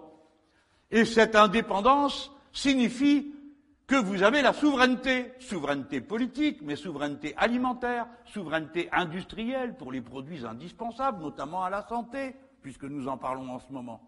Et 0.91 1.05
cette 1.05 1.37
indépendance, 1.37 2.35
signifie 2.51 3.33
que 3.87 3.95
vous 3.95 4.23
avez 4.23 4.41
la 4.41 4.53
souveraineté, 4.53 5.33
souveraineté 5.39 6.01
politique, 6.01 6.61
mais 6.61 6.75
souveraineté 6.75 7.33
alimentaire, 7.35 8.07
souveraineté 8.25 8.89
industrielle 8.91 9.75
pour 9.75 9.91
les 9.91 10.01
produits 10.01 10.45
indispensables, 10.45 11.21
notamment 11.21 11.63
à 11.63 11.69
la 11.69 11.85
santé, 11.87 12.35
puisque 12.61 12.85
nous 12.85 13.07
en 13.07 13.17
parlons 13.17 13.49
en 13.51 13.59
ce 13.59 13.71
moment. 13.71 14.01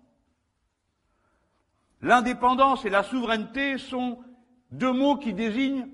L'indépendance 2.01 2.85
et 2.85 2.89
la 2.89 3.03
souveraineté 3.03 3.77
sont 3.77 4.19
deux 4.71 4.91
mots 4.91 5.17
qui 5.17 5.33
désignent 5.33 5.87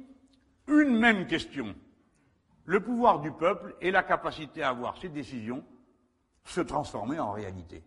une 0.67 0.97
même 0.97 1.27
question. 1.27 1.75
Le 2.65 2.81
pouvoir 2.81 3.19
du 3.19 3.31
peuple 3.31 3.75
et 3.81 3.91
la 3.91 4.03
capacité 4.03 4.61
à 4.63 4.73
voir 4.73 4.97
ses 4.97 5.09
décisions 5.09 5.63
se 6.45 6.61
transformer 6.61 7.19
en 7.19 7.31
réalité. 7.31 7.83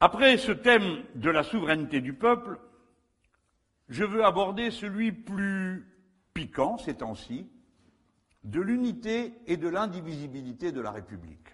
Après 0.00 0.36
ce 0.36 0.52
thème 0.52 1.04
de 1.14 1.30
la 1.30 1.42
souveraineté 1.42 2.00
du 2.00 2.12
peuple, 2.12 2.58
je 3.88 4.04
veux 4.04 4.24
aborder 4.24 4.70
celui 4.70 5.12
plus 5.12 5.86
piquant 6.34 6.78
ces 6.78 6.94
temps-ci, 6.94 7.50
de 8.44 8.60
l'unité 8.60 9.34
et 9.46 9.56
de 9.56 9.68
l'indivisibilité 9.68 10.72
de 10.72 10.80
la 10.80 10.90
République. 10.90 11.48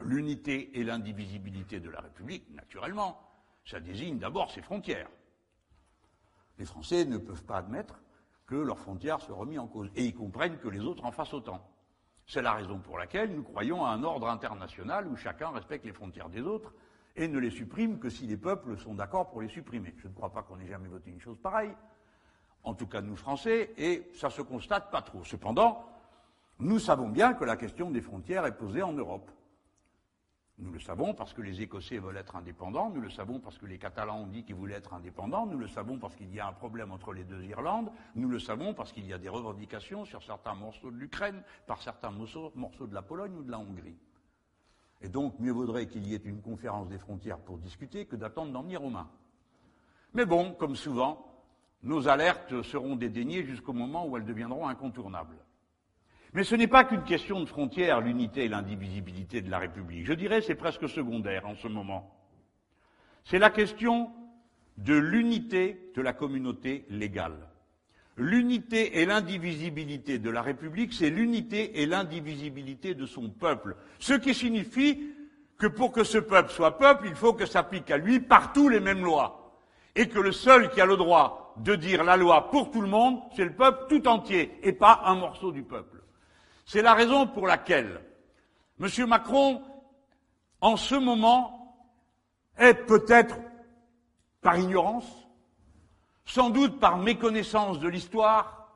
L'unité 0.00 0.78
et 0.78 0.84
l'indivisibilité 0.84 1.80
de 1.80 1.90
la 1.90 2.00
République, 2.00 2.48
naturellement, 2.54 3.20
ça 3.64 3.80
désigne 3.80 4.18
d'abord 4.18 4.50
ses 4.50 4.62
frontières. 4.62 5.10
Les 6.58 6.64
Français 6.64 7.04
ne 7.04 7.18
peuvent 7.18 7.44
pas 7.44 7.58
admettre 7.58 8.00
que 8.46 8.56
leurs 8.56 8.78
frontières 8.78 9.20
soient 9.20 9.36
remises 9.36 9.58
en 9.58 9.66
cause, 9.66 9.90
et 9.94 10.04
ils 10.04 10.14
comprennent 10.14 10.58
que 10.58 10.68
les 10.68 10.80
autres 10.80 11.04
en 11.04 11.12
fassent 11.12 11.34
autant. 11.34 11.68
C'est 12.26 12.42
la 12.42 12.54
raison 12.54 12.78
pour 12.78 12.98
laquelle 12.98 13.34
nous 13.34 13.42
croyons 13.42 13.84
à 13.84 13.90
un 13.90 14.02
ordre 14.02 14.28
international 14.28 15.06
où 15.08 15.16
chacun 15.16 15.50
respecte 15.50 15.84
les 15.84 15.92
frontières 15.92 16.28
des 16.28 16.42
autres 16.42 16.74
et 17.18 17.28
ne 17.28 17.38
les 17.38 17.50
supprime 17.50 17.98
que 17.98 18.08
si 18.08 18.26
les 18.26 18.36
peuples 18.36 18.78
sont 18.78 18.94
d'accord 18.94 19.28
pour 19.28 19.42
les 19.42 19.48
supprimer. 19.48 19.92
Je 19.98 20.08
ne 20.08 20.12
crois 20.14 20.32
pas 20.32 20.42
qu'on 20.42 20.58
ait 20.60 20.68
jamais 20.68 20.88
voté 20.88 21.10
une 21.10 21.20
chose 21.20 21.38
pareille, 21.38 21.74
en 22.62 22.74
tout 22.74 22.86
cas 22.86 23.00
nous 23.00 23.16
Français, 23.16 23.72
et 23.76 24.08
ça 24.14 24.30
se 24.30 24.40
constate 24.40 24.90
pas 24.90 25.02
trop. 25.02 25.24
Cependant, 25.24 25.84
nous 26.60 26.78
savons 26.78 27.08
bien 27.08 27.34
que 27.34 27.44
la 27.44 27.56
question 27.56 27.90
des 27.90 28.00
frontières 28.00 28.46
est 28.46 28.56
posée 28.56 28.82
en 28.82 28.92
Europe. 28.92 29.30
Nous 30.60 30.72
le 30.72 30.80
savons 30.80 31.14
parce 31.14 31.34
que 31.34 31.42
les 31.42 31.60
Écossais 31.60 31.98
veulent 31.98 32.16
être 32.16 32.34
indépendants, 32.34 32.90
nous 32.90 33.00
le 33.00 33.10
savons 33.10 33.38
parce 33.38 33.58
que 33.58 33.66
les 33.66 33.78
Catalans 33.78 34.22
ont 34.22 34.26
dit 34.26 34.44
qu'ils 34.44 34.56
voulaient 34.56 34.74
être 34.74 34.92
indépendants, 34.92 35.46
nous 35.46 35.58
le 35.58 35.68
savons 35.68 35.98
parce 35.98 36.16
qu'il 36.16 36.34
y 36.34 36.40
a 36.40 36.48
un 36.48 36.52
problème 36.52 36.90
entre 36.90 37.12
les 37.12 37.22
deux 37.22 37.44
Irlandes, 37.44 37.92
nous 38.16 38.28
le 38.28 38.40
savons 38.40 38.74
parce 38.74 38.92
qu'il 38.92 39.06
y 39.06 39.12
a 39.12 39.18
des 39.18 39.28
revendications 39.28 40.04
sur 40.04 40.20
certains 40.22 40.54
morceaux 40.54 40.90
de 40.90 40.96
l'Ukraine, 40.96 41.42
par 41.68 41.80
certains 41.80 42.10
morceaux 42.10 42.86
de 42.88 42.94
la 42.94 43.02
Pologne 43.02 43.36
ou 43.36 43.44
de 43.44 43.52
la 43.52 43.60
Hongrie. 43.60 43.98
Et 45.00 45.08
donc, 45.08 45.38
mieux 45.38 45.52
vaudrait 45.52 45.86
qu'il 45.86 46.06
y 46.06 46.14
ait 46.14 46.22
une 46.24 46.42
conférence 46.42 46.88
des 46.88 46.98
frontières 46.98 47.38
pour 47.38 47.58
discuter 47.58 48.06
que 48.06 48.16
d'attendre 48.16 48.52
d'en 48.52 48.62
venir 48.62 48.82
aux 48.82 48.90
mains. 48.90 49.10
Mais 50.14 50.26
bon, 50.26 50.52
comme 50.54 50.74
souvent, 50.74 51.24
nos 51.82 52.08
alertes 52.08 52.62
seront 52.62 52.96
dédaignées 52.96 53.44
jusqu'au 53.44 53.72
moment 53.72 54.06
où 54.06 54.16
elles 54.16 54.24
deviendront 54.24 54.66
incontournables. 54.66 55.36
Mais 56.34 56.44
ce 56.44 56.56
n'est 56.56 56.66
pas 56.66 56.84
qu'une 56.84 57.04
question 57.04 57.40
de 57.40 57.46
frontières, 57.46 58.00
l'unité 58.00 58.44
et 58.44 58.48
l'indivisibilité 58.48 59.40
de 59.40 59.50
la 59.50 59.58
République. 59.58 60.04
Je 60.04 60.12
dirais 60.12 60.42
c'est 60.42 60.54
presque 60.54 60.88
secondaire 60.88 61.46
en 61.46 61.54
ce 61.54 61.68
moment. 61.68 62.14
C'est 63.24 63.38
la 63.38 63.50
question 63.50 64.10
de 64.76 64.94
l'unité 64.94 65.90
de 65.94 66.02
la 66.02 66.12
communauté 66.12 66.86
légale. 66.90 67.48
L'unité 68.18 69.00
et 69.00 69.06
l'indivisibilité 69.06 70.18
de 70.18 70.28
la 70.28 70.42
République, 70.42 70.92
c'est 70.92 71.08
l'unité 71.08 71.80
et 71.80 71.86
l'indivisibilité 71.86 72.94
de 72.94 73.06
son 73.06 73.30
peuple. 73.30 73.76
Ce 74.00 74.14
qui 74.14 74.34
signifie 74.34 75.14
que 75.56 75.68
pour 75.68 75.92
que 75.92 76.04
ce 76.04 76.18
peuple 76.18 76.50
soit 76.50 76.78
peuple, 76.78 77.06
il 77.08 77.14
faut 77.14 77.32
que 77.32 77.46
s'appliquent 77.46 77.90
à 77.90 77.96
lui 77.96 78.20
partout 78.20 78.68
les 78.68 78.80
mêmes 78.80 79.04
lois. 79.04 79.48
et 79.98 80.08
que 80.08 80.20
le 80.20 80.30
seul 80.30 80.70
qui 80.70 80.80
a 80.80 80.86
le 80.86 80.96
droit 80.96 81.54
de 81.56 81.74
dire 81.74 82.04
la 82.04 82.16
loi 82.16 82.50
pour 82.50 82.70
tout 82.70 82.80
le 82.80 82.88
monde, 82.88 83.20
c'est 83.34 83.44
le 83.44 83.52
peuple 83.52 83.86
tout 83.88 84.06
entier, 84.06 84.56
et 84.62 84.72
pas 84.72 85.02
un 85.04 85.16
morceau 85.16 85.50
du 85.50 85.64
peuple. 85.64 86.04
C'est 86.64 86.82
la 86.82 86.94
raison 86.94 87.26
pour 87.26 87.48
laquelle 87.48 88.00
M. 88.80 88.88
Macron, 89.08 89.60
en 90.60 90.76
ce 90.76 90.94
moment, 90.94 91.76
est 92.56 92.74
peut-être 92.74 93.38
par 94.40 94.56
ignorance, 94.56 95.27
sans 96.28 96.50
doute 96.50 96.78
par 96.78 96.98
méconnaissance 96.98 97.80
de 97.80 97.88
l'histoire, 97.88 98.68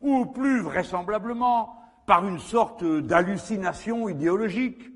ou 0.00 0.26
plus 0.26 0.62
vraisemblablement 0.62 1.78
par 2.06 2.26
une 2.26 2.40
sorte 2.40 2.82
d'hallucination 2.82 4.08
idéologique 4.08 4.90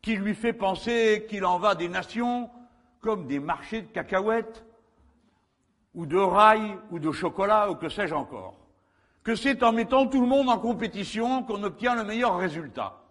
qui 0.00 0.16
lui 0.16 0.34
fait 0.34 0.54
penser 0.54 1.26
qu'il 1.28 1.44
en 1.44 1.58
va 1.58 1.74
des 1.74 1.88
nations 1.88 2.50
comme 3.00 3.26
des 3.26 3.38
marchés 3.38 3.82
de 3.82 3.88
cacahuètes, 3.88 4.64
ou 5.94 6.06
de 6.06 6.16
rails, 6.16 6.78
ou 6.90 6.98
de 6.98 7.12
chocolat, 7.12 7.70
ou 7.70 7.74
que 7.74 7.90
sais-je 7.90 8.14
encore. 8.14 8.54
Que 9.22 9.34
c'est 9.34 9.62
en 9.62 9.72
mettant 9.72 10.06
tout 10.06 10.20
le 10.20 10.26
monde 10.26 10.48
en 10.48 10.58
compétition 10.58 11.42
qu'on 11.42 11.62
obtient 11.62 11.94
le 11.94 12.04
meilleur 12.04 12.38
résultat. 12.38 13.02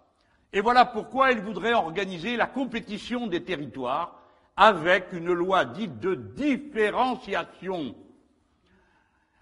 Et 0.52 0.60
voilà 0.60 0.86
pourquoi 0.86 1.32
il 1.32 1.39
voudrait 1.39 1.74
organiser 1.74 2.36
la 2.36 2.47
compétition 2.47 3.28
des 3.28 3.43
territoires 3.43 4.20
avec 4.62 5.12
une 5.12 5.34
loi 5.34 5.66
dite 5.66 5.99
de 5.99 6.14
différenciation. 6.14 7.95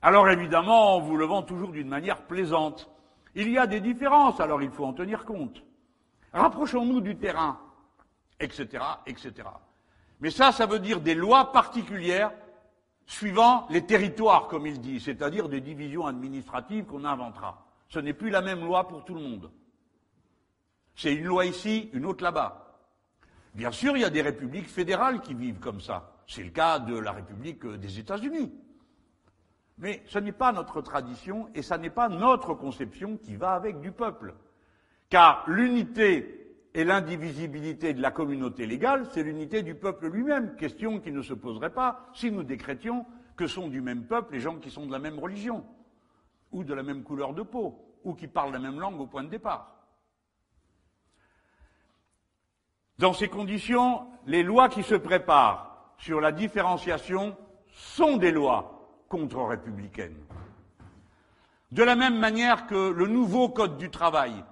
Alors 0.02 0.30
évidemment, 0.30 0.96
en 0.96 1.02
vous 1.02 1.18
le 1.18 1.26
vend 1.26 1.44
toujours 1.44 1.72
d'une 1.72 1.90
manière 1.90 2.22
plaisante. 2.22 2.90
Il 3.36 3.50
y 3.50 3.58
a 3.58 3.68
des 3.68 3.82
différences, 3.82 4.40
alors 4.40 4.64
il 4.64 4.72
faut 4.72 4.86
en 4.86 4.94
tenir 4.94 5.26
compte. 5.26 5.62
Rapprochons-nous 6.32 7.02
du 7.02 7.18
terrain, 7.18 7.60
etc., 8.40 8.82
etc. 9.06 9.34
Mais 10.22 10.32
ça, 10.32 10.54
ça 10.54 10.66
veut 10.66 10.80
dire 10.80 11.02
des 11.02 11.16
lois 11.16 11.52
particulières 11.52 12.32
suivant 13.06 13.68
les 13.70 13.86
territoires, 13.86 14.48
comme 14.48 14.68
il 14.68 14.80
dit, 14.80 15.02
c'est-à-dire 15.02 15.50
des 15.50 15.60
divisions 15.60 16.08
administratives 16.08 16.86
qu'on 16.86 17.04
inventera. 17.04 17.66
Ce 17.90 18.00
n'est 18.00 18.14
plus 18.14 18.30
la 18.30 18.42
même 18.42 18.64
loi 18.64 18.88
pour 18.88 19.04
tout 19.04 19.16
le 19.16 19.22
monde. 19.22 19.52
C'est 20.96 21.14
une 21.14 21.26
loi 21.26 21.46
ici, 21.46 21.90
une 21.92 22.06
autre 22.06 22.24
là-bas. 22.24 22.69
Bien 23.54 23.72
sûr, 23.72 23.98
il 23.98 24.02
y 24.02 24.06
a 24.06 24.10
des 24.10 24.22
républiques 24.22 24.70
fédérales 24.70 25.22
qui 25.22 25.34
vivent 25.34 25.60
comme 25.60 25.82
ça. 25.82 26.16
C'est 26.28 26.44
le 26.44 26.52
cas 26.52 26.80
de 26.80 26.98
la 26.98 27.12
République 27.12 27.66
des 27.66 28.00
États-Unis. 28.00 28.54
Mais 29.80 30.04
ce 30.06 30.20
n'est 30.20 30.34
pas 30.34 30.52
notre 30.52 30.82
tradition 30.82 31.50
et 31.56 31.62
ce 31.62 31.74
n'est 31.74 31.90
pas 31.90 32.10
notre 32.10 32.54
conception 32.54 33.18
qui 33.18 33.36
va 33.36 33.54
avec 33.54 33.80
du 33.80 33.92
peuple. 33.92 34.36
Car 35.10 35.44
l'unité 35.48 36.40
et 36.74 36.84
l'indivisibilité 36.84 37.94
de 37.94 38.02
la 38.02 38.12
communauté 38.12 38.68
légale, 38.68 39.08
c'est 39.12 39.24
l'unité 39.24 39.64
du 39.64 39.74
peuple 39.74 40.08
lui-même, 40.08 40.56
question 40.56 41.00
qui 41.00 41.12
ne 41.12 41.22
se 41.22 41.34
poserait 41.34 41.74
pas 41.74 42.08
si 42.14 42.32
nous 42.32 42.44
décrétions 42.44 43.06
que 43.36 43.48
sont 43.48 43.70
du 43.70 43.82
même 43.82 44.06
peuple 44.06 44.34
les 44.34 44.40
gens 44.40 44.58
qui 44.58 44.70
sont 44.70 44.86
de 44.86 44.92
la 44.92 45.00
même 45.00 45.18
religion, 45.18 45.66
ou 46.52 46.64
de 46.64 46.74
la 46.74 46.84
même 46.84 47.04
couleur 47.04 47.34
de 47.34 47.42
peau, 47.42 47.98
ou 48.04 48.14
qui 48.14 48.28
parlent 48.28 48.52
la 48.52 48.60
même 48.60 48.80
langue 48.80 49.00
au 49.00 49.08
point 49.08 49.24
de 49.24 49.30
départ. 49.30 49.79
Dans 53.00 53.14
ces 53.14 53.30
conditions, 53.30 54.06
les 54.28 54.44
lois 54.44 54.68
qui 54.68 54.84
se 54.84 54.96
préparent 54.96 55.94
sur 56.00 56.20
la 56.20 56.34
différenciation 56.34 57.38
sont 57.72 58.18
des 58.18 58.32
lois 58.32 58.90
contre-républicaines. 59.08 60.18
De 61.72 61.82
la 61.82 61.96
même 61.96 62.20
manière 62.20 62.68
que 62.68 62.92
le 62.92 63.08
nouveau 63.08 63.48
Code 63.48 63.78
du 63.78 63.90
travail, 63.90 64.44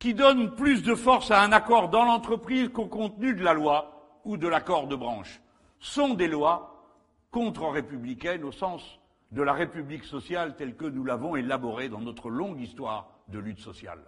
qui 0.00 0.14
donne 0.14 0.56
plus 0.56 0.82
de 0.82 0.96
force 0.96 1.30
à 1.30 1.40
un 1.42 1.52
accord 1.52 1.90
dans 1.90 2.04
l'entreprise 2.04 2.70
qu'au 2.70 2.86
contenu 2.86 3.34
de 3.34 3.44
la 3.44 3.54
loi 3.54 4.20
ou 4.24 4.36
de 4.36 4.48
l'accord 4.48 4.88
de 4.88 4.96
branche, 4.96 5.40
sont 5.78 6.14
des 6.14 6.26
lois 6.26 6.90
contre-républicaines 7.30 8.42
au 8.42 8.50
sens 8.50 8.98
de 9.30 9.42
la 9.42 9.52
République 9.52 10.04
sociale 10.04 10.56
telle 10.56 10.74
que 10.74 10.86
nous 10.86 11.04
l'avons 11.04 11.36
élaborée 11.36 11.88
dans 11.88 12.00
notre 12.00 12.30
longue 12.30 12.60
histoire 12.60 13.10
de 13.28 13.38
lutte 13.38 13.60
sociale. 13.60 14.02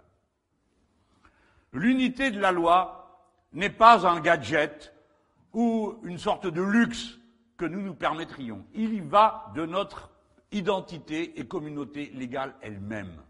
L'unité 1.71 2.31
de 2.31 2.39
la 2.41 2.51
loi 2.51 3.00
n'est 3.53 3.69
pas 3.69 4.07
un 4.07 4.19
gadget 4.19 4.93
ou 5.53 5.97
une 6.03 6.17
sorte 6.17 6.47
de 6.47 6.61
luxe 6.61 7.19
que 7.57 7.65
nous 7.65 7.81
nous 7.81 7.93
permettrions. 7.93 8.65
Il 8.73 8.93
y 8.93 8.99
va 8.99 9.51
de 9.55 9.65
notre 9.65 10.09
identité 10.51 11.39
et 11.39 11.47
communauté 11.47 12.11
légale 12.13 12.55
elle-même. 12.61 13.21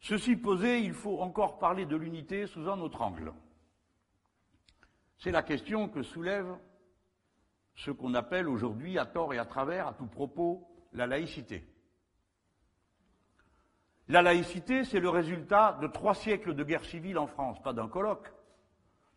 Ceci 0.00 0.36
posé, 0.36 0.80
il 0.80 0.94
faut 0.94 1.20
encore 1.20 1.58
parler 1.58 1.84
de 1.84 1.96
l'unité 1.96 2.46
sous 2.46 2.68
un 2.68 2.80
autre 2.80 3.02
angle. 3.02 3.32
C'est 5.18 5.32
la 5.32 5.42
question 5.42 5.88
que 5.88 6.02
soulève 6.02 6.56
ce 7.74 7.90
qu'on 7.90 8.14
appelle 8.14 8.48
aujourd'hui, 8.48 8.98
à 8.98 9.06
tort 9.06 9.34
et 9.34 9.38
à 9.38 9.44
travers, 9.44 9.86
à 9.86 9.94
tout 9.94 10.06
propos, 10.06 10.66
la 10.92 11.06
laïcité. 11.06 11.64
La 14.08 14.22
laïcité, 14.22 14.84
c'est 14.84 15.00
le 15.00 15.10
résultat 15.10 15.78
de 15.82 15.86
trois 15.86 16.14
siècles 16.14 16.54
de 16.54 16.64
guerre 16.64 16.84
civile 16.84 17.18
en 17.18 17.26
France, 17.26 17.62
pas 17.62 17.74
d'un 17.74 17.88
colloque, 17.88 18.32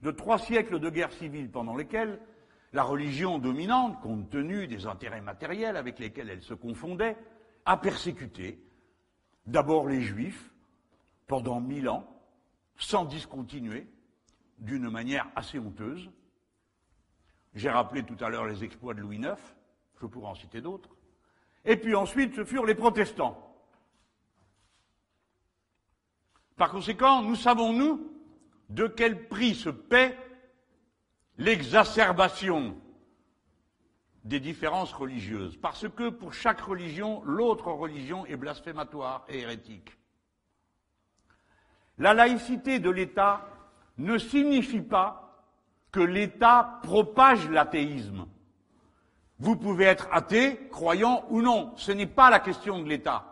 de 0.01 0.11
trois 0.11 0.37
siècles 0.37 0.79
de 0.79 0.89
guerre 0.89 1.13
civile 1.13 1.49
pendant 1.49 1.75
lesquels 1.77 2.19
la 2.73 2.83
religion 2.83 3.39
dominante, 3.39 4.01
compte 4.01 4.29
tenu 4.29 4.67
des 4.67 4.87
intérêts 4.87 5.21
matériels 5.21 5.77
avec 5.77 5.97
lesquels 5.99 6.29
elle 6.29 6.41
se 6.41 6.53
confondait, 6.53 7.17
a 7.65 7.77
persécuté 7.77 8.61
d'abord 9.45 9.87
les 9.87 10.01
juifs 10.01 10.51
pendant 11.27 11.61
mille 11.61 11.87
ans, 11.87 12.05
sans 12.75 13.05
discontinuer, 13.05 13.87
d'une 14.59 14.89
manière 14.89 15.27
assez 15.35 15.57
honteuse. 15.57 16.11
J'ai 17.53 17.69
rappelé 17.69 18.03
tout 18.03 18.17
à 18.19 18.29
l'heure 18.29 18.45
les 18.45 18.63
exploits 18.63 18.93
de 18.93 18.99
Louis 18.99 19.17
IX, 19.17 19.35
je 20.01 20.05
pourrais 20.05 20.29
en 20.29 20.35
citer 20.35 20.59
d'autres. 20.59 20.89
Et 21.63 21.77
puis 21.77 21.95
ensuite, 21.95 22.35
ce 22.35 22.43
furent 22.43 22.65
les 22.65 22.75
protestants 22.75 23.50
Par 26.61 26.69
conséquent, 26.69 27.23
nous 27.23 27.35
savons, 27.35 27.73
nous, 27.73 28.07
de 28.69 28.85
quel 28.85 29.27
prix 29.27 29.55
se 29.55 29.69
paie 29.69 30.15
l'exacerbation 31.39 32.77
des 34.23 34.39
différences 34.39 34.93
religieuses, 34.93 35.57
parce 35.57 35.89
que 35.89 36.09
pour 36.09 36.35
chaque 36.35 36.61
religion, 36.61 37.23
l'autre 37.25 37.71
religion 37.71 38.27
est 38.27 38.35
blasphématoire 38.35 39.25
et 39.27 39.39
hérétique. 39.39 39.97
La 41.97 42.13
laïcité 42.13 42.77
de 42.77 42.91
l'État 42.91 43.43
ne 43.97 44.19
signifie 44.19 44.81
pas 44.81 45.43
que 45.91 45.99
l'État 45.99 46.79
propage 46.83 47.49
l'athéisme. 47.49 48.27
Vous 49.39 49.55
pouvez 49.55 49.85
être 49.85 50.09
athée, 50.11 50.69
croyant 50.69 51.25
ou 51.31 51.41
non, 51.41 51.73
ce 51.75 51.91
n'est 51.91 52.05
pas 52.05 52.29
la 52.29 52.39
question 52.39 52.77
de 52.77 52.87
l'État. 52.87 53.30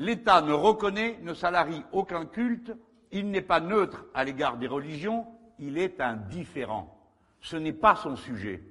L'État 0.00 0.40
ne 0.40 0.54
reconnaît, 0.54 1.18
ne 1.20 1.34
salarie 1.34 1.84
aucun 1.92 2.24
culte, 2.24 2.72
il 3.12 3.30
n'est 3.30 3.42
pas 3.42 3.60
neutre 3.60 4.06
à 4.14 4.24
l'égard 4.24 4.56
des 4.56 4.66
religions, 4.66 5.26
il 5.58 5.76
est 5.76 6.00
indifférent. 6.00 6.98
Ce 7.42 7.56
n'est 7.56 7.74
pas 7.74 7.96
son 7.96 8.16
sujet. 8.16 8.62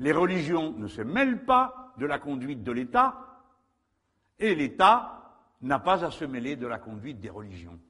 Les 0.00 0.12
religions 0.12 0.72
ne 0.72 0.86
se 0.86 1.00
mêlent 1.00 1.46
pas 1.46 1.94
de 1.96 2.04
la 2.04 2.18
conduite 2.18 2.62
de 2.62 2.72
l'État, 2.72 3.16
et 4.38 4.54
l'État 4.54 5.32
n'a 5.62 5.78
pas 5.78 6.04
à 6.04 6.10
se 6.10 6.26
mêler 6.26 6.56
de 6.56 6.66
la 6.66 6.78
conduite 6.78 7.20
des 7.20 7.30
religions. 7.30 7.80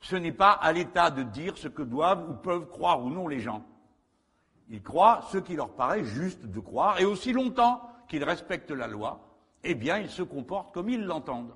Ce 0.00 0.16
n'est 0.16 0.32
pas 0.32 0.52
à 0.52 0.72
l'État 0.72 1.10
de 1.10 1.24
dire 1.24 1.58
ce 1.58 1.68
que 1.68 1.82
doivent 1.82 2.30
ou 2.30 2.32
peuvent 2.32 2.70
croire 2.70 3.04
ou 3.04 3.10
non 3.10 3.28
les 3.28 3.40
gens. 3.40 3.62
Ils 4.70 4.82
croient 4.82 5.20
ce 5.30 5.36
qui 5.36 5.54
leur 5.54 5.74
paraît 5.74 6.04
juste 6.04 6.46
de 6.46 6.60
croire, 6.60 6.98
et 6.98 7.04
aussi 7.04 7.34
longtemps 7.34 7.82
qu'ils 8.08 8.24
respectent 8.24 8.70
la 8.70 8.86
loi, 8.86 9.20
eh 9.64 9.74
bien 9.74 9.98
ils 9.98 10.08
se 10.08 10.22
comportent 10.22 10.72
comme 10.72 10.88
ils 10.88 11.04
l'entendent. 11.04 11.54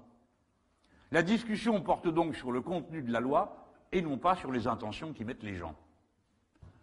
La 1.13 1.23
discussion 1.23 1.81
porte 1.81 2.09
donc 2.09 2.35
sur 2.35 2.51
le 2.53 2.61
contenu 2.61 3.03
de 3.03 3.13
la 3.13 3.21
loi 3.21 3.69
et 3.93 4.03
non 4.03 4.19
pas 4.19 4.35
sur 4.35 4.51
les 4.51 4.67
intentions 4.67 5.13
qui 5.13 5.25
mettent 5.25 5.43
les 5.43 5.57
gens. 5.57 5.75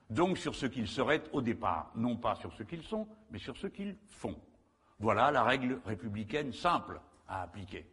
Donc 0.09 0.37
sur 0.37 0.55
ce 0.55 0.65
qu'ils 0.65 0.87
seraient 0.87 1.23
au 1.33 1.41
départ, 1.41 1.91
non 1.95 2.15
pas 2.15 2.35
sur 2.35 2.53
ce 2.53 2.63
qu'ils 2.63 2.83
sont, 2.83 3.07
mais 3.31 3.39
sur 3.39 3.57
ce 3.57 3.67
qu'ils 3.67 3.95
font. 4.07 4.35
Voilà 4.99 5.31
la 5.31 5.43
règle 5.43 5.79
républicaine 5.85 6.53
simple 6.53 7.01
à 7.27 7.41
appliquer. 7.41 7.85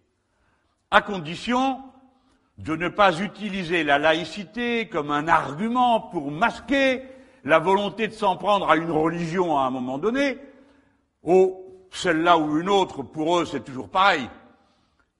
À 0.90 1.02
condition 1.02 1.82
de 2.58 2.76
ne 2.76 2.88
pas 2.88 3.20
utiliser 3.20 3.84
la 3.84 3.98
laïcité 3.98 4.88
comme 4.88 5.10
un 5.10 5.28
argument 5.28 6.00
pour 6.00 6.30
masquer 6.30 7.02
la 7.44 7.58
volonté 7.58 8.06
de 8.06 8.12
s'en 8.12 8.36
prendre 8.36 8.70
à 8.70 8.76
une 8.76 8.90
religion 8.90 9.58
à 9.58 9.62
un 9.62 9.70
moment 9.70 9.98
donné, 9.98 10.38
ou 11.22 11.64
celle-là 11.90 12.38
ou 12.38 12.58
une 12.58 12.68
autre, 12.68 13.02
pour 13.02 13.38
eux 13.38 13.46
c'est 13.46 13.64
toujours 13.64 13.88
pareil, 13.88 14.28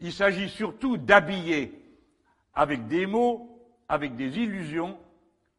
il 0.01 0.12
s'agit 0.12 0.48
surtout 0.48 0.96
d'habiller 0.96 1.80
avec 2.55 2.86
des 2.86 3.07
mots, 3.07 3.61
avec 3.88 4.16
des 4.16 4.38
illusions, 4.38 4.98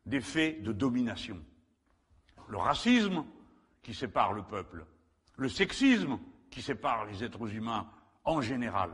des 0.06 0.22
faits 0.22 0.64
de 0.64 0.72
domination. 0.72 1.40
Le 2.48 2.58
racisme 2.58 3.24
qui 3.82 3.94
sépare 3.94 4.34
le 4.34 4.44
peuple, 4.44 4.86
le 5.38 5.50
sexisme 5.50 6.20
qui 6.50 6.62
sépare 6.62 7.06
les 7.06 7.24
êtres 7.24 7.54
humains 7.54 7.88
en 8.24 8.42
général, 8.42 8.92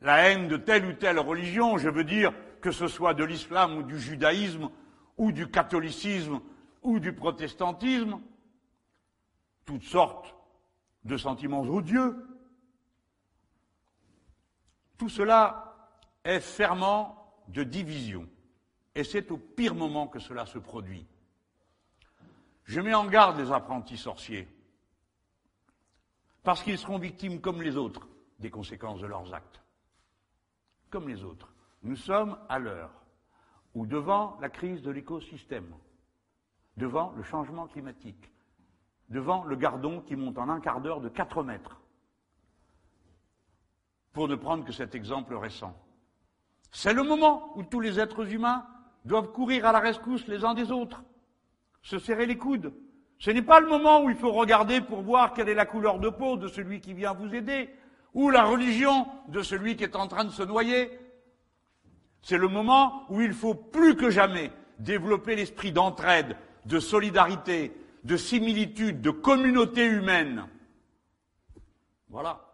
la 0.00 0.28
haine 0.28 0.48
de 0.48 0.56
telle 0.56 0.86
ou 0.86 0.92
telle 0.92 1.18
religion, 1.18 1.78
je 1.78 1.88
veux 1.88 2.04
dire 2.04 2.32
que 2.60 2.70
ce 2.70 2.88
soit 2.88 3.14
de 3.14 3.24
l'islam 3.24 3.78
ou 3.78 3.82
du 3.82 3.98
judaïsme 3.98 4.70
ou 5.16 5.32
du 5.32 5.50
catholicisme 5.50 6.40
ou 6.82 7.00
du 7.00 7.12
protestantisme, 7.12 8.20
toutes 9.64 9.82
sortes 9.82 10.34
de 11.04 11.16
sentiments 11.16 11.62
odieux. 11.62 12.16
Tout 14.98 15.08
cela 15.08 15.76
est 16.24 16.40
ferment 16.40 17.42
de 17.48 17.62
division. 17.62 18.28
Et 18.94 19.04
c'est 19.04 19.30
au 19.30 19.36
pire 19.36 19.74
moment 19.74 20.08
que 20.08 20.18
cela 20.18 20.46
se 20.46 20.58
produit. 20.58 21.06
Je 22.64 22.80
mets 22.80 22.94
en 22.94 23.06
garde 23.06 23.38
les 23.38 23.52
apprentis 23.52 23.98
sorciers, 23.98 24.48
parce 26.42 26.62
qu'ils 26.62 26.78
seront 26.78 26.98
victimes 26.98 27.40
comme 27.40 27.62
les 27.62 27.76
autres 27.76 28.08
des 28.38 28.50
conséquences 28.50 29.00
de 29.00 29.06
leurs 29.06 29.34
actes. 29.34 29.62
Comme 30.90 31.08
les 31.08 31.22
autres. 31.24 31.52
Nous 31.82 31.96
sommes 31.96 32.38
à 32.48 32.58
l'heure 32.58 32.90
où, 33.74 33.86
devant 33.86 34.38
la 34.40 34.48
crise 34.48 34.82
de 34.82 34.90
l'écosystème, 34.90 35.72
devant 36.76 37.12
le 37.12 37.22
changement 37.22 37.66
climatique, 37.66 38.32
devant 39.08 39.44
le 39.44 39.56
gardon 39.56 40.00
qui 40.00 40.16
monte 40.16 40.38
en 40.38 40.48
un 40.48 40.60
quart 40.60 40.80
d'heure 40.80 41.00
de 41.00 41.08
4 41.08 41.42
mètres, 41.42 41.80
pour 44.16 44.28
ne 44.28 44.34
prendre 44.34 44.64
que 44.64 44.72
cet 44.72 44.94
exemple 44.94 45.34
récent. 45.34 45.76
C'est 46.72 46.94
le 46.94 47.02
moment 47.02 47.52
où 47.54 47.62
tous 47.62 47.80
les 47.80 48.00
êtres 48.00 48.32
humains 48.32 48.66
doivent 49.04 49.30
courir 49.30 49.66
à 49.66 49.72
la 49.72 49.78
rescousse 49.78 50.26
les 50.26 50.42
uns 50.42 50.54
des 50.54 50.72
autres, 50.72 51.04
se 51.82 51.98
serrer 51.98 52.24
les 52.24 52.38
coudes. 52.38 52.72
Ce 53.18 53.30
n'est 53.30 53.42
pas 53.42 53.60
le 53.60 53.68
moment 53.68 54.02
où 54.02 54.08
il 54.08 54.16
faut 54.16 54.32
regarder 54.32 54.80
pour 54.80 55.02
voir 55.02 55.34
quelle 55.34 55.50
est 55.50 55.54
la 55.54 55.66
couleur 55.66 55.98
de 55.98 56.08
peau 56.08 56.38
de 56.38 56.48
celui 56.48 56.80
qui 56.80 56.94
vient 56.94 57.12
vous 57.12 57.34
aider, 57.34 57.68
ou 58.14 58.30
la 58.30 58.44
religion 58.44 59.06
de 59.28 59.42
celui 59.42 59.76
qui 59.76 59.84
est 59.84 59.96
en 59.96 60.08
train 60.08 60.24
de 60.24 60.30
se 60.30 60.42
noyer. 60.42 60.98
C'est 62.22 62.38
le 62.38 62.48
moment 62.48 63.02
où 63.10 63.20
il 63.20 63.34
faut 63.34 63.54
plus 63.54 63.96
que 63.96 64.08
jamais 64.08 64.50
développer 64.78 65.36
l'esprit 65.36 65.72
d'entraide, 65.72 66.38
de 66.64 66.80
solidarité, 66.80 67.76
de 68.04 68.16
similitude, 68.16 69.02
de 69.02 69.10
communauté 69.10 69.84
humaine. 69.84 70.48
Voilà. 72.08 72.45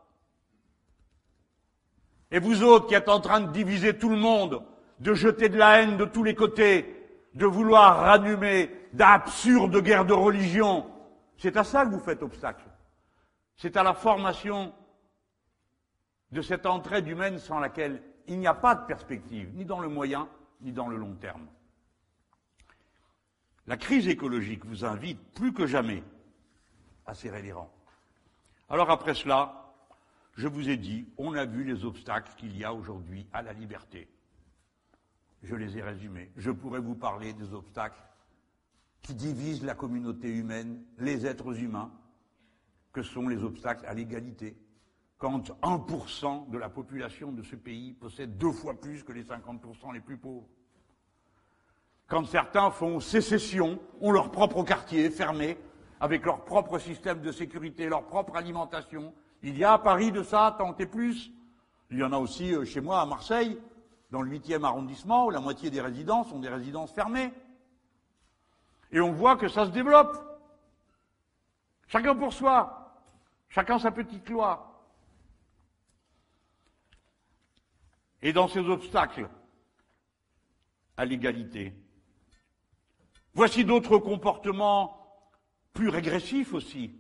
Et 2.33 2.41
vous 2.41 2.63
autres 2.63 2.87
qui 2.87 2.95
êtes 2.95 3.11
en 3.11 3.21
train 3.21 3.41
de 3.41 3.53
diviser 3.53 3.97
tout 3.97 4.09
le 4.09 4.17
monde, 4.17 4.63
de 5.01 5.13
jeter 5.13 5.51
de 5.51 5.59
la 5.59 5.81
haine 5.81 5.99
de 5.99 6.07
tous 6.07 6.25
les 6.25 6.35
côtés, 6.35 6.99
de 7.35 7.47
vouloir 7.47 7.99
ranimer 7.99 8.71
d'absurdes 8.95 9.83
guerres 9.83 10.07
de 10.07 10.15
religion, 10.15 10.91
c'est 11.37 11.57
à 11.57 11.65
ça 11.65 11.85
que 11.85 11.91
vous 11.91 12.01
faites 12.01 12.23
obstacle. 12.23 12.65
C'est 13.57 13.77
à 13.77 13.83
la 13.83 13.95
formation 13.95 14.73
de 16.31 16.41
cette 16.41 16.65
entraide 16.67 17.07
humaine 17.07 17.39
sans 17.39 17.59
laquelle 17.59 18.03
il 18.27 18.39
n'y 18.39 18.47
a 18.47 18.55
pas 18.55 18.75
de 18.75 18.87
perspective, 18.87 19.51
ni 19.55 19.65
dans 19.65 19.81
le 19.81 19.89
moyen, 19.89 20.29
ni 20.63 20.73
dans 20.73 20.89
le 20.89 20.97
long 20.97 21.15
terme. 21.15 21.47
La 23.67 23.77
crise 23.77 24.09
écologique 24.09 24.65
vous 24.65 24.85
invite 24.85 25.21
plus 25.35 25.53
que 25.53 25.67
jamais 25.67 26.03
à 27.07 27.15
serrer 27.15 27.43
les 27.43 27.53
rangs. 27.53 27.71
Alors 28.71 28.91
après 28.91 29.15
cela, 29.15 29.62
je 30.35 30.49
vous 30.49 30.69
ai 30.69 30.77
dit, 30.77 31.07
on 31.19 31.35
a 31.35 31.45
vu 31.45 31.65
les 31.65 31.85
obstacles 31.85 32.33
qu'il 32.37 32.57
y 32.57 32.65
a 32.65 32.73
aujourd'hui 32.73 33.27
à 33.33 33.43
la 33.43 33.53
liberté. 33.53 34.09
Je 35.43 35.55
les 35.55 35.77
ai 35.77 35.83
résumés. 35.83 36.31
Je 36.37 36.51
pourrais 36.51 36.81
vous 36.81 36.95
parler 36.95 37.33
des 37.33 37.53
obstacles 37.53 38.03
qui 39.03 39.15
divisent 39.15 39.65
la 39.65 39.75
communauté 39.75 40.29
humaine, 40.29 40.83
les 40.99 41.27
êtres 41.27 41.59
humains, 41.61 41.91
que 42.93 43.03
sont 43.03 43.29
les 43.29 43.43
obstacles 43.43 43.87
à 43.87 43.95
l'égalité. 43.95 44.57
Quand 45.19 45.51
1% 45.63 46.51
de 46.51 46.59
la 46.59 46.69
population 46.69 47.33
de 47.33 47.43
ce 47.43 47.57
pays 47.57 47.93
possède 47.93 48.39
deux 48.39 48.53
fois 48.53 48.81
plus 48.81 49.03
que 49.03 49.13
les 49.13 49.25
50% 49.25 49.93
les 49.93 50.01
plus 50.01 50.17
pauvres 50.17 50.49
quand 52.13 52.27
certains 52.27 52.71
font 52.71 53.01
sécession, 53.01 53.79
ont 54.03 54.13
leur 54.13 54.31
propre 54.31 54.63
quartier 54.65 55.09
fermé, 55.09 55.57
avec 55.99 56.27
leur 56.27 56.45
propre 56.45 56.79
système 56.79 57.23
de 57.23 57.33
sécurité, 57.33 57.89
leur 57.89 58.07
propre 58.07 58.37
alimentation. 58.37 59.15
Il 59.43 59.59
y 59.59 59.65
a 59.65 59.75
à 59.75 59.79
Paris 59.79 60.13
de 60.13 60.23
ça, 60.23 60.55
tant 60.59 60.77
et 60.77 60.87
plus. 60.87 61.31
Il 61.91 61.99
y 61.99 62.03
en 62.03 62.13
a 62.13 62.19
aussi 62.19 62.55
euh, 62.55 62.65
chez 62.65 62.81
moi 62.81 63.01
à 63.01 63.07
Marseille, 63.07 63.59
dans 64.11 64.23
le 64.23 64.31
8e 64.31 64.65
arrondissement, 64.65 65.27
où 65.27 65.31
la 65.31 65.41
moitié 65.41 65.71
des 65.71 65.81
résidences 65.81 66.29
sont 66.29 66.39
des 66.39 66.49
résidences 66.49 66.93
fermées. 66.93 67.33
Et 68.91 69.01
on 69.01 69.13
voit 69.13 69.37
que 69.37 69.49
ça 69.49 69.67
se 69.67 69.71
développe. 69.71 70.17
Chacun 71.89 72.15
pour 72.15 72.33
soi, 72.33 72.95
chacun 73.49 73.79
sa 73.79 73.91
petite 73.91 74.29
loi. 74.29 74.69
Et 78.23 78.33
dans 78.33 78.49
ces 78.49 78.61
obstacles 78.61 79.29
à 80.97 81.05
l'égalité, 81.05 81.75
Voici 83.35 83.65
d'autres 83.65 83.99
comportements 83.99 84.99
plus 85.73 85.89
régressifs 85.89 86.53
aussi. 86.53 86.93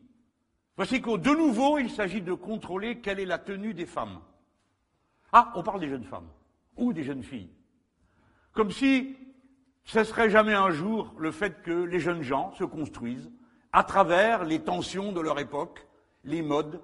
Voici 0.76 1.02
que 1.02 1.16
de 1.16 1.30
nouveau, 1.30 1.78
il 1.78 1.90
s'agit 1.90 2.22
de 2.22 2.32
contrôler 2.32 3.00
quelle 3.00 3.20
est 3.20 3.26
la 3.26 3.38
tenue 3.38 3.74
des 3.74 3.86
femmes. 3.86 4.20
Ah, 5.32 5.52
on 5.54 5.62
parle 5.62 5.80
des 5.80 5.88
jeunes 5.88 6.04
femmes 6.04 6.28
ou 6.76 6.92
des 6.92 7.04
jeunes 7.04 7.22
filles. 7.22 7.50
Comme 8.52 8.70
si 8.70 9.16
ce 9.84 10.04
serait 10.04 10.30
jamais 10.30 10.54
un 10.54 10.70
jour 10.70 11.14
le 11.18 11.30
fait 11.30 11.62
que 11.62 11.72
les 11.72 12.00
jeunes 12.00 12.22
gens 12.22 12.52
se 12.52 12.64
construisent 12.64 13.30
à 13.72 13.84
travers 13.84 14.44
les 14.44 14.60
tensions 14.60 15.12
de 15.12 15.20
leur 15.20 15.38
époque, 15.38 15.86
les 16.24 16.42
modes, 16.42 16.80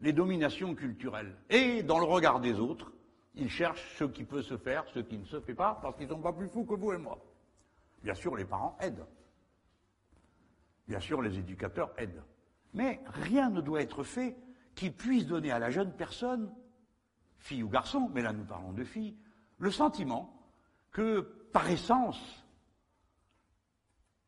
les 0.00 0.12
dominations 0.12 0.74
culturelles. 0.74 1.34
Et 1.50 1.82
dans 1.82 1.98
le 1.98 2.04
regard 2.04 2.40
des 2.40 2.60
autres, 2.60 2.92
ils 3.34 3.50
cherchent 3.50 3.96
ce 3.96 4.04
qui 4.04 4.24
peut 4.24 4.42
se 4.42 4.56
faire, 4.56 4.84
ce 4.94 5.00
qui 5.00 5.18
ne 5.18 5.24
se 5.24 5.40
fait 5.40 5.54
pas, 5.54 5.78
parce 5.80 5.96
qu'ils 5.96 6.06
ne 6.06 6.12
sont 6.12 6.20
pas 6.20 6.32
plus 6.32 6.48
fous 6.48 6.64
que 6.64 6.74
vous 6.74 6.92
et 6.92 6.98
moi. 6.98 7.18
Bien 8.02 8.14
sûr, 8.14 8.36
les 8.36 8.44
parents 8.44 8.76
aident. 8.80 9.06
Bien 10.86 11.00
sûr, 11.00 11.20
les 11.22 11.38
éducateurs 11.38 11.90
aident. 11.98 12.22
Mais 12.74 13.00
rien 13.06 13.50
ne 13.50 13.60
doit 13.60 13.82
être 13.82 14.02
fait 14.02 14.36
qui 14.74 14.90
puisse 14.90 15.26
donner 15.26 15.50
à 15.50 15.58
la 15.58 15.70
jeune 15.70 15.92
personne, 15.92 16.52
fille 17.38 17.62
ou 17.62 17.68
garçon, 17.68 18.10
mais 18.14 18.22
là 18.22 18.32
nous 18.32 18.44
parlons 18.44 18.72
de 18.72 18.84
fille, 18.84 19.16
le 19.58 19.70
sentiment 19.70 20.32
que, 20.92 21.20
par 21.52 21.68
essence, 21.68 22.44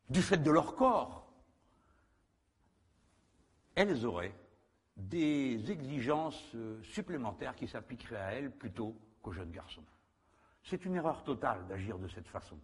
du 0.09 0.21
fait 0.21 0.37
de 0.37 0.51
leur 0.51 0.75
corps, 0.75 1.31
elles 3.75 4.05
auraient 4.05 4.35
des 4.97 5.71
exigences 5.71 6.43
euh, 6.55 6.81
supplémentaires 6.83 7.55
qui 7.55 7.67
s'appliqueraient 7.67 8.21
à 8.21 8.33
elles 8.33 8.51
plutôt 8.51 8.95
qu'aux 9.21 9.31
jeunes 9.31 9.51
garçons. 9.51 9.83
C'est 10.63 10.85
une 10.85 10.95
erreur 10.95 11.23
totale 11.23 11.65
d'agir 11.67 11.97
de 11.97 12.07
cette 12.07 12.27
façon. 12.27 12.57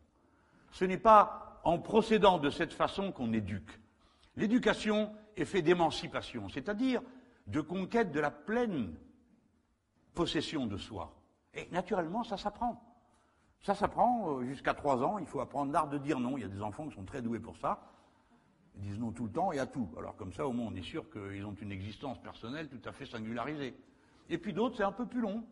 Ce 0.72 0.86
n'est 0.86 0.98
pas 0.98 1.62
en 1.64 1.80
procédant 1.80 2.38
de 2.38 2.50
cette 2.50 2.74
façon 2.74 3.12
qu'on 3.12 3.34
éduque. 3.34 3.80
L'éducation 4.38 5.12
est 5.36 5.46
faite 5.46 5.66
d'émancipation, 5.66 6.48
c'est-à-dire 6.48 7.02
de 7.48 7.60
conquête 7.60 8.12
de 8.12 8.20
la 8.20 8.32
pleine 8.32 8.96
possession 10.14 10.68
de 10.68 10.78
soi. 10.78 11.14
Et 11.54 11.68
naturellement, 11.72 12.24
ça 12.24 12.38
s'apprend. 12.38 12.84
Ça 13.62 13.74
s'apprend 13.74 14.30
euh, 14.30 14.44
jusqu'à 14.44 14.76
trois 14.76 15.04
ans. 15.04 15.18
Il 15.18 15.26
faut 15.26 15.40
apprendre 15.40 15.72
l'art 15.72 15.90
de 15.90 15.98
dire 15.98 16.20
non. 16.20 16.38
Il 16.38 16.42
y 16.42 16.46
a 16.46 16.50
des 16.50 16.62
enfants 16.62 16.88
qui 16.88 16.96
sont 16.96 17.04
très 17.04 17.22
doués 17.22 17.40
pour 17.40 17.58
ça. 17.58 17.82
Ils 18.76 18.82
disent 18.84 19.00
non 19.00 19.12
tout 19.12 19.26
le 19.26 19.32
temps 19.32 19.52
et 19.52 19.60
à 19.60 19.66
tout. 19.66 19.90
Alors 19.98 20.16
comme 20.16 20.32
ça, 20.32 20.48
au 20.48 20.54
moins, 20.54 20.68
on 20.72 20.76
est 20.76 20.84
sûr 20.84 21.10
qu'ils 21.10 21.44
ont 21.44 21.56
une 21.56 21.72
existence 21.72 22.22
personnelle 22.22 22.70
tout 22.70 22.88
à 22.88 22.92
fait 22.92 23.08
singularisée. 23.08 23.76
Et 24.30 24.38
puis 24.38 24.54
d'autres, 24.54 24.78
c'est 24.78 24.84
un 24.84 24.92
peu 24.92 25.08
plus 25.08 25.22
long. 25.22 25.44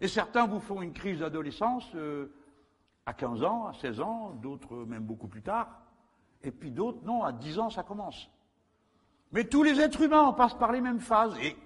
Et 0.00 0.08
certains 0.08 0.46
vous 0.46 0.60
font 0.60 0.82
une 0.82 0.92
crise 0.92 1.20
d'adolescence. 1.20 1.90
Euh, 1.94 2.34
à 3.06 3.12
15 3.12 3.42
ans, 3.44 3.66
à 3.66 3.74
16 3.74 4.00
ans, 4.00 4.30
d'autres 4.42 4.76
même 4.86 5.04
beaucoup 5.04 5.28
plus 5.28 5.42
tard, 5.42 5.83
et 6.44 6.50
puis 6.50 6.70
d'autres, 6.70 7.04
non, 7.04 7.24
à 7.24 7.32
10 7.32 7.58
ans, 7.58 7.70
ça 7.70 7.82
commence. 7.82 8.30
Mais 9.32 9.44
tous 9.44 9.62
les 9.62 9.80
êtres 9.80 10.02
humains 10.02 10.22
en 10.22 10.32
passent 10.32 10.58
par 10.58 10.72
les 10.72 10.80
mêmes 10.80 11.00
phases, 11.00 11.36
et 11.38 11.56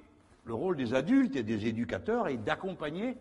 le 0.45 0.55
rôle 0.55 0.77
des 0.77 0.95
adultes 0.95 1.37
et 1.37 1.43
des 1.43 1.67
éducateurs 1.67 2.29
est 2.29 2.39
d'accompagner 2.39 3.17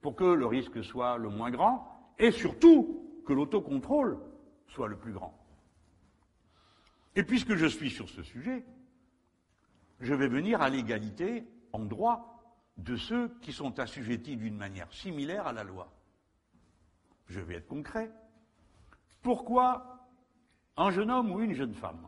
pour 0.00 0.14
que 0.14 0.24
le 0.24 0.46
risque 0.46 0.84
soit 0.84 1.18
le 1.18 1.28
moins 1.28 1.50
grand, 1.50 1.88
et 2.18 2.30
surtout 2.30 3.04
que 3.26 3.32
l'autocontrôle 3.32 4.18
soit 4.68 4.88
le 4.88 4.96
plus 4.96 5.12
grand. 5.12 5.34
Et 7.16 7.24
puisque 7.24 7.56
je 7.56 7.66
suis 7.66 7.90
sur 7.90 8.08
ce 8.08 8.22
sujet, 8.22 8.64
je 10.00 10.14
vais 10.14 10.28
venir 10.28 10.62
à 10.62 10.68
l'égalité 10.68 11.44
en 11.72 11.80
droit 11.80 12.38
de 12.76 12.96
ceux 12.96 13.28
qui 13.40 13.52
sont 13.52 13.80
assujettis 13.80 14.36
d'une 14.36 14.56
manière 14.56 14.92
similaire 14.92 15.46
à 15.46 15.52
la 15.52 15.64
loi. 15.64 15.92
Je 17.26 17.40
vais 17.40 17.56
être 17.56 17.66
concret. 17.66 18.12
Pourquoi 19.22 19.97
un 20.78 20.90
jeune 20.90 21.10
homme 21.10 21.32
ou 21.32 21.40
une 21.40 21.54
jeune 21.54 21.74
femme 21.74 22.06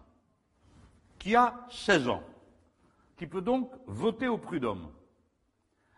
qui 1.18 1.36
a 1.36 1.66
16 1.70 2.08
ans, 2.08 2.22
qui 3.18 3.26
peut 3.26 3.42
donc 3.42 3.70
voter 3.86 4.28
au 4.28 4.38
prud'homme, 4.38 4.90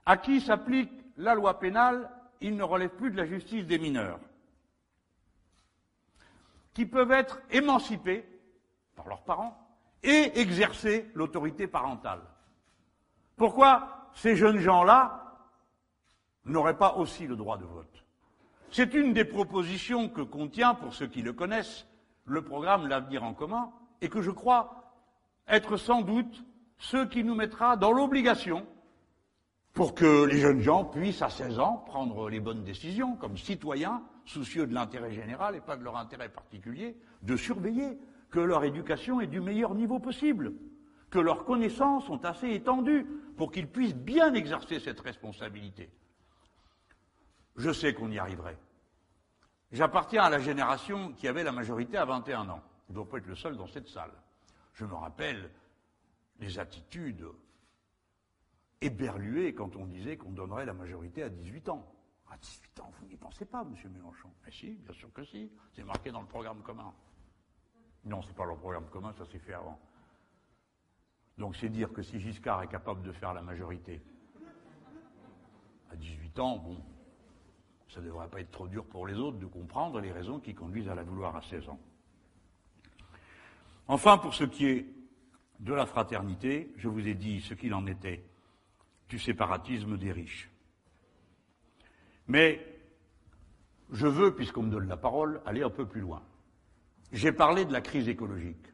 à 0.05 0.17
qui 0.17 0.41
s'applique 0.41 0.91
la 1.17 1.35
loi 1.35 1.61
pénale, 1.61 2.11
il 2.41 2.57
ne 2.57 2.65
relève 2.65 2.91
plus 2.91 3.13
de 3.13 3.17
la 3.17 3.27
justice 3.27 3.67
des 3.67 3.79
mineurs, 3.79 4.19
qui 6.75 6.87
peuvent 6.87 7.13
être 7.13 7.41
émancipés 7.51 8.27
par 8.97 9.07
leurs 9.07 9.23
parents 9.23 9.57
et 10.03 10.41
exercer 10.41 11.09
l'autorité 11.15 11.69
parentale. 11.69 12.23
Pourquoi 13.37 14.09
ces 14.15 14.35
jeunes 14.35 14.59
gens-là 14.59 15.37
n'auraient 16.47 16.79
pas 16.79 16.97
aussi 16.97 17.27
le 17.29 17.37
droit 17.37 17.59
de 17.59 17.65
vote? 17.65 18.05
C'est 18.73 18.95
une 18.95 19.13
des 19.13 19.27
propositions 19.27 20.09
que 20.09 20.23
contient, 20.23 20.75
pour 20.75 20.95
ceux 20.95 21.07
qui 21.07 21.23
le 21.23 21.35
connaissent, 21.35 21.87
le 22.25 22.43
programme 22.43 22.87
L'avenir 22.87 23.25
en 23.25 23.35
commun, 23.35 23.73
et 24.01 24.09
que 24.09 24.23
je 24.23 24.31
crois 24.31 24.95
être 25.49 25.77
sans 25.77 26.03
doute 26.03 26.45
ce 26.79 27.05
qui 27.05 27.25
nous 27.25 27.35
mettra 27.35 27.77
dans 27.77 27.93
l'obligation, 27.93 28.67
pour 29.73 29.95
que 29.95 30.25
les 30.25 30.39
jeunes 30.39 30.61
gens 30.61 30.85
puissent, 30.85 31.23
à 31.23 31.31
16 31.31 31.59
ans, 31.59 31.79
prendre 31.87 32.29
les 32.29 32.41
bonnes 32.41 32.65
décisions, 32.65 33.17
comme 33.17 33.39
citoyens, 33.39 34.03
soucieux 34.27 34.67
de 34.67 34.75
l'intérêt 34.75 35.13
général 35.13 35.57
et 35.57 35.61
pas 35.61 35.77
de 35.77 35.85
leur 35.85 35.97
intérêt 35.97 36.29
particulier, 36.29 36.97
de 37.23 37.37
surveiller 37.37 37.99
que 38.31 38.41
leur 38.41 38.65
éducation 38.65 39.21
est 39.21 39.27
du 39.27 39.41
meilleur 39.41 39.75
niveau 39.75 39.99
possible, 39.99 40.53
que 41.11 41.19
leurs 41.19 41.45
connaissances 41.45 42.07
sont 42.07 42.25
assez 42.25 42.51
étendues 42.51 43.07
pour 43.37 43.51
qu'ils 43.51 43.69
puissent 43.69 43.95
bien 43.95 44.35
exercer 44.35 44.79
cette 44.81 45.01
responsabilité. 45.01 45.91
Je 47.57 47.73
sais 47.73 47.95
qu'on 47.95 48.11
y 48.11 48.19
arriverait. 48.19 48.59
J'appartiens 49.73 50.25
à 50.25 50.31
la 50.31 50.39
génération 50.39 51.13
qui 51.13 51.27
avait 51.27 51.43
la 51.43 51.53
majorité 51.53 51.97
à 51.97 52.05
21 52.05 52.49
ans. 52.51 52.63
Je 52.87 52.93
ne 52.93 52.97
dois 52.97 53.09
pas 53.09 53.19
être 53.19 53.27
le 53.27 53.35
seul 53.35 53.57
dans 53.57 53.67
cette 53.67 53.89
salle. 53.89 54.13
Je 54.75 54.85
me 54.85 54.95
rappelle 54.95 55.51
les 56.39 56.59
attitudes 56.59 57.27
éberluées 58.83 59.55
quand 59.55 59.77
on 59.77 59.87
disait 59.87 60.19
qu'on 60.19 60.33
donnerait 60.33 60.67
la 60.67 60.75
majorité 60.75 61.23
à 61.23 61.31
18 61.31 61.71
ans. 61.71 61.91
À 62.31 62.37
18 62.37 62.81
ans, 62.81 62.91
vous 62.99 63.07
n'y 63.07 63.17
pensez 63.17 63.47
pas, 63.47 63.65
monsieur 63.65 63.89
Mélenchon? 63.89 64.31
Mais 64.45 64.51
si, 64.51 64.73
bien 64.73 64.93
sûr 64.93 65.11
que 65.13 65.25
si. 65.25 65.51
C'est 65.73 65.85
marqué 65.85 66.11
dans 66.11 66.21
le 66.21 66.27
programme 66.27 66.63
commun. 66.63 66.93
Non, 68.05 68.21
ce 68.21 68.29
n'est 68.29 68.35
pas 68.35 68.45
le 68.45 68.57
programme 68.57 68.89
commun, 68.91 69.13
ça 69.13 69.25
s'est 69.25 69.39
fait 69.39 69.55
avant. 69.55 69.79
Donc 71.39 71.57
c'est 71.57 71.71
dire 71.71 71.93
que 71.93 72.03
si 72.03 72.21
Giscard 72.21 72.63
est 72.63 72.69
capable 72.69 73.03
de 73.03 73.13
faire 73.13 73.33
la 73.33 73.43
majorité 73.43 74.03
à 75.91 75.97
18 75.97 76.39
ans, 76.41 76.59
bon, 76.59 76.77
ça 77.93 78.01
ne 78.01 78.07
devrait 78.07 78.29
pas 78.29 78.41
être 78.41 78.51
trop 78.51 78.69
dur 78.69 78.87
pour 78.87 79.07
les 79.07 79.15
autres 79.15 79.39
de 79.39 79.47
comprendre 79.47 80.01
les 80.01 80.13
raisons 80.13 80.41
qui 80.41 80.55
conduisent 80.55 80.89
à 80.89 80.95
la 80.95 81.03
vouloir 81.03 81.37
à 81.37 81.43
16 81.43 81.69
ans. 81.69 81.79
Enfin, 83.87 84.17
pour 84.17 84.33
ce 84.35 84.45
qui 84.45 84.67
est 84.67 84.87
de 85.61 85.75
la 85.75 85.85
fraternité, 85.85 86.73
je 86.77 86.89
vous 86.89 87.07
ai 87.07 87.15
dit 87.15 87.43
ce 87.43 87.53
qu'il 87.53 87.75
en 87.75 87.87
était 87.87 88.25
du 89.11 89.19
séparatisme 89.19 89.99
des 89.99 90.11
riches. 90.11 90.51
Mais 92.29 92.67
je 93.91 94.07
veux, 94.07 94.35
puisqu'on 94.35 94.63
me 94.63 94.71
donne 94.71 94.89
la 94.89 94.97
parole, 94.97 95.43
aller 95.45 95.63
un 95.63 95.71
peu 95.71 95.87
plus 95.87 96.01
loin. 96.01 96.23
J'ai 97.13 97.33
parlé 97.33 97.67
de 97.67 97.73
la 97.73 97.83
crise 97.83 98.09
écologique. 98.09 98.73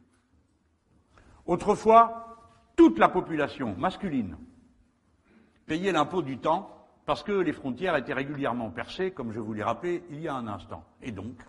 Autrefois, 1.45 2.37
toute 2.77 2.97
la 2.97 3.09
population 3.09 3.75
masculine 3.75 4.37
payait 5.65 5.91
l'impôt 5.91 6.21
du 6.21 6.37
temps 6.37 6.78
parce 7.09 7.23
que 7.23 7.31
les 7.31 7.53
frontières 7.53 7.95
étaient 7.95 8.13
régulièrement 8.13 8.69
percées, 8.69 9.09
comme 9.09 9.31
je 9.31 9.39
vous 9.39 9.53
l'ai 9.53 9.63
rappelé 9.63 10.03
il 10.11 10.21
y 10.21 10.27
a 10.27 10.35
un 10.35 10.45
instant. 10.47 10.83
Et 11.01 11.11
donc, 11.11 11.41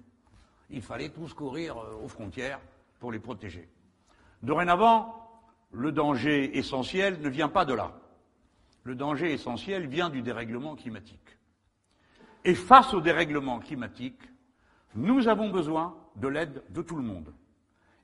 il 0.71 0.81
fallait 0.81 1.11
tous 1.11 1.35
courir 1.35 1.77
euh, 1.77 2.03
aux 2.03 2.09
frontières 2.09 2.59
pour 2.99 3.13
les 3.13 3.19
protéger. 3.19 3.69
Dorénavant, 4.43 5.15
le 5.73 5.93
danger 5.93 6.57
essentiel 6.57 7.21
ne 7.21 7.29
vient 7.29 7.51
pas 7.51 7.67
de 7.67 7.75
là. 7.75 7.93
Le 8.85 8.95
danger 8.95 9.35
essentiel 9.35 9.87
vient 9.87 10.09
du 10.09 10.23
dérèglement 10.23 10.77
climatique. 10.77 11.37
Et 12.47 12.55
face 12.55 12.95
au 12.95 13.03
dérèglement 13.03 13.59
climatique, 13.59 14.23
nous 14.95 15.29
avons 15.29 15.51
besoin 15.51 15.95
de 16.17 16.29
l'aide 16.29 16.63
de 16.71 16.81
tout 16.81 16.97
le 16.97 17.03
monde. 17.03 17.35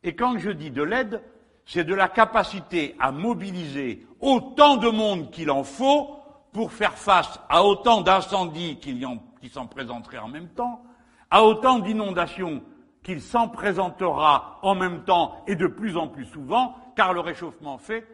Et 0.02 0.14
quand 0.14 0.36
je 0.36 0.50
dis 0.50 0.70
de 0.70 0.82
l'aide, 0.82 1.22
c'est 1.64 1.84
de 1.84 1.94
la 1.94 2.11
capacité 2.11 2.96
à 2.98 3.12
mobiliser 3.12 4.07
autant 4.20 4.76
de 4.76 4.90
monde 4.90 5.30
qu'il 5.30 5.50
en 5.50 5.64
faut 5.64 6.15
pour 6.57 6.72
faire 6.72 6.96
face 6.96 7.38
à 7.50 7.62
autant 7.62 8.00
d'incendies 8.00 8.80
qui 8.80 9.50
s'en 9.50 9.66
présenteraient 9.66 10.16
en 10.16 10.28
même 10.28 10.48
temps, 10.48 10.82
à 11.30 11.44
autant 11.44 11.80
d'inondations 11.80 12.64
qu'il 13.02 13.20
s'en 13.20 13.50
présentera 13.50 14.59
en 14.62 14.74
même 14.74 15.04
temps 15.04 15.44
et 15.46 15.54
de 15.54 15.66
plus 15.66 15.98
en 15.98 16.09
plus 16.09 16.24
souvent, 16.24 16.74
car 16.96 17.12
le 17.12 17.20
réchauffement 17.20 17.76
fait 17.76 18.09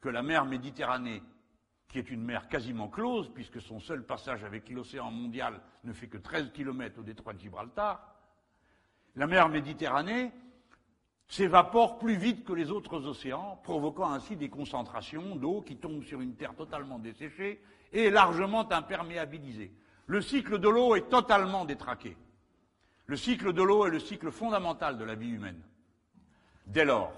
que 0.00 0.08
la 0.08 0.22
mer 0.22 0.44
Méditerranée, 0.44 1.24
qui 1.88 1.98
est 1.98 2.08
une 2.08 2.22
mer 2.22 2.46
quasiment 2.46 2.86
close, 2.86 3.32
puisque 3.34 3.60
son 3.60 3.80
seul 3.80 4.06
passage 4.06 4.44
avec 4.44 4.70
l'océan 4.70 5.10
mondial 5.10 5.60
ne 5.82 5.92
fait 5.92 6.06
que 6.06 6.18
13 6.18 6.52
km 6.52 7.00
au 7.00 7.02
détroit 7.02 7.32
de 7.32 7.40
Gibraltar, 7.40 8.14
la 9.16 9.26
mer 9.26 9.48
Méditerranée 9.48 10.30
s'évapore 11.26 11.98
plus 11.98 12.14
vite 12.14 12.44
que 12.44 12.52
les 12.52 12.70
autres 12.70 13.08
océans, 13.08 13.58
provoquant 13.64 14.12
ainsi 14.12 14.36
des 14.36 14.50
concentrations 14.50 15.34
d'eau 15.34 15.62
qui 15.62 15.74
tombent 15.78 16.04
sur 16.04 16.20
une 16.20 16.36
terre 16.36 16.54
totalement 16.54 17.00
desséchée 17.00 17.60
et 17.92 18.10
largement 18.10 18.70
imperméabilisée. 18.70 19.72
Le 20.06 20.20
cycle 20.20 20.58
de 20.58 20.68
l'eau 20.68 20.94
est 20.96 21.08
totalement 21.08 21.64
détraqué. 21.64 22.16
Le 23.06 23.16
cycle 23.16 23.52
de 23.52 23.62
l'eau 23.62 23.86
est 23.86 23.90
le 23.90 24.00
cycle 24.00 24.30
fondamental 24.30 24.98
de 24.98 25.04
la 25.04 25.14
vie 25.14 25.30
humaine. 25.30 25.60
Dès 26.66 26.84
lors, 26.84 27.12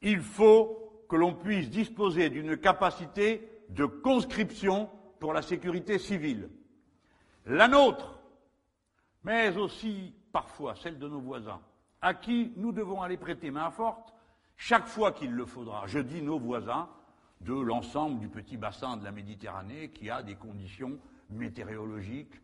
il 0.00 0.20
faut 0.20 1.04
que 1.08 1.16
l'on 1.16 1.34
puisse 1.34 1.70
disposer 1.70 2.30
d'une 2.30 2.56
capacité 2.56 3.48
de 3.70 3.84
conscription 3.84 4.88
pour 5.18 5.32
la 5.32 5.42
sécurité 5.42 5.98
civile. 5.98 6.48
La 7.46 7.68
nôtre, 7.68 8.20
mais 9.24 9.56
aussi 9.56 10.14
parfois 10.32 10.74
celle 10.74 10.98
de 10.98 11.08
nos 11.08 11.20
voisins, 11.20 11.60
à 12.00 12.14
qui 12.14 12.52
nous 12.56 12.72
devons 12.72 13.02
aller 13.02 13.16
prêter 13.16 13.50
main 13.50 13.70
forte 13.70 14.12
chaque 14.56 14.86
fois 14.86 15.12
qu'il 15.12 15.32
le 15.32 15.46
faudra. 15.46 15.86
Je 15.86 15.98
dis 15.98 16.22
nos 16.22 16.38
voisins 16.38 16.88
de 17.44 17.54
l'ensemble 17.54 18.20
du 18.20 18.28
petit 18.28 18.56
bassin 18.56 18.96
de 18.96 19.04
la 19.04 19.12
Méditerranée 19.12 19.90
qui 19.90 20.10
a 20.10 20.22
des 20.22 20.36
conditions 20.36 20.98
météorologiques 21.30 22.40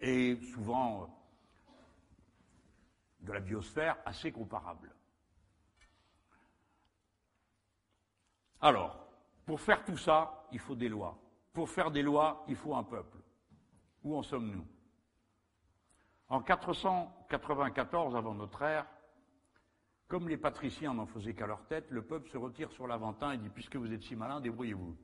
et 0.00 0.36
souvent 0.52 1.08
de 3.20 3.32
la 3.32 3.40
biosphère 3.40 3.96
assez 4.04 4.32
comparables. 4.32 4.92
Alors, 8.60 9.06
pour 9.46 9.60
faire 9.60 9.84
tout 9.84 9.96
ça, 9.96 10.46
il 10.52 10.58
faut 10.58 10.74
des 10.74 10.88
lois. 10.88 11.18
Pour 11.52 11.68
faire 11.68 11.90
des 11.90 12.02
lois, 12.02 12.44
il 12.48 12.56
faut 12.56 12.74
un 12.74 12.82
peuple. 12.82 13.18
Où 14.02 14.16
en 14.16 14.22
sommes-nous? 14.22 14.66
En 16.28 16.40
494 16.40 18.16
avant 18.16 18.34
notre 18.34 18.62
ère, 18.62 18.86
comme 20.08 20.28
les 20.28 20.36
patriciens 20.36 20.94
n'en 20.94 21.06
faisaient 21.06 21.34
qu'à 21.34 21.46
leur 21.46 21.66
tête, 21.66 21.90
le 21.90 22.02
peuple 22.02 22.28
se 22.30 22.36
retire 22.36 22.70
sur 22.72 22.86
l'Aventin 22.86 23.32
et 23.32 23.38
dit 23.38 23.48
Puisque 23.48 23.76
vous 23.76 23.92
êtes 23.92 24.02
si 24.02 24.16
malin, 24.16 24.40
débrouillez-vous. 24.40 24.96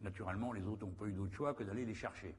Naturellement, 0.00 0.52
les 0.52 0.66
autres 0.66 0.86
n'ont 0.86 0.92
pas 0.92 1.06
eu 1.06 1.12
d'autre 1.12 1.34
choix 1.34 1.54
que 1.54 1.62
d'aller 1.62 1.84
les 1.84 1.94
chercher. 1.94 2.34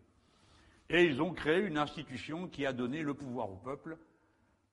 Et 0.89 1.05
ils 1.05 1.21
ont 1.21 1.33
créé 1.33 1.65
une 1.65 1.77
institution 1.77 2.47
qui 2.47 2.65
a 2.65 2.73
donné 2.73 3.01
le 3.01 3.13
pouvoir 3.13 3.49
au 3.49 3.55
peuple 3.55 3.97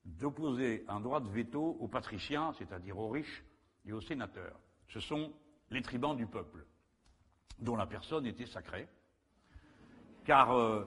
d'opposer 0.05 0.85
un 0.89 1.01
droit 1.01 1.21
de 1.21 1.29
veto 1.29 1.77
aux 1.81 1.89
patriciens, 1.89 2.53
c'est-à-dire 2.55 2.99
aux 2.99 3.11
riches 3.11 3.45
et 3.85 3.93
aux 3.93 4.01
sénateurs. 4.01 4.59
Ce 4.89 5.01
sont 5.01 5.33
les 5.71 5.83
tribuns 5.83 6.15
du 6.15 6.27
peuple, 6.27 6.65
dont 7.59 7.77
la 7.77 7.87
personne 7.87 8.27
était 8.27 8.47
sacrée, 8.47 8.89
car 10.25 10.53
euh, 10.53 10.85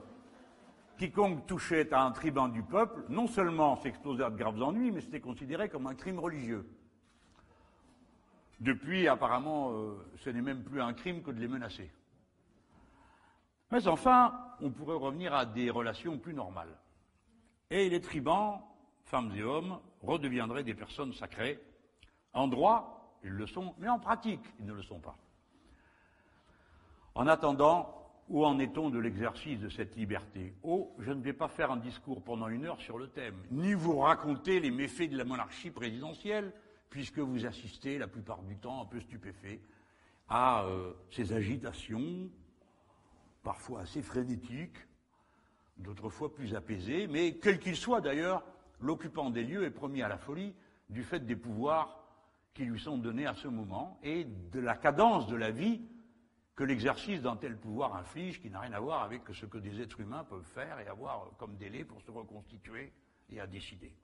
quiconque 1.02 1.46
touchait 1.46 1.92
à 1.92 2.04
un 2.04 2.12
tribun 2.12 2.48
du 2.48 2.62
peuple, 2.62 3.02
non 3.08 3.26
seulement 3.26 3.74
s'exposait 3.74 4.22
à 4.22 4.30
de 4.30 4.36
graves 4.36 4.62
ennuis, 4.62 4.92
mais 4.92 5.00
c'était 5.00 5.20
considéré 5.20 5.68
comme 5.68 5.88
un 5.88 5.96
crime 5.96 6.20
religieux. 6.20 6.64
Depuis, 8.60 9.08
apparemment, 9.08 9.72
euh, 9.72 9.96
ce 10.18 10.30
n'est 10.30 10.40
même 10.40 10.62
plus 10.62 10.80
un 10.80 10.92
crime 10.92 11.22
que 11.22 11.32
de 11.32 11.40
les 11.40 11.48
menacer. 11.48 11.90
Mais 13.72 13.88
enfin, 13.88 14.54
on 14.60 14.70
pourrait 14.70 14.94
revenir 14.94 15.34
à 15.34 15.44
des 15.44 15.70
relations 15.70 16.18
plus 16.18 16.34
normales. 16.34 16.78
Et 17.70 17.90
les 17.90 18.00
tribuns, 18.00 18.60
femmes 19.04 19.32
et 19.34 19.42
hommes, 19.42 19.80
redeviendraient 20.02 20.62
des 20.62 20.74
personnes 20.74 21.12
sacrées. 21.14 21.60
En 22.32 22.46
droit, 22.46 23.18
ils 23.24 23.30
le 23.30 23.48
sont, 23.48 23.74
mais 23.78 23.88
en 23.88 23.98
pratique, 23.98 24.44
ils 24.60 24.66
ne 24.66 24.72
le 24.72 24.82
sont 24.82 25.00
pas. 25.00 25.16
En 27.16 27.26
attendant, 27.26 28.01
où 28.28 28.44
en 28.44 28.58
est-on 28.58 28.90
de 28.90 28.98
l'exercice 28.98 29.58
de 29.58 29.68
cette 29.68 29.96
liberté? 29.96 30.54
Oh, 30.62 30.94
je 30.98 31.12
ne 31.12 31.20
vais 31.20 31.32
pas 31.32 31.48
faire 31.48 31.70
un 31.70 31.76
discours 31.76 32.22
pendant 32.22 32.48
une 32.48 32.66
heure 32.66 32.80
sur 32.80 32.98
le 32.98 33.08
thème, 33.08 33.36
ni 33.50 33.74
vous 33.74 33.98
raconter 33.98 34.60
les 34.60 34.70
méfaits 34.70 35.10
de 35.10 35.16
la 35.16 35.24
monarchie 35.24 35.70
présidentielle, 35.70 36.52
puisque 36.88 37.18
vous 37.18 37.46
assistez 37.46 37.98
la 37.98 38.06
plupart 38.06 38.42
du 38.42 38.56
temps 38.56 38.82
un 38.82 38.86
peu 38.86 39.00
stupéfait 39.00 39.60
à 40.28 40.64
euh, 40.64 40.92
ces 41.10 41.32
agitations, 41.32 42.30
parfois 43.42 43.80
assez 43.80 44.02
frénétiques, 44.02 44.78
d'autres 45.78 46.08
fois 46.08 46.32
plus 46.32 46.54
apaisées, 46.54 47.06
mais 47.06 47.38
quel 47.38 47.58
qu'il 47.58 47.76
soit 47.76 48.00
d'ailleurs, 48.00 48.44
l'occupant 48.80 49.30
des 49.30 49.44
lieux 49.44 49.64
est 49.64 49.70
promis 49.70 50.02
à 50.02 50.08
la 50.08 50.18
folie 50.18 50.54
du 50.90 51.02
fait 51.02 51.20
des 51.20 51.36
pouvoirs 51.36 51.98
qui 52.54 52.64
lui 52.64 52.78
sont 52.78 52.98
donnés 52.98 53.26
à 53.26 53.34
ce 53.34 53.48
moment 53.48 53.98
et 54.02 54.24
de 54.24 54.60
la 54.60 54.76
cadence 54.76 55.26
de 55.26 55.36
la 55.36 55.50
vie 55.50 55.80
que 56.54 56.64
l'exercice 56.64 57.22
d'un 57.22 57.36
tel 57.36 57.56
pouvoir 57.56 57.96
inflige 57.96 58.40
qui 58.40 58.50
n'a 58.50 58.60
rien 58.60 58.72
à 58.72 58.80
voir 58.80 59.02
avec 59.02 59.22
ce 59.32 59.46
que 59.46 59.58
des 59.58 59.80
êtres 59.80 60.00
humains 60.00 60.24
peuvent 60.24 60.44
faire 60.44 60.78
et 60.80 60.86
avoir 60.86 61.30
comme 61.38 61.56
délai 61.56 61.84
pour 61.84 62.00
se 62.02 62.10
reconstituer 62.10 62.92
et 63.30 63.40
à 63.40 63.46
décider. 63.46 63.94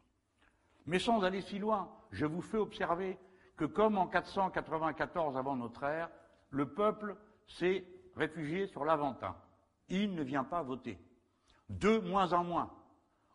Mais 0.86 0.98
sans 0.98 1.22
aller 1.22 1.42
si 1.42 1.58
loin, 1.58 1.90
je 2.10 2.24
vous 2.24 2.40
fais 2.40 2.56
observer 2.56 3.18
que 3.56 3.66
comme 3.66 3.98
en 3.98 4.06
494 4.06 5.36
avant 5.36 5.56
notre 5.56 5.82
ère, 5.82 6.08
le 6.50 6.66
peuple 6.72 7.16
s'est 7.46 7.84
réfugié 8.16 8.66
sur 8.66 8.84
l'Aventin. 8.84 9.36
Il 9.90 10.14
ne 10.14 10.22
vient 10.22 10.44
pas 10.44 10.62
voter. 10.62 10.98
De 11.68 11.98
moins 11.98 12.32
en 12.32 12.44
moins. 12.44 12.70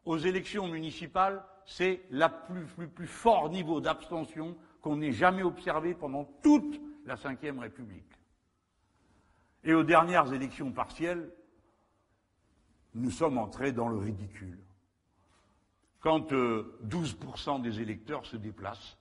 Aux 0.05 0.17
élections 0.17 0.67
municipales, 0.67 1.43
c'est 1.65 2.01
le 2.09 2.27
plus, 2.47 2.87
plus, 2.87 3.07
fort 3.07 3.49
niveau 3.49 3.79
d'abstention 3.79 4.57
qu'on 4.81 5.01
ait 5.01 5.11
jamais 5.11 5.43
observé 5.43 5.93
pendant 5.93 6.25
toute 6.41 6.81
la 7.05 7.15
Ve 7.15 7.59
République. 7.59 8.11
Et 9.63 9.73
aux 9.73 9.83
dernières 9.83 10.33
élections 10.33 10.71
partielles, 10.71 11.31
nous 12.95 13.11
sommes 13.11 13.37
entrés 13.37 13.71
dans 13.71 13.87
le 13.87 13.97
ridicule. 13.97 14.59
Quand 15.99 16.31
12% 16.31 16.33
euh, 16.33 17.59
des 17.59 17.79
électeurs 17.79 18.25
se 18.25 18.35
déplacent 18.35 18.97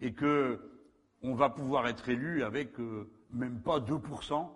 et 0.00 0.12
qu'on 0.12 1.34
va 1.34 1.50
pouvoir 1.50 1.86
être 1.86 2.08
élu 2.08 2.42
avec 2.42 2.78
euh, 2.80 3.08
même 3.30 3.60
pas 3.60 3.78
2% 3.78 4.48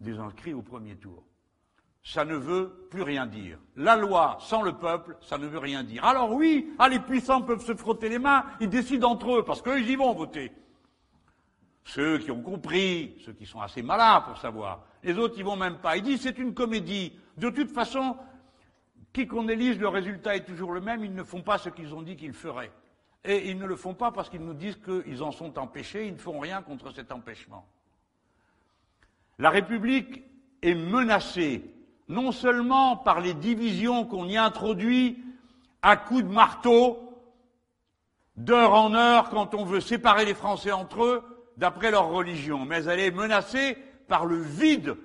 des 0.00 0.18
inscrits 0.18 0.54
au 0.54 0.62
premier 0.62 0.96
tour 0.96 1.24
ça 2.08 2.24
ne 2.24 2.36
veut 2.36 2.86
plus 2.90 3.02
rien 3.02 3.26
dire. 3.26 3.58
La 3.76 3.96
loi 3.96 4.38
sans 4.40 4.62
le 4.62 4.72
peuple, 4.72 5.16
ça 5.20 5.36
ne 5.36 5.46
veut 5.46 5.58
rien 5.58 5.82
dire. 5.82 6.04
Alors 6.04 6.32
oui, 6.32 6.72
ah, 6.78 6.88
les 6.88 7.00
puissants 7.00 7.42
peuvent 7.42 7.64
se 7.64 7.74
frotter 7.74 8.08
les 8.08 8.18
mains, 8.18 8.44
ils 8.60 8.70
décident 8.70 9.10
entre 9.10 9.38
eux, 9.38 9.44
parce 9.44 9.60
qu'eux, 9.60 9.78
ils 9.78 9.90
y 9.90 9.96
vont 9.96 10.14
voter. 10.14 10.50
Ceux 11.88 12.18
qui 12.18 12.30
ont 12.30 12.42
compris, 12.42 13.14
ceux 13.24 13.32
qui 13.32 13.46
sont 13.46 13.62
assez 13.62 13.80
malins 13.80 14.20
pour 14.20 14.36
savoir, 14.36 14.84
les 15.02 15.16
autres, 15.16 15.36
ils 15.38 15.44
vont 15.44 15.56
même 15.56 15.78
pas. 15.78 15.96
Ils 15.96 16.02
disent 16.02 16.20
c'est 16.20 16.36
une 16.36 16.52
comédie. 16.52 17.14
De 17.38 17.48
toute 17.48 17.70
façon, 17.70 18.14
qui 19.14 19.26
qu'on 19.26 19.48
élise, 19.48 19.78
le 19.78 19.88
résultat 19.88 20.36
est 20.36 20.44
toujours 20.44 20.72
le 20.72 20.82
même, 20.82 21.02
ils 21.02 21.14
ne 21.14 21.22
font 21.22 21.40
pas 21.40 21.56
ce 21.56 21.70
qu'ils 21.70 21.94
ont 21.94 22.02
dit 22.02 22.14
qu'ils 22.14 22.34
feraient. 22.34 22.72
Et 23.24 23.48
ils 23.48 23.56
ne 23.56 23.64
le 23.64 23.74
font 23.74 23.94
pas 23.94 24.12
parce 24.12 24.28
qu'ils 24.28 24.44
nous 24.44 24.52
disent 24.52 24.78
qu'ils 24.84 25.22
en 25.22 25.32
sont 25.32 25.58
empêchés, 25.58 26.06
ils 26.06 26.12
ne 26.12 26.18
font 26.18 26.38
rien 26.38 26.60
contre 26.60 26.92
cet 26.92 27.10
empêchement. 27.10 27.66
La 29.38 29.48
République 29.48 30.24
est 30.60 30.74
menacée 30.74 31.64
non 32.06 32.32
seulement 32.32 32.98
par 32.98 33.20
les 33.20 33.32
divisions 33.32 34.04
qu'on 34.04 34.26
y 34.26 34.36
introduit 34.36 35.24
à 35.80 35.96
coups 35.96 36.24
de 36.24 36.28
marteau, 36.28 37.18
d'heure 38.36 38.74
en 38.74 38.92
heure, 38.92 39.30
quand 39.30 39.54
on 39.54 39.64
veut 39.64 39.80
séparer 39.80 40.26
les 40.26 40.34
Français 40.34 40.72
entre 40.72 41.04
eux, 41.04 41.37
d'après 41.58 41.90
leur 41.90 42.08
religion, 42.08 42.64
mais 42.64 42.84
elle 42.84 43.00
est 43.00 43.10
menacée 43.10 43.76
par 44.06 44.24
le 44.24 44.40
vide 44.40 44.96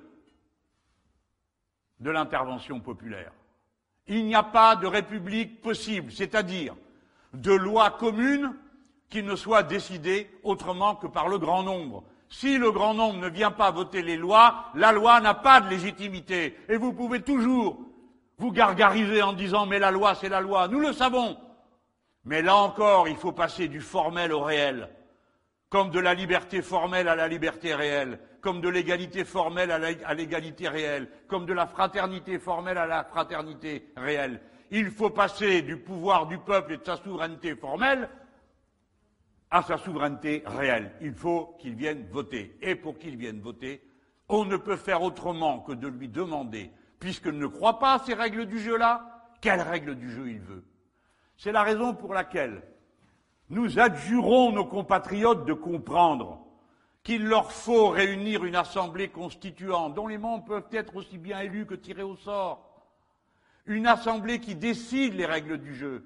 de 2.00 2.12
l'intervention 2.12 2.80
populaire. 2.80 3.32
Il 4.08 4.26
n'y 4.26 4.36
a 4.36 4.44
pas 4.44 4.76
de 4.76 4.86
république 4.86 5.62
possible, 5.62 6.12
c'est-à-dire 6.12 6.76
de 7.34 7.52
loi 7.52 7.90
commune 7.90 8.54
qui 9.10 9.24
ne 9.24 9.36
soit 9.36 9.64
décidée 9.64 10.30
autrement 10.44 10.96
que 10.96 11.08
par 11.08 11.28
le 11.28 11.40
grand 11.40 11.64
nombre. 11.64 12.04
Si 12.30 12.58
le 12.58 12.72
grand 12.72 12.94
nombre 12.94 13.20
ne 13.20 13.30
vient 13.30 13.52
pas 13.52 13.72
voter 13.72 14.04
les 14.04 14.18
lois, 14.18 14.66
la 14.76 14.92
loi 14.92 15.20
n'a 15.22 15.34
pas 15.34 15.60
de 15.60 15.70
légitimité. 15.70 16.58
Et 16.70 16.78
vous 16.78 16.94
pouvez 16.94 17.22
toujours 17.22 17.80
vous 18.38 18.52
gargariser 18.52 19.22
en 19.22 19.34
disant 19.34 19.66
mais 19.66 19.80
la 19.80 19.92
loi 19.92 20.14
c'est 20.16 20.30
la 20.30 20.42
loi. 20.42 20.68
Nous 20.68 20.80
le 20.80 20.94
savons. 20.94 21.38
Mais 22.26 22.42
là 22.42 22.56
encore, 22.56 23.08
il 23.08 23.16
faut 23.16 23.32
passer 23.32 23.68
du 23.68 23.82
formel 23.82 24.32
au 24.32 24.42
réel. 24.42 24.90
Comme 25.74 25.90
de 25.90 26.00
la 26.00 26.14
liberté 26.14 26.62
formelle 26.62 27.08
à 27.08 27.16
la 27.16 27.28
liberté 27.28 27.74
réelle. 27.74 28.20
Comme 28.42 28.62
de 28.62 28.70
l'égalité 28.70 29.26
formelle 29.26 29.72
à 29.72 30.14
l'égalité 30.14 30.68
réelle. 30.68 31.10
Comme 31.28 31.48
de 31.48 31.54
la 31.54 31.66
fraternité 31.66 32.38
formelle 32.38 32.78
à 32.78 32.86
la 32.86 33.04
fraternité 33.04 33.92
réelle. 33.98 34.40
Il 34.70 34.92
faut 34.92 35.10
passer 35.10 35.64
du 35.64 35.78
pouvoir 35.78 36.28
du 36.28 36.38
peuple 36.38 36.74
et 36.74 36.78
de 36.78 36.86
sa 36.86 36.98
souveraineté 36.98 37.56
formelle 37.56 38.08
à 39.50 39.64
sa 39.64 39.80
souveraineté 39.80 40.44
réelle. 40.46 40.92
Il 41.02 41.16
faut 41.16 41.58
qu'il 41.60 41.74
vienne 41.74 42.06
voter. 42.08 42.56
Et 42.62 42.76
pour 42.76 43.00
qu'il 43.00 43.18
vienne 43.18 43.42
voter, 43.42 43.82
on 44.30 44.46
ne 44.46 44.58
peut 44.58 44.78
faire 44.78 45.02
autrement 45.02 45.62
que 45.62 45.72
de 45.72 45.88
lui 45.88 46.08
demander, 46.08 46.70
puisqu'il 47.00 47.40
ne 47.40 47.48
croit 47.48 47.80
pas 47.80 47.96
à 47.96 48.00
ces 48.06 48.14
règles 48.14 48.46
du 48.46 48.60
jeu-là, 48.60 49.26
quelles 49.42 49.62
règles 49.62 49.96
du 49.96 50.12
jeu 50.12 50.30
il 50.30 50.40
veut. 50.40 50.66
C'est 51.36 51.52
la 51.52 51.64
raison 51.64 51.96
pour 51.96 52.14
laquelle 52.14 52.62
nous 53.54 53.80
adjurons 53.80 54.52
nos 54.52 54.66
compatriotes 54.66 55.46
de 55.46 55.54
comprendre 55.54 56.40
qu'il 57.04 57.26
leur 57.26 57.52
faut 57.52 57.90
réunir 57.90 58.46
une 58.46 58.56
assemblée 58.56 59.10
constituante 59.10 59.94
dont 59.94 60.08
les 60.08 60.18
membres 60.18 60.46
peuvent 60.46 60.70
être 60.72 60.96
aussi 60.96 61.18
bien 61.18 61.40
élus 61.40 61.66
que 61.66 61.76
tirés 61.76 62.04
au 62.04 62.16
sort. 62.16 62.66
Une 63.66 63.88
assemblée 63.88 64.40
qui 64.40 64.56
décide 64.56 65.14
les 65.14 65.26
règles 65.26 65.60
du 65.60 65.76
jeu, 65.76 66.04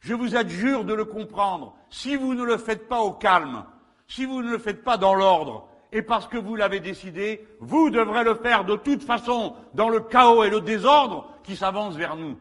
je 0.00 0.14
vous 0.14 0.36
adjure 0.36 0.84
de 0.84 0.94
le 0.94 1.04
comprendre. 1.04 1.74
Si 1.88 2.14
vous 2.16 2.34
ne 2.34 2.44
le 2.44 2.58
faites 2.58 2.88
pas 2.88 3.00
au 3.00 3.12
calme, 3.12 3.64
si 4.06 4.26
vous 4.26 4.42
ne 4.42 4.50
le 4.50 4.58
faites 4.58 4.84
pas 4.84 4.98
dans 4.98 5.14
l'ordre, 5.14 5.68
et 5.92 6.02
parce 6.02 6.26
que 6.26 6.36
vous 6.36 6.56
l'avez 6.56 6.80
décidé, 6.80 7.46
vous 7.60 7.88
devrez 7.88 8.24
le 8.24 8.34
faire 8.34 8.64
de 8.64 8.76
toute 8.76 9.02
façon 9.02 9.54
dans 9.74 9.88
le 9.88 10.00
chaos 10.00 10.44
et 10.44 10.50
le 10.50 10.60
désordre 10.60 11.30
qui 11.42 11.56
s'avance 11.56 11.96
vers 11.96 12.16
nous. 12.16 12.36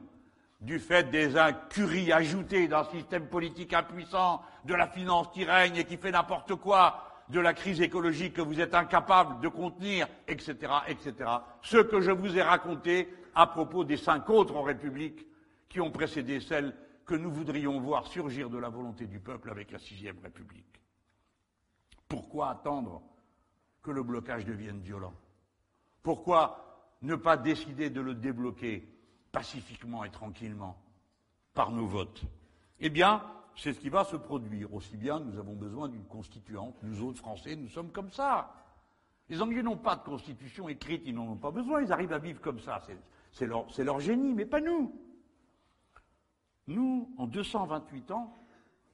Du 0.63 0.79
fait 0.79 1.11
des 1.11 1.37
incuries 1.37 2.13
ajoutées 2.13 2.69
d'un 2.69 2.85
système 2.85 3.27
politique 3.27 3.73
impuissant, 3.73 4.41
de 4.63 4.73
la 4.73 4.87
finance 4.87 5.27
qui 5.33 5.43
règne 5.43 5.75
et 5.75 5.83
qui 5.83 5.97
fait 5.97 6.11
n'importe 6.11 6.55
quoi, 6.55 7.03
de 7.27 7.39
la 7.41 7.53
crise 7.53 7.81
écologique 7.81 8.33
que 8.33 8.41
vous 8.41 8.61
êtes 8.61 8.73
incapable 8.73 9.41
de 9.41 9.49
contenir, 9.49 10.07
etc., 10.27 10.55
etc. 10.87 11.29
Ce 11.61 11.77
que 11.77 11.99
je 11.99 12.11
vous 12.11 12.37
ai 12.37 12.41
raconté 12.41 13.13
à 13.35 13.47
propos 13.47 13.83
des 13.83 13.97
cinq 13.97 14.29
autres 14.29 14.57
républiques 14.61 15.27
qui 15.67 15.81
ont 15.81 15.91
précédé 15.91 16.39
celle 16.39 16.73
que 17.05 17.15
nous 17.15 17.31
voudrions 17.31 17.81
voir 17.81 18.07
surgir 18.07 18.49
de 18.49 18.57
la 18.57 18.69
volonté 18.69 19.05
du 19.05 19.19
peuple 19.19 19.49
avec 19.49 19.71
la 19.71 19.79
sixième 19.79 20.19
République. 20.23 20.79
Pourquoi 22.07 22.51
attendre 22.51 23.01
que 23.81 23.91
le 23.91 24.03
blocage 24.03 24.45
devienne 24.45 24.79
violent? 24.79 25.13
Pourquoi 26.03 26.87
ne 27.01 27.15
pas 27.15 27.35
décider 27.35 27.89
de 27.89 27.99
le 27.99 28.13
débloquer? 28.13 28.87
Pacifiquement 29.33 30.05
et 30.05 30.09
tranquillement 30.09 30.77
par 31.53 31.71
nos 31.71 31.85
votes 31.85 32.21
Eh 32.79 32.89
bien, 32.89 33.21
c'est 33.57 33.73
ce 33.73 33.79
qui 33.79 33.89
va 33.89 34.05
se 34.05 34.15
produire. 34.15 34.73
Aussi 34.73 34.95
bien, 34.95 35.19
nous 35.19 35.37
avons 35.37 35.55
besoin 35.55 35.89
d'une 35.89 36.05
constituante. 36.05 36.75
Nous 36.83 37.03
autres 37.03 37.19
Français, 37.19 37.57
nous 37.57 37.67
sommes 37.67 37.91
comme 37.91 38.11
ça. 38.11 38.55
Les 39.27 39.41
Anglais 39.41 39.63
n'ont 39.63 39.77
pas 39.77 39.95
de 39.95 40.03
constitution 40.03 40.69
écrite, 40.69 41.01
ils 41.05 41.15
n'en 41.15 41.27
ont 41.27 41.37
pas 41.37 41.51
besoin, 41.51 41.81
ils 41.81 41.91
arrivent 41.91 42.13
à 42.13 42.19
vivre 42.19 42.39
comme 42.39 42.59
ça. 42.59 42.81
C'est 43.31 43.45
leur, 43.45 43.67
leur 43.77 43.99
génie, 43.99 44.33
mais 44.33 44.45
pas 44.45 44.61
nous. 44.61 44.95
Nous, 46.67 47.13
en 47.17 47.27
228 47.27 48.11
ans, 48.11 48.37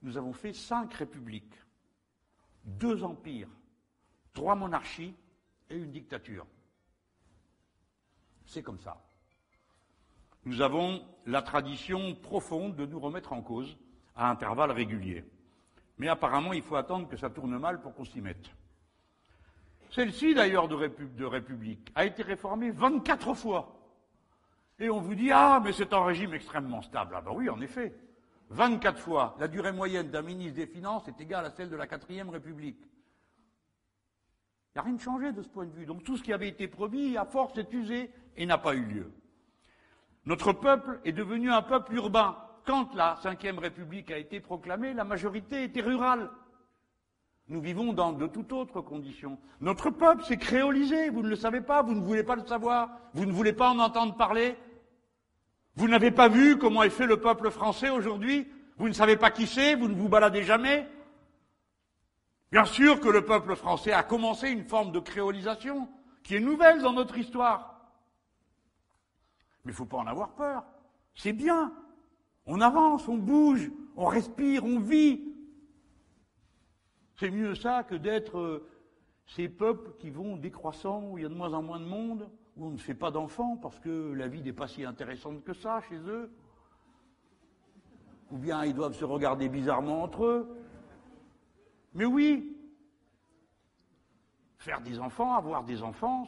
nous 0.02 0.18
avons 0.18 0.34
fait 0.34 0.54
cinq 0.54 0.94
républiques, 0.94 1.56
deux 2.64 3.04
empires, 3.04 3.50
trois 4.34 4.56
monarchies 4.56 5.14
et 5.70 5.76
une 5.76 5.92
dictature. 5.92 6.48
C'est 8.46 8.64
comme 8.64 8.80
ça. 8.80 8.98
Nous 10.45 10.61
avons 10.61 11.02
la 11.26 11.41
tradition 11.41 12.16
profonde 12.16 12.76
de 12.76 12.86
nous 12.86 12.99
remettre 12.99 13.34
en 13.34 13.41
cause 13.41 13.78
à 14.16 14.30
intervalles 14.30 14.72
réguliers. 14.72 15.26
Mais 15.98 16.07
apparemment, 16.07 16.53
il 16.53 16.61
faut 16.61 16.76
attendre 16.76 17.07
que 17.07 17.18
ça 17.18 17.30
tourne 17.30 17.57
mal 17.57 17.82
pour 17.82 17.94
qu'on 17.94 18.06
s'y 18.06 18.22
mette. 18.22 18.49
Celle-ci, 19.91 20.34
d'ailleurs, 20.34 20.68
de, 20.68 21.26
République, 21.26 21.91
a 21.95 22.06
été 22.06 22.24
réformée 22.24 22.72
24 22.72 23.34
fois. 23.34 23.76
Et 24.80 24.90
on 24.90 25.02
vous 25.02 25.16
dit, 25.16 25.32
ah, 25.32 25.60
mais 25.64 25.74
c'est 25.74 25.94
un 25.94 26.06
régime 26.06 26.34
extrêmement 26.34 26.82
stable. 26.82 27.16
Ah 27.18 27.22
ben 27.22 27.32
oui, 27.34 27.49
en 27.49 27.60
effet. 27.60 27.94
24 28.49 28.99
fois, 28.99 29.36
la 29.40 29.48
durée 29.48 29.72
moyenne 29.72 30.10
d'un 30.10 30.22
ministre 30.22 30.56
des 30.56 30.68
Finances 30.68 31.07
est 31.07 31.20
égale 31.20 31.45
à 31.45 31.52
celle 31.52 31.70
de 31.70 31.76
la 31.76 31.86
quatrième 31.86 32.30
République. 32.30 32.80
Il 34.70 34.78
n'y 34.78 34.80
a 34.80 34.84
rien 34.84 34.94
de 34.94 35.02
changé 35.02 35.32
de 35.32 35.41
ce 35.41 35.49
point 35.49 35.66
de 35.66 35.72
vue. 35.72 35.86
Donc 35.86 36.03
tout 36.03 36.18
ce 36.18 36.24
qui 36.24 36.32
avait 36.32 36.48
été 36.48 36.68
promis, 36.68 37.18
à 37.18 37.26
force, 37.26 37.57
est 37.57 37.72
usé 37.74 38.11
et 38.38 38.45
n'a 38.45 38.57
pas 38.57 38.76
eu 38.76 38.86
lieu. 38.86 39.11
Notre 40.30 40.53
peuple 40.53 40.99
est 41.06 41.11
devenu 41.11 41.51
un 41.51 41.64
peuple 41.64 41.95
urbain. 41.95 42.38
Quand 42.64 42.93
la 42.93 43.18
Ve 43.23 43.57
République 43.57 44.11
a 44.11 44.18
été 44.19 44.39
proclamée, 44.39 44.93
la 44.93 45.03
majorité 45.03 45.64
était 45.64 45.81
rurale. 45.81 46.30
Nous 47.47 47.60
vivons 47.60 47.93
dans 47.93 48.14
de 48.14 48.27
toutes 48.27 48.53
autres 48.53 48.80
conditions. 48.80 49.39
Notre 49.60 49.89
peuple 49.89 50.23
s'est 50.23 50.38
créolisé, 50.38 51.10
vous 51.10 51.23
ne 51.23 51.30
le 51.30 51.35
savez 51.35 51.61
pas, 51.61 51.81
vous 51.81 51.95
ne 51.95 52.06
voulez 52.06 52.22
pas 52.22 52.35
le 52.35 52.45
savoir, 52.45 52.91
vous 53.15 53.26
ne 53.26 53.31
voulez 53.31 53.53
pas 53.53 53.72
en 53.72 53.80
entendre 53.80 54.15
parler. 54.18 54.56
Vous 55.73 55.88
n'avez 55.88 56.11
pas 56.11 56.27
vu 56.27 56.60
comment 56.60 56.84
est 56.84 56.91
fait 56.91 57.07
le 57.07 57.19
peuple 57.19 57.49
français 57.49 57.89
aujourd'hui 57.89 58.47
Vous 58.77 58.88
ne 58.88 58.93
savez 58.93 59.18
pas 59.18 59.31
qui 59.31 59.47
c'est 59.47 59.73
Vous 59.73 59.88
ne 59.88 59.95
vous 59.95 60.10
baladez 60.10 60.43
jamais 60.43 60.88
Bien 62.51 62.65
sûr 62.65 62.99
que 62.99 63.10
le 63.10 63.26
peuple 63.26 63.56
français 63.56 63.93
a 63.93 64.03
commencé 64.03 64.51
une 64.51 64.65
forme 64.65 64.91
de 64.91 64.99
créolisation 64.99 65.89
qui 66.22 66.35
est 66.35 66.39
nouvelle 66.39 66.84
dans 66.84 66.93
notre 66.93 67.18
histoire. 67.18 67.69
Mais 69.64 69.72
il 69.72 69.73
ne 69.73 69.77
faut 69.77 69.86
pas 69.86 69.98
en 69.98 70.07
avoir 70.07 70.31
peur. 70.36 70.64
C'est 71.15 71.34
bien. 71.34 71.73
On 72.45 72.61
avance, 72.61 73.07
on 73.07 73.18
bouge, 73.18 73.72
on 73.95 74.06
respire, 74.06 74.64
on 74.64 74.80
vit. 74.80 75.22
C'est 77.18 77.30
mieux 77.30 77.53
ça 77.56 77.84
que 77.84 77.95
d'être 77.95 78.38
euh, 78.38 78.69
ces 79.27 79.49
peuples 79.49 79.91
qui 79.99 80.10
vont 80.10 80.38
décroissant, 80.38 81.03
où 81.03 81.18
il 81.18 81.23
y 81.23 81.26
a 81.26 81.30
de 81.30 81.34
moins 81.34 81.53
en 81.53 81.61
moins 81.61 81.80
de 81.80 81.86
monde, 81.86 82.30
où 82.56 82.68
on 82.68 82.69
ne 82.72 82.77
fait 82.77 82.94
pas 82.94 83.11
d'enfants 83.11 83.57
parce 83.57 83.80
que 83.80 84.14
la 84.14 84.27
vie 84.27 84.41
n'est 84.41 84.53
pas 84.53 84.68
si 84.68 84.86
intéressante 84.86 85.44
que 85.44 85.53
ça 85.53 85.81
chez 85.90 85.98
eux. 86.07 86.31
Ou 88.31 88.38
bien 88.38 88.64
ils 88.64 88.73
doivent 88.73 88.95
se 88.95 89.06
regarder 89.06 89.49
bizarrement 89.49 90.03
entre 90.03 90.23
eux. 90.26 90.57
Mais 91.94 92.06
oui, 92.06 92.56
faire 94.57 94.81
des 94.81 94.99
enfants, 94.99 95.36
avoir 95.36 95.64
des 95.64 95.81
enfants, 95.81 96.27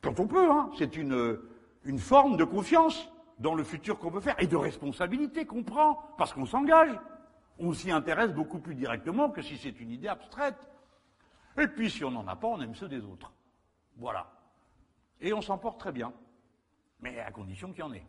quand 0.00 0.20
on 0.20 0.26
peut, 0.26 0.50
hein, 0.50 0.70
c'est 0.78 0.96
une, 0.96 1.38
une 1.84 1.98
forme 1.98 2.36
de 2.36 2.44
confiance. 2.44 3.08
dans 3.38 3.54
le 3.54 3.64
futur 3.64 3.98
qu'on 3.98 4.10
peut 4.10 4.20
faire 4.20 4.40
et 4.40 4.46
de 4.46 4.56
responsabilité 4.56 5.44
qu'on 5.44 5.64
prend, 5.64 5.94
parce 6.16 6.32
qu'on 6.32 6.46
s'engage. 6.46 6.96
On 7.58 7.72
s'y 7.72 7.90
intéresse 7.90 8.32
beaucoup 8.32 8.58
plus 8.58 8.74
directement 8.74 9.30
que 9.30 9.42
si 9.42 9.56
c'est 9.56 9.80
une 9.80 9.90
idée 9.90 10.08
abstraite. 10.08 10.68
Et 11.58 11.68
puis 11.68 11.90
si 11.90 12.04
on 12.04 12.10
n'en 12.10 12.26
a 12.26 12.36
pas, 12.36 12.48
on 12.48 12.60
aime 12.60 12.74
ceux 12.74 12.88
des 12.88 13.04
autres. 13.04 13.32
Voilà. 13.96 14.32
Et 15.20 15.32
on 15.32 15.40
s'en 15.40 15.58
porte 15.58 15.78
très 15.78 15.92
bien. 15.92 16.12
Mais 17.00 17.20
à 17.20 17.30
condition 17.30 17.70
qu'il 17.70 17.80
y 17.80 17.82
en 17.82 17.92
ait. 17.92 18.06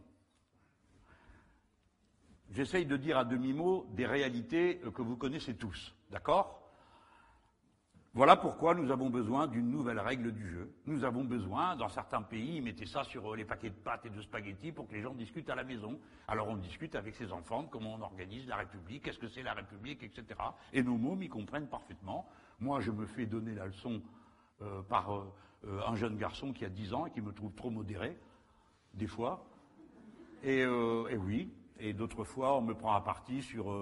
J'essaye 2.51 2.85
de 2.85 2.97
dire 2.97 3.17
à 3.17 3.25
demi-mot 3.25 3.87
des 3.91 4.05
réalités 4.05 4.79
que 4.93 5.01
vous 5.01 5.17
connaissez 5.17 5.55
tous. 5.55 5.95
D'accord? 6.11 6.64
Voilà 8.15 8.37
pourquoi 8.37 8.73
nous 8.73 8.91
avons 8.91 9.09
besoin 9.09 9.45
d'une 9.45 9.69
nouvelle 9.69 9.99
règle 9.99 10.31
du 10.31 10.49
jeu. 10.49 10.71
Nous 10.85 11.03
avons 11.03 11.25
besoin, 11.25 11.75
dans 11.75 11.89
certains 11.89 12.21
pays, 12.21 12.55
ils 12.55 12.63
mettaient 12.63 12.85
ça 12.85 13.03
sur 13.03 13.33
euh, 13.33 13.35
les 13.35 13.43
paquets 13.43 13.69
de 13.69 13.75
pâtes 13.75 14.05
et 14.05 14.09
de 14.09 14.21
spaghettis 14.21 14.71
pour 14.71 14.87
que 14.87 14.93
les 14.93 15.01
gens 15.01 15.13
discutent 15.13 15.49
à 15.49 15.55
la 15.55 15.65
maison. 15.65 15.99
Alors 16.29 16.47
on 16.47 16.55
discute 16.55 16.95
avec 16.95 17.13
ses 17.15 17.33
enfants 17.33 17.63
de 17.63 17.67
comment 17.67 17.95
on 17.95 18.01
organise 18.01 18.47
la 18.47 18.55
République, 18.55 19.03
qu'est-ce 19.03 19.19
que 19.19 19.27
c'est 19.27 19.43
la 19.43 19.51
République, 19.51 20.01
etc. 20.01 20.39
Et 20.71 20.81
nos 20.81 20.95
mômes 20.95 21.23
y 21.23 21.27
comprennent 21.27 21.67
parfaitement. 21.67 22.25
Moi, 22.61 22.79
je 22.79 22.89
me 22.89 23.05
fais 23.05 23.25
donner 23.25 23.53
la 23.53 23.65
leçon 23.65 24.01
euh, 24.61 24.81
par 24.83 25.13
euh, 25.13 25.81
un 25.85 25.95
jeune 25.95 26.15
garçon 26.15 26.53
qui 26.53 26.63
a 26.63 26.69
10 26.69 26.93
ans 26.93 27.07
et 27.07 27.11
qui 27.11 27.19
me 27.19 27.33
trouve 27.33 27.51
trop 27.51 27.69
modéré, 27.69 28.17
des 28.93 29.07
fois. 29.07 29.45
Et, 30.41 30.59
et 30.59 31.17
oui, 31.17 31.51
et 31.79 31.91
d'autres 31.91 32.23
fois, 32.23 32.55
on 32.55 32.61
me 32.61 32.75
prend 32.75 32.93
à 32.93 33.01
partie 33.01 33.41
sur 33.41 33.73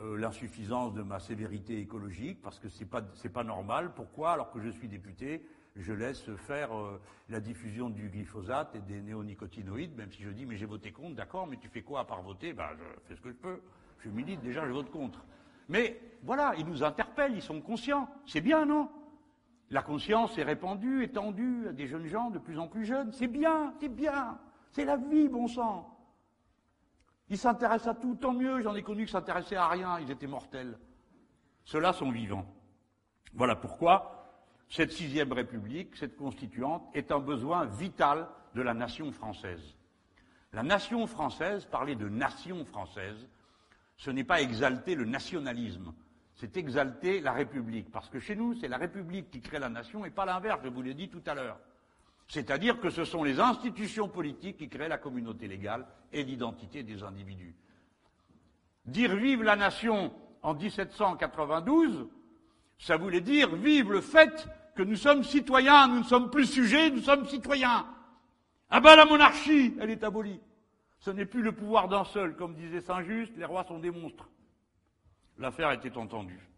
euh, 0.00 0.16
l'insuffisance 0.16 0.94
de 0.94 1.02
ma 1.02 1.20
sévérité 1.20 1.78
écologique, 1.78 2.40
parce 2.42 2.58
que 2.58 2.68
c'est 2.68 2.84
pas 2.84 3.02
pas 3.02 3.44
normal. 3.44 3.92
Pourquoi, 3.94 4.32
alors 4.32 4.50
que 4.50 4.60
je 4.60 4.70
suis 4.70 4.88
député, 4.88 5.44
je 5.76 5.92
laisse 5.92 6.30
faire 6.36 6.76
euh, 6.76 7.00
la 7.28 7.40
diffusion 7.40 7.90
du 7.90 8.08
glyphosate 8.08 8.74
et 8.74 8.80
des 8.80 9.00
néonicotinoïdes, 9.00 9.96
même 9.96 10.10
si 10.10 10.22
je 10.22 10.30
dis 10.30 10.46
mais 10.46 10.56
j'ai 10.56 10.66
voté 10.66 10.92
contre, 10.92 11.16
d'accord, 11.16 11.46
mais 11.46 11.56
tu 11.56 11.68
fais 11.68 11.82
quoi 11.82 12.00
à 12.00 12.04
part 12.04 12.22
voter? 12.22 12.52
Ben 12.52 12.68
je 12.76 13.08
fais 13.08 13.16
ce 13.16 13.20
que 13.20 13.30
je 13.30 13.36
peux. 13.36 13.60
Je 14.00 14.08
milite, 14.08 14.40
déjà 14.40 14.66
je 14.66 14.72
vote 14.72 14.90
contre. 14.90 15.24
Mais 15.68 16.00
voilà, 16.22 16.54
ils 16.58 16.66
nous 16.66 16.82
interpellent, 16.82 17.34
ils 17.34 17.42
sont 17.42 17.60
conscients. 17.60 18.08
C'est 18.26 18.40
bien, 18.40 18.66
non? 18.66 18.88
La 19.70 19.82
conscience 19.82 20.36
est 20.36 20.42
répandue, 20.42 21.04
étendue 21.04 21.68
à 21.68 21.72
des 21.72 21.86
jeunes 21.86 22.06
gens 22.06 22.30
de 22.30 22.40
plus 22.40 22.58
en 22.58 22.66
plus 22.66 22.84
jeunes. 22.84 23.12
C'est 23.12 23.28
bien, 23.28 23.72
c'est 23.78 23.88
bien. 23.88 24.38
C'est 24.72 24.84
la 24.84 24.96
vie, 24.96 25.28
bon 25.28 25.46
sang. 25.46 25.96
Ils 27.30 27.38
s'intéressent 27.38 27.96
à 27.96 28.00
tout, 28.00 28.16
tant 28.16 28.32
mieux, 28.32 28.60
j'en 28.60 28.74
ai 28.74 28.82
connu 28.82 29.06
qui 29.06 29.12
s'intéressaient 29.12 29.56
à 29.56 29.68
rien, 29.68 30.00
ils 30.00 30.10
étaient 30.10 30.26
mortels. 30.26 30.76
Ceux-là 31.64 31.92
sont 31.92 32.10
vivants. 32.10 32.44
Voilà 33.32 33.54
pourquoi 33.54 34.16
cette 34.68 34.92
sixième 34.92 35.32
République, 35.32 35.96
cette 35.96 36.16
constituante, 36.16 36.82
est 36.92 37.12
un 37.12 37.20
besoin 37.20 37.66
vital 37.66 38.28
de 38.54 38.62
la 38.62 38.74
nation 38.74 39.12
française. 39.12 39.62
La 40.52 40.64
nation 40.64 41.06
française, 41.06 41.64
parler 41.66 41.94
de 41.94 42.08
nation 42.08 42.64
française, 42.64 43.28
ce 43.96 44.10
n'est 44.10 44.24
pas 44.24 44.40
exalter 44.40 44.96
le 44.96 45.04
nationalisme, 45.04 45.92
c'est 46.34 46.56
exalter 46.56 47.20
la 47.20 47.32
République. 47.32 47.92
Parce 47.92 48.08
que 48.08 48.18
chez 48.18 48.34
nous, 48.34 48.54
c'est 48.54 48.66
la 48.66 48.78
République 48.78 49.30
qui 49.30 49.40
crée 49.40 49.60
la 49.60 49.68
nation 49.68 50.04
et 50.04 50.10
pas 50.10 50.24
l'inverse, 50.24 50.60
je 50.64 50.68
vous 50.68 50.82
l'ai 50.82 50.94
dit 50.94 51.08
tout 51.08 51.22
à 51.26 51.34
l'heure. 51.34 51.60
C'est-à-dire 52.30 52.78
que 52.78 52.90
ce 52.90 53.04
sont 53.04 53.24
les 53.24 53.40
institutions 53.40 54.08
politiques 54.08 54.58
qui 54.58 54.68
créent 54.68 54.88
la 54.88 54.98
communauté 54.98 55.48
légale 55.48 55.84
et 56.12 56.22
l'identité 56.22 56.84
des 56.84 57.02
individus. 57.02 57.56
Dire 58.86 59.16
vive 59.16 59.42
la 59.42 59.56
nation 59.56 60.14
en 60.40 60.54
1792, 60.54 62.06
ça 62.78 62.96
voulait 62.96 63.20
dire 63.20 63.56
vive 63.56 63.90
le 63.90 64.00
fait 64.00 64.48
que 64.76 64.84
nous 64.84 64.94
sommes 64.94 65.24
citoyens, 65.24 65.88
nous 65.88 65.98
ne 65.98 66.04
sommes 66.04 66.30
plus 66.30 66.46
sujets, 66.46 66.90
nous 66.90 67.00
sommes 67.00 67.26
citoyens. 67.26 67.84
Ah 68.70 68.78
ben 68.78 68.94
la 68.94 69.06
monarchie, 69.06 69.74
elle 69.80 69.90
est 69.90 70.04
abolie. 70.04 70.40
Ce 71.00 71.10
n'est 71.10 71.26
plus 71.26 71.42
le 71.42 71.50
pouvoir 71.50 71.88
d'un 71.88 72.04
seul, 72.04 72.36
comme 72.36 72.54
disait 72.54 72.80
Saint-Just, 72.80 73.36
les 73.36 73.44
rois 73.44 73.64
sont 73.64 73.80
des 73.80 73.90
monstres. 73.90 74.28
L'affaire 75.36 75.72
était 75.72 75.96
entendue. 75.96 76.48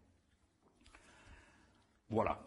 Voilà. 2.11 2.39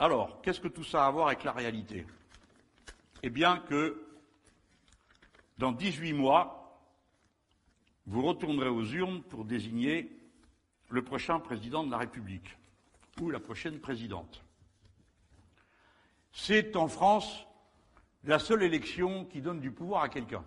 Alors, 0.00 0.42
qu'est-ce 0.42 0.60
que 0.60 0.66
tout 0.66 0.82
ça 0.82 1.04
a 1.04 1.06
à 1.06 1.10
voir 1.12 1.28
avec 1.28 1.44
la 1.44 1.52
réalité? 1.52 2.04
Eh 3.26 3.30
bien 3.30 3.56
que 3.56 4.04
dans 5.56 5.72
18 5.72 6.12
mois, 6.12 6.78
vous 8.06 8.20
retournerez 8.20 8.68
aux 8.68 8.84
urnes 8.84 9.22
pour 9.22 9.46
désigner 9.46 10.14
le 10.90 11.02
prochain 11.02 11.40
président 11.40 11.84
de 11.84 11.90
la 11.90 11.96
République 11.96 12.58
ou 13.22 13.30
la 13.30 13.40
prochaine 13.40 13.80
présidente. 13.80 14.44
C'est 16.32 16.76
en 16.76 16.86
France 16.86 17.46
la 18.24 18.38
seule 18.38 18.62
élection 18.62 19.24
qui 19.24 19.40
donne 19.40 19.60
du 19.60 19.70
pouvoir 19.70 20.02
à 20.02 20.10
quelqu'un. 20.10 20.44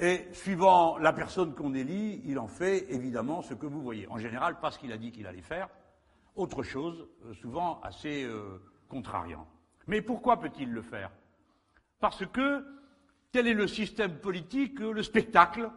Et 0.00 0.26
suivant 0.32 0.98
la 0.98 1.12
personne 1.12 1.54
qu'on 1.54 1.74
élit, 1.74 2.22
il 2.24 2.40
en 2.40 2.48
fait 2.48 2.92
évidemment 2.92 3.40
ce 3.40 3.54
que 3.54 3.66
vous 3.66 3.82
voyez. 3.82 4.08
En 4.08 4.18
général, 4.18 4.58
pas 4.58 4.72
ce 4.72 4.80
qu'il 4.80 4.90
a 4.90 4.98
dit 4.98 5.12
qu'il 5.12 5.28
allait 5.28 5.42
faire, 5.42 5.68
autre 6.34 6.64
chose, 6.64 7.06
euh, 7.24 7.34
souvent 7.34 7.80
assez 7.82 8.24
euh, 8.24 8.60
contrariant. 8.88 9.46
Mais 9.88 10.02
pourquoi 10.02 10.38
peut-il 10.38 10.70
le 10.70 10.82
faire? 10.82 11.10
Parce 11.98 12.24
que 12.26 12.64
tel 13.32 13.46
est 13.48 13.54
le 13.54 13.66
système 13.66 14.18
politique 14.18 14.76
que 14.76 14.84
le 14.84 15.02
spectacle 15.02 15.70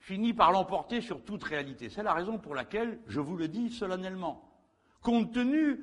finit 0.00 0.34
par 0.34 0.52
l'emporter 0.52 1.00
sur 1.00 1.24
toute 1.24 1.44
réalité. 1.44 1.88
C'est 1.88 2.02
la 2.02 2.12
raison 2.12 2.38
pour 2.38 2.54
laquelle 2.54 2.98
je 3.06 3.20
vous 3.20 3.36
le 3.36 3.48
dis 3.48 3.70
solennellement. 3.70 4.50
Compte 5.00 5.32
tenu 5.32 5.80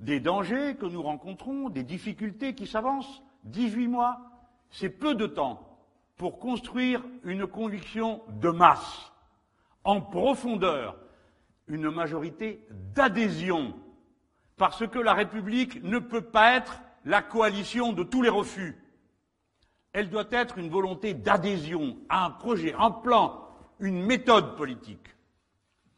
des 0.00 0.20
dangers 0.20 0.74
que 0.74 0.86
nous 0.86 1.02
rencontrons, 1.02 1.70
des 1.70 1.84
difficultés 1.84 2.54
qui 2.54 2.66
s'avancent, 2.66 3.22
18 3.44 3.88
mois, 3.88 4.20
c'est 4.70 4.90
peu 4.90 5.14
de 5.14 5.26
temps 5.26 5.78
pour 6.16 6.38
construire 6.38 7.02
une 7.24 7.46
conviction 7.46 8.22
de 8.40 8.50
masse, 8.50 9.12
en 9.84 10.00
profondeur, 10.00 10.96
une 11.68 11.90
majorité 11.90 12.66
d'adhésion, 12.94 13.74
parce 14.56 14.86
que 14.86 14.98
la 14.98 15.14
République 15.14 15.82
ne 15.82 15.98
peut 15.98 16.22
pas 16.22 16.54
être 16.54 16.80
la 17.04 17.22
coalition 17.22 17.92
de 17.92 18.02
tous 18.02 18.22
les 18.22 18.28
refus. 18.28 18.76
Elle 19.92 20.08
doit 20.08 20.28
être 20.30 20.58
une 20.58 20.70
volonté 20.70 21.14
d'adhésion 21.14 21.96
à 22.08 22.24
un 22.24 22.30
projet, 22.30 22.74
un 22.78 22.90
plan, 22.90 23.48
une 23.78 24.02
méthode 24.02 24.56
politique. 24.56 25.08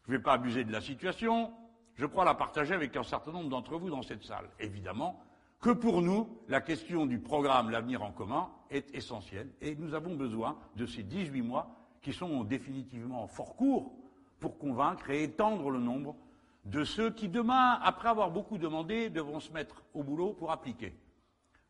Je 0.07 0.13
ne 0.13 0.17
vais 0.17 0.23
pas 0.23 0.33
abuser 0.33 0.65
de 0.65 0.73
la 0.73 0.81
situation, 0.81 1.53
je 1.95 2.07
crois 2.07 2.25
la 2.25 2.35
partager 2.35 2.75
avec 2.75 2.97
un 2.97 3.03
certain 3.03 3.33
nombre 3.33 3.49
d'entre 3.49 3.79
vous 3.79 3.91
dans 3.91 4.03
cette 4.03 4.25
salle. 4.25 4.49
Évidemment 4.59 5.23
que 5.61 5.71
pour 5.71 6.03
nous, 6.03 6.29
la 6.49 6.61
question 6.61 7.07
du 7.07 7.19
programme 7.19 7.71
L'avenir 7.71 8.03
en 8.03 8.11
commun 8.11 8.51
est 8.71 8.95
essentielle 8.95 9.49
et 9.63 9.75
nous 9.77 9.95
avons 9.95 10.15
besoin 10.15 10.59
de 10.77 10.85
ces 10.85 11.03
18 11.03 11.41
mois 11.43 11.71
qui 12.03 12.13
sont 12.13 12.45
définitivement 12.45 13.27
fort 13.29 13.57
courts 13.57 13.95
pour 14.41 14.59
convaincre 14.59 15.09
et 15.09 15.23
étendre 15.23 15.71
le 15.71 15.79
nombre 15.79 16.17
de 16.65 16.85
ceux 16.85 17.11
qui, 17.11 17.29
demain, 17.29 17.79
après 17.83 18.09
avoir 18.09 18.31
beaucoup 18.31 18.59
demandé, 18.59 19.11
devront 19.11 19.41
se 19.41 19.53
mettre 19.53 19.83
au 19.93 20.03
boulot 20.03 20.33
pour 20.33 20.51
appliquer 20.51 20.95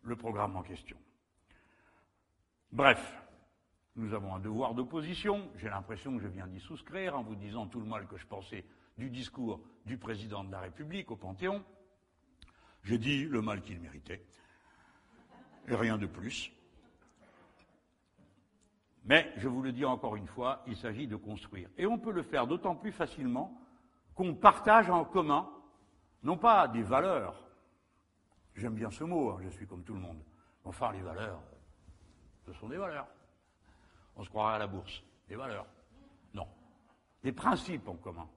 le 0.02 0.16
programme 0.16 0.56
en 0.56 0.62
question. 0.62 0.96
Bref, 2.70 3.16
nous 3.96 4.14
avons 4.14 4.34
un 4.34 4.40
devoir 4.40 4.74
d'opposition. 4.74 5.48
J'ai 5.56 5.68
l'impression 5.68 6.16
que 6.16 6.22
je 6.22 6.28
viens 6.28 6.46
d'y 6.46 6.60
souscrire 6.60 7.16
en 7.16 7.22
vous 7.22 7.34
disant 7.34 7.66
tout 7.66 7.80
le 7.80 7.86
mal 7.86 8.06
que 8.06 8.16
je 8.16 8.26
pensais 8.26 8.64
du 8.98 9.10
discours 9.10 9.60
du 9.86 9.98
président 9.98 10.44
de 10.44 10.52
la 10.52 10.60
République 10.60 11.10
au 11.10 11.16
Panthéon. 11.16 11.64
J'ai 12.82 12.98
dit 12.98 13.24
le 13.24 13.40
mal 13.42 13.62
qu'il 13.62 13.80
méritait. 13.80 14.24
Et 15.68 15.74
rien 15.74 15.96
de 15.98 16.06
plus. 16.06 16.52
Mais, 19.06 19.32
je 19.36 19.48
vous 19.48 19.62
le 19.62 19.72
dis 19.72 19.84
encore 19.84 20.16
une 20.16 20.26
fois, 20.26 20.62
il 20.66 20.76
s'agit 20.76 21.06
de 21.06 21.16
construire. 21.16 21.68
Et 21.76 21.86
on 21.86 21.98
peut 21.98 22.12
le 22.12 22.22
faire 22.22 22.46
d'autant 22.46 22.74
plus 22.74 22.92
facilement 22.92 23.58
qu'on 24.14 24.34
partage 24.34 24.90
en 24.90 25.04
commun, 25.04 25.48
non 26.22 26.36
pas 26.36 26.68
des 26.68 26.82
valeurs, 26.82 27.34
j'aime 28.54 28.74
bien 28.74 28.90
ce 28.90 29.04
mot, 29.04 29.30
hein, 29.30 29.38
je 29.42 29.48
suis 29.48 29.66
comme 29.66 29.82
tout 29.82 29.94
le 29.94 30.00
monde, 30.00 30.22
enfin 30.64 30.92
les 30.92 31.02
valeurs, 31.02 31.40
ce 32.46 32.52
sont 32.52 32.68
des 32.68 32.76
valeurs. 32.76 33.06
On 34.16 34.22
se 34.22 34.28
croirait 34.28 34.56
à 34.56 34.58
la 34.58 34.66
bourse, 34.66 35.02
des 35.28 35.36
valeurs. 35.36 35.66
Non. 36.34 36.46
Des 37.22 37.32
principes 37.32 37.88
en 37.88 37.94
commun. 37.94 38.28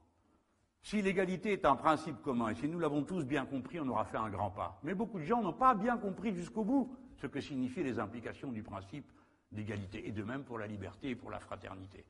Si 0.81 1.01
l'égalité 1.01 1.51
est 1.53 1.65
un 1.65 1.75
principe 1.75 2.21
commun, 2.21 2.49
et 2.49 2.55
si 2.55 2.67
nous 2.67 2.79
l'avons 2.79 3.03
tous 3.03 3.25
bien 3.25 3.45
compris, 3.45 3.79
on 3.79 3.87
aura 3.89 4.05
fait 4.05 4.17
un 4.17 4.29
grand 4.29 4.49
pas. 4.49 4.79
Mais 4.83 4.95
beaucoup 4.95 5.19
de 5.19 5.25
gens 5.25 5.41
n'ont 5.41 5.53
pas 5.53 5.75
bien 5.75 5.97
compris 5.97 6.33
jusqu'au 6.33 6.63
bout 6.63 6.95
ce 7.17 7.27
que 7.27 7.41
signifient 7.41 7.83
les 7.83 7.99
implications 7.99 8.51
du 8.51 8.63
principe 8.63 9.11
d'égalité, 9.51 10.07
et 10.07 10.11
de 10.11 10.23
même 10.23 10.43
pour 10.43 10.57
la 10.57 10.67
liberté 10.67 11.09
et 11.09 11.15
pour 11.15 11.29
la 11.29 11.39
fraternité. 11.39 12.05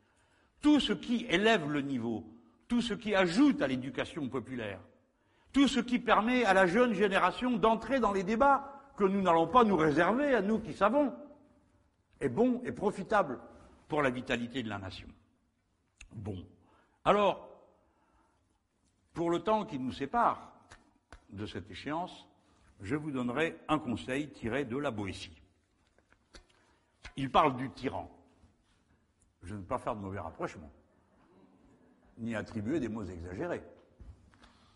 Tout 0.61 0.79
ce 0.79 0.93
qui 0.93 1.25
élève 1.25 1.69
le 1.69 1.81
niveau 1.81 2.23
tout 2.67 2.81
ce 2.81 2.93
qui 2.93 3.15
ajoute 3.15 3.61
à 3.61 3.67
l'éducation 3.67 4.27
populaire, 4.29 4.79
tout 5.53 5.67
ce 5.67 5.79
qui 5.79 5.99
permet 5.99 6.43
à 6.45 6.53
la 6.53 6.67
jeune 6.67 6.93
génération 6.93 7.51
d'entrer 7.57 7.99
dans 7.99 8.11
les 8.11 8.23
débats 8.23 8.73
que 8.97 9.03
nous 9.03 9.21
n'allons 9.21 9.47
pas 9.47 9.63
nous 9.63 9.77
réserver 9.77 10.33
à 10.33 10.41
nous 10.41 10.59
qui 10.59 10.73
savons, 10.73 11.13
est 12.19 12.29
bon 12.29 12.61
et 12.65 12.71
profitable 12.71 13.39
pour 13.87 14.01
la 14.01 14.09
vitalité 14.09 14.63
de 14.63 14.69
la 14.69 14.79
nation. 14.79 15.07
Bon. 16.11 16.45
Alors, 17.05 17.47
pour 19.13 19.29
le 19.29 19.39
temps 19.39 19.65
qui 19.65 19.79
nous 19.79 19.91
sépare 19.91 20.51
de 21.29 21.45
cette 21.45 21.69
échéance, 21.71 22.27
je 22.81 22.95
vous 22.95 23.11
donnerai 23.11 23.57
un 23.67 23.79
conseil 23.79 24.29
tiré 24.29 24.65
de 24.65 24.77
la 24.77 24.91
Boétie. 24.91 25.41
il 27.15 27.31
parle 27.31 27.55
du 27.55 27.69
tyran. 27.71 28.11
Je 29.43 29.53
ne 29.53 29.59
veux 29.59 29.65
pas 29.65 29.77
faire 29.77 29.95
de 29.95 30.01
mauvais 30.01 30.19
rapprochements, 30.19 30.71
ni 32.17 32.35
attribuer 32.35 32.79
des 32.79 32.89
mots 32.89 33.03
exagérés. 33.03 33.63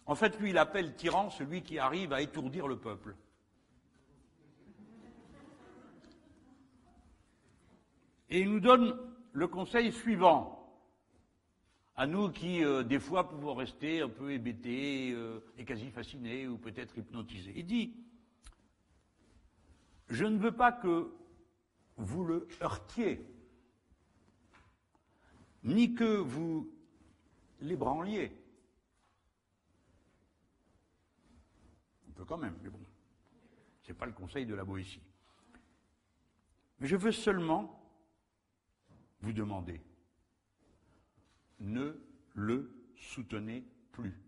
En 0.05 0.15
fait, 0.15 0.39
lui, 0.39 0.49
il 0.49 0.57
appelle 0.57 0.95
tyran 0.95 1.29
celui 1.29 1.61
qui 1.61 1.79
arrive 1.79 2.13
à 2.13 2.21
étourdir 2.21 2.67
le 2.67 2.77
peuple. 2.77 3.15
Et 8.29 8.41
il 8.41 8.49
nous 8.49 8.59
donne 8.59 8.97
le 9.33 9.47
conseil 9.47 9.91
suivant. 9.91 10.57
À 11.95 12.07
nous 12.07 12.29
qui, 12.29 12.63
euh, 12.63 12.83
des 12.83 12.99
fois, 12.99 13.29
pouvons 13.29 13.53
rester 13.53 14.01
un 14.01 14.09
peu 14.09 14.31
hébétés 14.31 15.11
euh, 15.11 15.39
et 15.57 15.65
quasi 15.65 15.89
fascinés 15.91 16.47
ou 16.47 16.57
peut-être 16.57 16.97
hypnotisés. 16.97 17.53
Il 17.55 17.65
dit, 17.65 17.93
je 20.09 20.25
ne 20.25 20.37
veux 20.37 20.53
pas 20.53 20.71
que 20.71 21.11
vous 21.97 22.23
le 22.23 22.47
heurtiez, 22.61 23.25
ni 25.63 25.93
que 25.93 26.17
vous 26.17 26.71
l'ébranliez. 27.61 28.31
On 32.09 32.11
peut 32.11 32.25
quand 32.25 32.37
même, 32.37 32.57
mais 32.61 32.69
bon, 32.69 32.79
ce 33.83 33.91
n'est 33.91 33.97
pas 33.97 34.05
le 34.05 34.11
conseil 34.11 34.45
de 34.45 34.53
la 34.53 34.63
Boétie. 34.63 35.01
Mais 36.79 36.87
je 36.87 36.95
veux 36.95 37.11
seulement 37.11 37.77
vous 39.21 39.33
demander, 39.33 39.81
ne 41.59 41.95
le 42.33 42.75
soutenez 42.95 43.63
plus. 43.91 44.19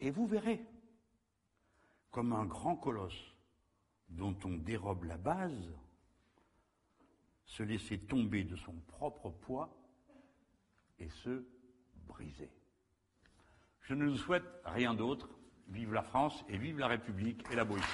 Et 0.00 0.10
vous 0.10 0.26
verrez, 0.26 0.64
comme 2.10 2.32
un 2.32 2.46
grand 2.46 2.76
colosse 2.76 3.34
dont 4.08 4.36
on 4.44 4.56
dérobe 4.56 5.04
la 5.04 5.18
base, 5.18 5.70
se 7.44 7.62
laisser 7.62 7.98
tomber 7.98 8.44
de 8.44 8.56
son 8.56 8.74
propre 8.86 9.30
poids 9.30 9.74
et 10.98 11.08
se 11.08 11.44
Je 13.82 13.94
ne 13.94 14.04
nous 14.04 14.16
souhaite 14.16 14.44
rien 14.64 14.94
d'autre. 14.94 15.28
Vive 15.68 15.92
la 15.92 16.02
France 16.02 16.44
et 16.48 16.58
vive 16.58 16.78
la 16.78 16.88
République 16.88 17.42
et 17.50 17.56
la 17.56 17.64
Boétie. 17.64 17.86